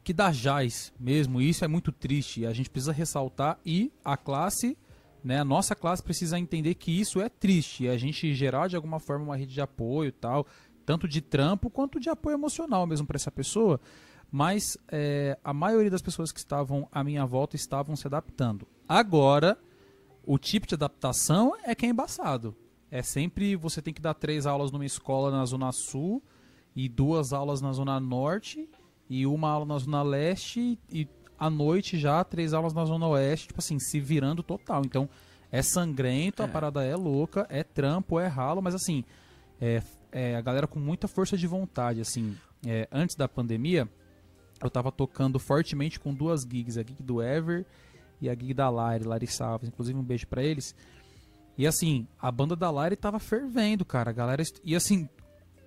[0.02, 4.78] que dá jaz mesmo, isso é muito triste, a gente precisa ressaltar e a classe,
[5.22, 8.76] né, a nossa classe precisa entender que isso é triste, e a gente gerar de
[8.76, 10.46] alguma forma uma rede de apoio tal,
[10.86, 13.78] tanto de trampo quanto de apoio emocional mesmo para essa pessoa,
[14.32, 18.66] mas é, a maioria das pessoas que estavam à minha volta estavam se adaptando.
[18.88, 19.58] Agora,
[20.24, 22.56] o tipo de adaptação é que é embaçado.
[22.94, 26.22] É sempre você tem que dar três aulas numa escola na Zona Sul
[26.76, 28.68] e duas aulas na Zona Norte
[29.10, 33.48] e uma aula na Zona Leste e à noite já três aulas na Zona Oeste,
[33.48, 34.82] tipo assim, se virando total.
[34.84, 35.08] Então
[35.50, 39.02] é sangrento, a parada é louca, é trampo, é ralo, mas assim,
[39.60, 42.36] é, é a galera com muita força de vontade, assim.
[42.64, 43.88] É, antes da pandemia,
[44.62, 47.66] eu tava tocando fortemente com duas gigs, a gig do Ever
[48.20, 50.76] e a gig da Lari, Lari Salves, inclusive um beijo pra eles.
[51.56, 54.10] E assim, a banda da Lari tava fervendo, cara.
[54.10, 54.42] A galera.
[54.64, 55.08] E assim,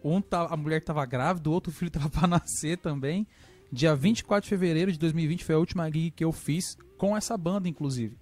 [0.04, 3.26] um a mulher tava grávida, o outro filho tava pra nascer também.
[3.72, 7.38] Dia 24 de fevereiro de 2020 foi a última gig que eu fiz com essa
[7.38, 8.18] banda, inclusive.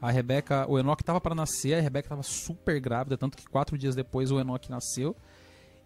[0.00, 3.76] A Rebeca, o Enoch tava pra nascer, a Rebeca tava super grávida, tanto que quatro
[3.76, 5.14] dias depois o Enoch nasceu.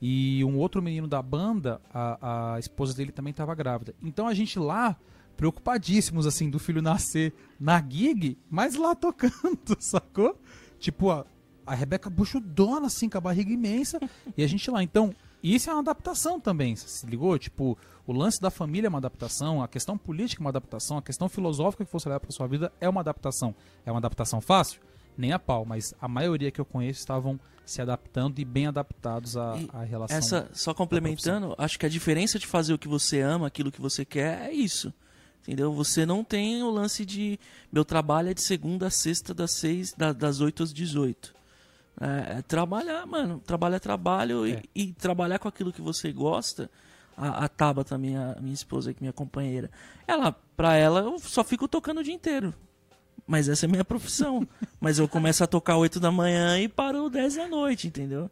[0.00, 3.94] E um outro menino da banda, a, a esposa dele também tava grávida.
[4.02, 4.96] Então a gente lá,
[5.36, 10.38] preocupadíssimos, assim, do filho nascer na gig, mas lá tocando, sacou?
[10.84, 11.24] Tipo, a,
[11.66, 13.98] a Rebeca buchudona, assim, com a barriga imensa,
[14.36, 14.82] e a gente lá.
[14.82, 17.38] Então, isso é uma adaptação também, se ligou?
[17.38, 21.02] Tipo, o lance da família é uma adaptação, a questão política é uma adaptação, a
[21.02, 23.54] questão filosófica que você leva pra sua vida é uma adaptação.
[23.86, 24.78] É uma adaptação fácil?
[25.16, 29.38] Nem a pau, mas a maioria que eu conheço estavam se adaptando e bem adaptados
[29.38, 30.18] à, à relação.
[30.18, 33.80] Essa, só complementando, acho que a diferença de fazer o que você ama, aquilo que
[33.80, 34.92] você quer, é isso.
[35.46, 35.72] Entendeu?
[35.74, 37.38] Você não tem o lance de.
[37.70, 41.34] Meu trabalho é de segunda a sexta, das, seis, da- das 8 às 18.
[42.00, 43.40] É, é trabalhar, mano.
[43.44, 44.62] Trabalho é trabalho É.
[44.74, 46.70] E, e trabalhar com aquilo que você gosta.
[47.16, 49.70] A, a Tabata, minha, minha esposa, que é minha companheira,
[50.04, 52.52] ela, pra ela, eu só fico tocando o dia inteiro.
[53.26, 54.48] Mas essa é a minha profissão.
[54.80, 58.28] Mas eu começo a tocar 8 da manhã e paro 10 da noite, entendeu?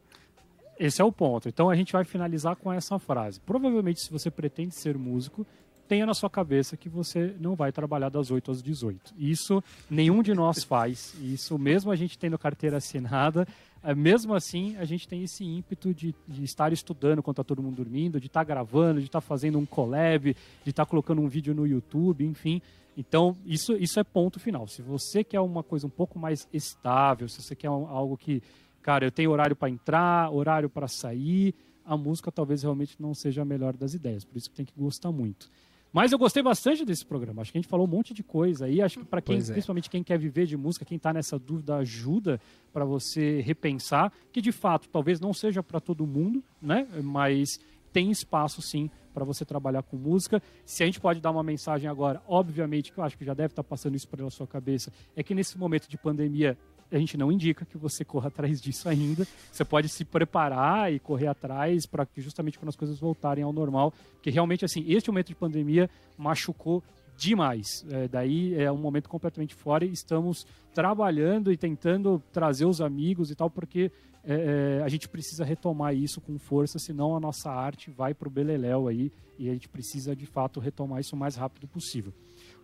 [0.80, 1.48] Esse é o ponto.
[1.48, 3.38] Então a gente vai finalizar com essa frase.
[3.40, 5.46] Provavelmente, se você pretende ser músico,
[5.88, 9.14] tenha na sua cabeça que você não vai trabalhar das 8 às 18.
[9.18, 11.14] Isso nenhum de nós faz.
[11.20, 13.46] Isso mesmo a gente tendo carteira assinada,
[13.82, 17.62] eh, mesmo assim a gente tem esse ímpeto de, de estar estudando enquanto está todo
[17.62, 20.34] mundo dormindo, de estar gravando, de estar fazendo um collab,
[20.64, 22.60] de estar colocando um vídeo no YouTube, enfim.
[22.96, 24.68] Então, isso, isso é ponto final.
[24.68, 28.42] Se você quer uma coisa um pouco mais estável, se você quer um- algo que,
[28.82, 31.54] cara, eu tenho horário para entrar, horário para sair,
[31.86, 34.24] a música talvez realmente não seja a melhor das ideias.
[34.24, 35.48] Por isso que tem que gostar muito.
[35.92, 37.42] Mas eu gostei bastante desse programa.
[37.42, 38.80] Acho que a gente falou um monte de coisa aí.
[38.80, 39.42] Acho que para quem, é.
[39.42, 42.40] principalmente quem quer viver de música, quem está nessa dúvida, ajuda
[42.72, 46.88] para você repensar, que de fato talvez não seja para todo mundo, né?
[47.02, 47.60] Mas
[47.92, 50.42] tem espaço sim para você trabalhar com música.
[50.64, 53.52] Se a gente pode dar uma mensagem agora, obviamente que eu acho que já deve
[53.52, 56.56] estar passando isso pela sua cabeça, é que nesse momento de pandemia
[56.92, 59.26] a gente não indica que você corra atrás disso ainda.
[59.50, 63.52] Você pode se preparar e correr atrás para que justamente quando as coisas voltarem ao
[63.52, 65.88] normal, porque realmente assim, este momento de pandemia
[66.18, 66.82] machucou
[67.16, 67.84] demais.
[67.90, 73.30] É, daí é um momento completamente fora e estamos trabalhando e tentando trazer os amigos
[73.30, 73.90] e tal, porque
[74.24, 78.30] é, é, a gente precisa retomar isso com força, senão a nossa arte vai pro
[78.30, 82.12] beleléu aí e a gente precisa de fato retomar isso o mais rápido possível.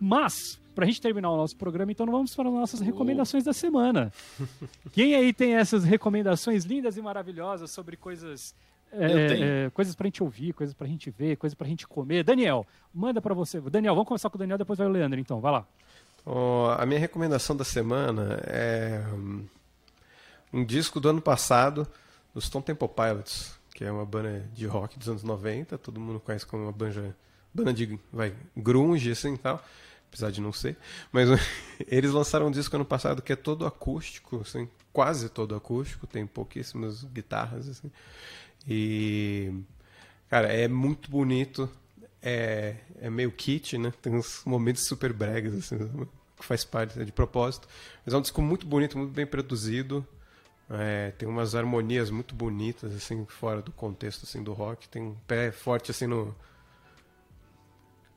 [0.00, 4.12] Mas, pra gente terminar o nosso programa, então vamos para as nossas recomendações da semana.
[4.92, 8.54] Quem aí tem essas recomendações lindas e maravilhosas sobre coisas
[8.92, 12.22] é, é, coisas pra gente ouvir, coisas pra gente ver, coisas pra gente comer.
[12.22, 13.60] Daniel, manda pra você.
[13.60, 15.40] Daniel, vamos começar com o Daniel, depois vai o Leandro, então.
[15.40, 15.66] Vai lá.
[16.24, 19.44] Ó, a minha recomendação da semana é hum,
[20.52, 21.86] um disco do ano passado
[22.34, 26.20] dos Stone Temple Pilots, que é uma banda de rock dos anos 90, todo mundo
[26.20, 27.16] conhece como uma banda,
[27.52, 29.62] banda de vai, grunge assim e tal,
[30.08, 30.76] apesar de não ser.
[31.12, 31.28] Mas
[31.86, 36.26] eles lançaram um disco ano passado que é todo acústico, assim, quase todo acústico, tem
[36.26, 37.90] pouquíssimas guitarras assim.
[38.66, 39.52] E
[40.28, 41.68] cara, é muito bonito.
[42.20, 43.92] É, é meio kit, né?
[44.02, 45.78] Tem uns momentos super bregas, assim,
[46.36, 47.68] que faz parte é de propósito.
[48.04, 50.06] Mas é um disco muito bonito, muito bem produzido.
[50.70, 54.88] É, tem umas harmonias muito bonitas, assim, fora do contexto assim, do rock.
[54.88, 56.34] Tem um pé forte, assim, no...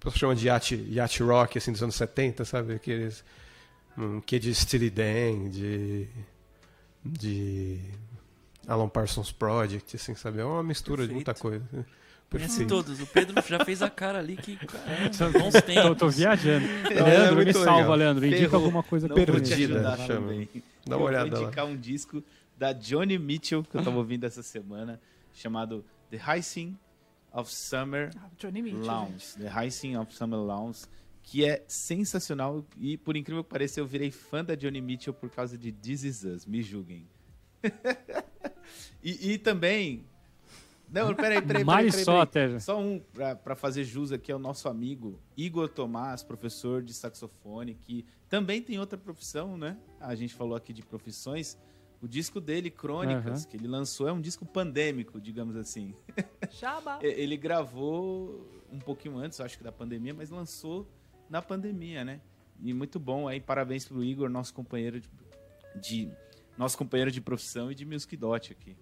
[0.01, 2.73] O pessoal chama de yacht, yacht rock, assim, dos anos 70, sabe?
[2.73, 3.23] Aqueles...
[3.97, 6.07] Um que de Steely Dan, de...
[7.05, 7.79] De...
[8.67, 10.39] Alan Parsons Project, assim, sabe?
[10.39, 11.63] É uma mistura de muita coisa.
[12.31, 13.01] Conhece todos.
[13.01, 14.57] O Pedro já fez a cara ali que.
[14.87, 15.97] É, bons tempos.
[15.97, 16.65] tô viajando.
[16.89, 17.95] é Leandro, me muito salva, legal.
[17.95, 18.25] Leandro.
[18.25, 18.63] Indica Ferrou.
[18.63, 19.15] alguma coisa Não.
[19.15, 20.47] Perdida, chama.
[20.85, 21.45] Dá uma eu olhada vou lá.
[21.45, 22.23] indicar um disco
[22.57, 24.99] da Johnny Mitchell que eu tava ouvindo essa semana,
[25.33, 26.77] chamado The Rising
[27.31, 28.29] of Summer Ah.
[28.73, 29.35] Lounge.
[29.37, 30.85] The Rising of Summer Lounge,
[31.23, 35.29] que é sensacional e por incrível que pareça eu virei fã da Johnny Mitchell por
[35.29, 37.07] causa de This Is Us, me julguem.
[39.03, 40.05] e, e também
[40.91, 42.59] não, peraí, peraí, peraí, Mais peraí, só peraí.
[42.59, 46.93] Só um pra, pra fazer jus aqui é o nosso amigo Igor Tomás, professor de
[46.93, 49.77] saxofone, que também tem outra profissão, né?
[50.01, 51.57] A gente falou aqui de profissões.
[52.01, 53.49] O disco dele, Crônicas, Aham.
[53.51, 55.93] que ele lançou, é um disco pandêmico, digamos assim.
[57.01, 60.87] E- Ele gravou um pouquinho antes, acho que da pandemia, mas lançou
[61.29, 62.19] na pandemia, né?
[62.63, 65.09] E muito bom aí, parabéns pro Igor, nosso companheiro de,
[65.81, 66.11] de-
[66.57, 68.75] nosso companheiro de profissão e de Music Dot aqui.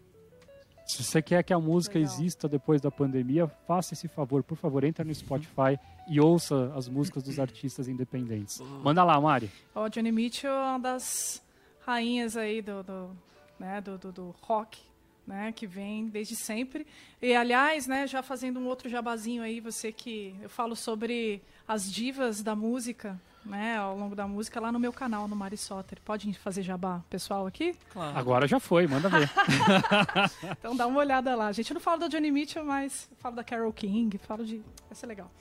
[0.85, 2.13] Se você quer que a música Legal.
[2.13, 5.77] exista depois da pandemia, faça esse favor, por favor, entra no Spotify
[6.09, 8.59] e ouça as músicas dos artistas independentes.
[8.83, 9.51] Manda lá, Mari.
[9.75, 11.43] Ó, Johnny Mitchell é uma das
[11.89, 13.17] rainhas aí do, do,
[13.59, 14.79] né, do, do, do rock,
[15.25, 16.85] né, que vem desde sempre.
[17.19, 20.35] E, aliás, né, já fazendo um outro jabazinho aí, você que...
[20.39, 24.93] Eu falo sobre as divas da música, né, ao longo da música, lá no meu
[24.93, 25.99] canal, no Mari Soter.
[26.05, 27.75] Pode fazer jabá pessoal aqui?
[27.91, 28.15] Claro.
[28.15, 29.29] Agora já foi, manda ver.
[30.59, 31.47] Então dá uma olhada lá.
[31.47, 34.57] A gente não fala da Johnny Mitchell, mas falo da Carole King, falo de.
[34.87, 35.31] Vai ser legal.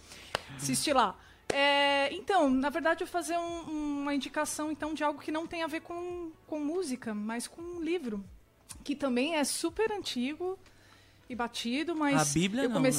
[0.57, 1.15] Assiste lá.
[1.53, 5.47] É, então, na verdade, eu vou fazer um- uma indicação então de algo que não
[5.47, 8.23] tem a ver com, com música, mas com um livro.
[8.85, 10.59] Que também é super antigo
[11.29, 12.31] e batido, mas.
[12.31, 12.91] A Bíblia eu não, né?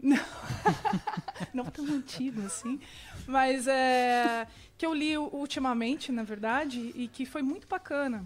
[1.52, 2.80] não tão antigo assim,
[3.26, 4.46] mas é
[4.76, 8.24] que eu li ultimamente, na verdade, e que foi muito bacana.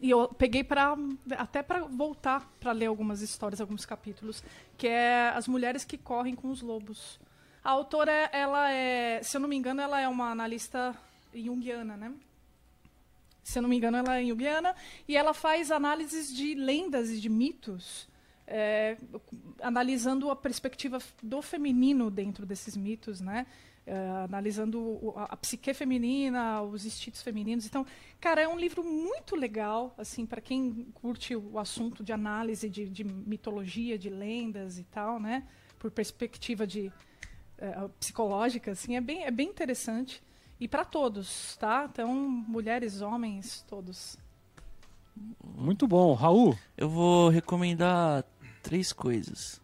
[0.00, 0.96] E eu peguei para
[1.36, 4.42] até para voltar para ler algumas histórias, alguns capítulos,
[4.76, 7.18] que é As Mulheres que Correm com os Lobos.
[7.68, 10.96] A autora, ela é, se eu não me engano, ela é uma analista
[11.34, 12.14] junguiana, né?
[13.44, 14.74] Se eu não me engano, ela é junguiana
[15.06, 18.08] e ela faz análises de lendas e de mitos
[18.46, 18.96] é,
[19.60, 23.46] analisando a perspectiva do feminino dentro desses mitos, né?
[23.86, 27.66] É, analisando a, a psique feminina, os instintos femininos.
[27.66, 27.84] Então,
[28.18, 32.88] cara, é um livro muito legal, assim, para quem curte o assunto de análise de,
[32.88, 35.46] de mitologia, de lendas e tal, né?
[35.78, 36.90] Por perspectiva de
[37.58, 40.22] é, psicológica, assim, é bem, é bem interessante.
[40.60, 41.88] E para todos, tá?
[41.90, 44.16] Então, mulheres, homens, todos.
[45.56, 46.14] Muito bom.
[46.14, 48.24] Raul, Eu vou recomendar
[48.62, 49.60] três coisas.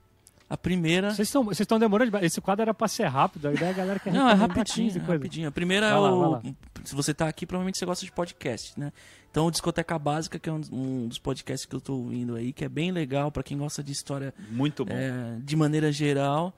[0.49, 1.11] A primeira.
[1.11, 2.27] vocês estão vocês estão demorando demais.
[2.27, 4.93] Esse quadro era pra ser rápido, a ideia é a galera quer Não, é rapidinho,
[4.93, 5.49] 15 é rapidinho.
[5.49, 6.43] A primeira Vai é lá, o.
[6.85, 8.93] Se você tá aqui, provavelmente você gosta de podcast, né?
[9.31, 12.53] Então, o Discoteca Básica, que é um, um dos podcasts que eu tô ouvindo aí,
[12.53, 14.95] que é bem legal pra quem gosta de história Muito bom.
[14.95, 16.55] é, de maneira geral.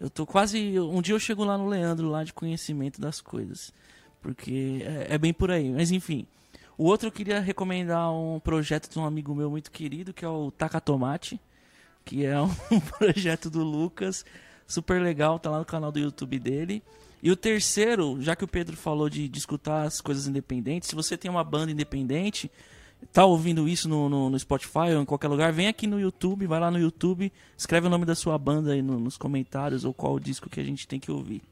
[0.00, 0.80] Eu tô quase.
[0.80, 3.72] Um dia eu chego lá no Leandro, lá de conhecimento das coisas.
[4.22, 5.70] Porque é, é bem por aí.
[5.70, 6.26] Mas enfim.
[6.78, 10.28] O outro eu queria recomendar um projeto de um amigo meu muito querido, que é
[10.28, 11.38] o Taca Tomate.
[12.02, 12.48] Que é um
[12.98, 14.24] projeto do Lucas.
[14.66, 16.82] Super legal, tá lá no canal do YouTube dele.
[17.22, 20.94] E o terceiro, já que o Pedro falou de, de escutar as coisas independentes, se
[20.94, 22.50] você tem uma banda independente,
[23.12, 26.46] tá ouvindo isso no, no, no Spotify ou em qualquer lugar, vem aqui no YouTube,
[26.46, 29.92] vai lá no YouTube, escreve o nome da sua banda aí no- nos comentários ou
[29.92, 31.42] qual o disco que a gente tem que ouvir.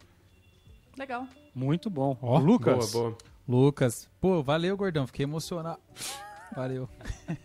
[0.97, 1.27] Legal.
[1.55, 2.17] Muito bom.
[2.23, 3.19] Ó, Lucas, Boa, boa.
[3.49, 5.07] Lucas, pô, valeu, gordão.
[5.07, 5.79] Fiquei emocionado.
[6.55, 6.89] Valeu.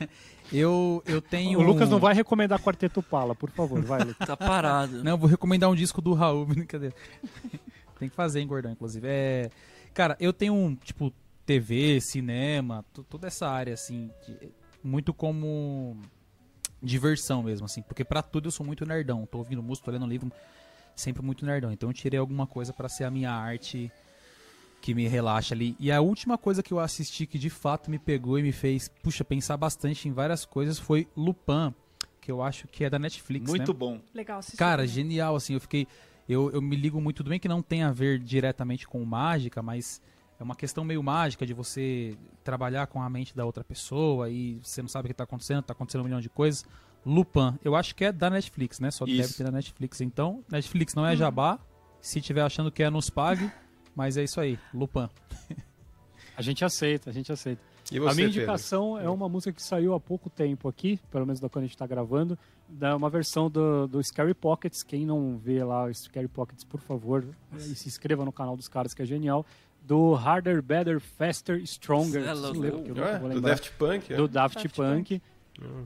[0.51, 1.57] Eu, eu tenho.
[1.57, 3.81] o Lucas não um- vai recomendar Quarteto Pala, por favor.
[3.81, 4.27] Vai, Lucas.
[4.27, 5.03] Tá parado.
[5.03, 6.93] Não, eu vou recomendar um disco do Raul, brincadeira.
[7.97, 9.07] Tem que fazer, hein, gordão, inclusive.
[9.09, 9.49] É,
[9.95, 11.11] cara, eu tenho um, tipo,
[11.45, 14.51] TV, cinema, to- toda essa área, assim, que-
[14.83, 15.97] muito como
[16.81, 17.81] diversão mesmo, assim.
[17.81, 19.25] Porque pra tudo eu sou muito nerdão.
[19.25, 20.31] Tô ouvindo música, tô lendo livro,
[20.95, 21.71] sempre muito nerdão.
[21.71, 23.91] Então eu tirei alguma coisa pra ser a minha arte
[24.81, 25.75] que me relaxa ali.
[25.79, 28.89] E a última coisa que eu assisti que de fato me pegou e me fez,
[29.01, 31.73] puxa, pensar bastante em várias coisas foi Lupin,
[32.19, 33.77] que eu acho que é da Netflix, Muito né?
[33.79, 34.01] bom.
[34.13, 34.57] Legal assistir.
[34.57, 35.87] Cara, genial, assim, eu fiquei.
[36.27, 39.61] Eu, eu me ligo muito, tudo bem que não tem a ver diretamente com mágica,
[39.61, 40.01] mas
[40.39, 44.59] é uma questão meio mágica de você trabalhar com a mente da outra pessoa e
[44.63, 46.65] você não sabe o que tá acontecendo, tá acontecendo um milhão de coisas.
[47.05, 48.89] Lupin, eu acho que é da Netflix, né?
[48.89, 49.37] Só deve Isso.
[49.37, 50.01] ter da Netflix.
[50.01, 51.59] Então, Netflix não é jabá.
[52.01, 53.51] Se tiver achando que é, nos pague.
[53.95, 55.07] Mas é isso aí, Lupin.
[56.35, 57.61] A gente aceita, a gente aceita.
[57.91, 58.41] E a você, minha Pedro?
[58.41, 61.67] indicação é uma música que saiu há pouco tempo aqui, pelo menos da quando a
[61.67, 62.37] gente está gravando,
[62.67, 64.81] da uma versão do, do Scary Pockets.
[64.81, 67.23] Quem não vê lá o Scary Pockets, por favor,
[67.55, 69.45] e se inscreva no canal dos caras que é genial.
[69.85, 72.23] Do Harder, Better, Faster, Stronger.
[72.25, 72.59] É louco.
[72.59, 73.41] lembro, eu É, do.
[73.41, 74.13] Daft Punk.
[74.13, 74.15] é.
[74.15, 75.21] do Daft, Daft Punk,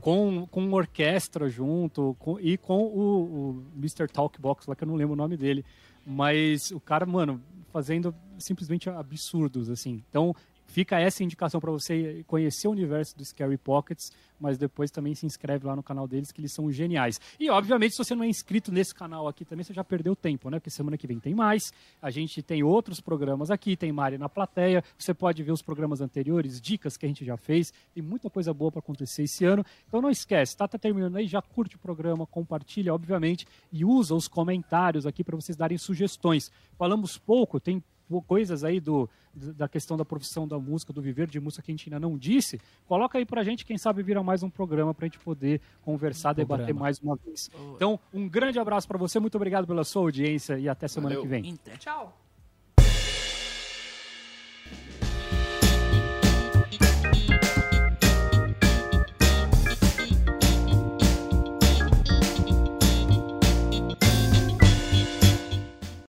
[0.00, 4.06] com, com orquestra junto com- e com o, o Mr.
[4.06, 5.64] Talkbox lá, que eu não lembro o nome dele.
[6.06, 7.40] Mas o cara, mano,
[7.72, 10.02] fazendo simplesmente absurdos, assim.
[10.08, 10.34] Então,
[10.68, 15.26] fica essa indicação para você conhecer o universo do Scary Pockets, mas depois também se
[15.26, 17.20] inscreve lá no canal deles, que eles são geniais.
[17.40, 20.48] E, obviamente, se você não é inscrito nesse canal aqui também, você já perdeu tempo,
[20.48, 20.58] né?
[20.58, 21.72] Porque semana que vem tem mais.
[22.00, 24.84] A gente tem outros programas aqui, tem Mari na plateia.
[24.96, 27.72] Você pode ver os programas anteriores, dicas que a gente já fez.
[27.94, 29.64] Tem muita coisa boa para acontecer esse ano.
[29.88, 34.14] Então não esquece, tá, tá terminando aí, já curte o programa, compartilha, obviamente, e usa
[34.14, 36.52] os comentários aqui para vocês darem sugestões.
[36.76, 37.82] Falamos pouco, tem
[38.26, 41.74] coisas aí do, da questão da profissão da música, do viver de música que a
[41.74, 45.06] gente ainda não disse, coloca aí pra gente, quem sabe vira mais um programa pra
[45.06, 46.80] gente poder conversar, debater programa.
[46.80, 47.50] mais uma vez.
[47.74, 51.22] Então, um grande abraço pra você, muito obrigado pela sua audiência e até semana Valeu.
[51.22, 51.46] que vem.
[51.46, 51.78] Inter.
[51.78, 52.27] Tchau.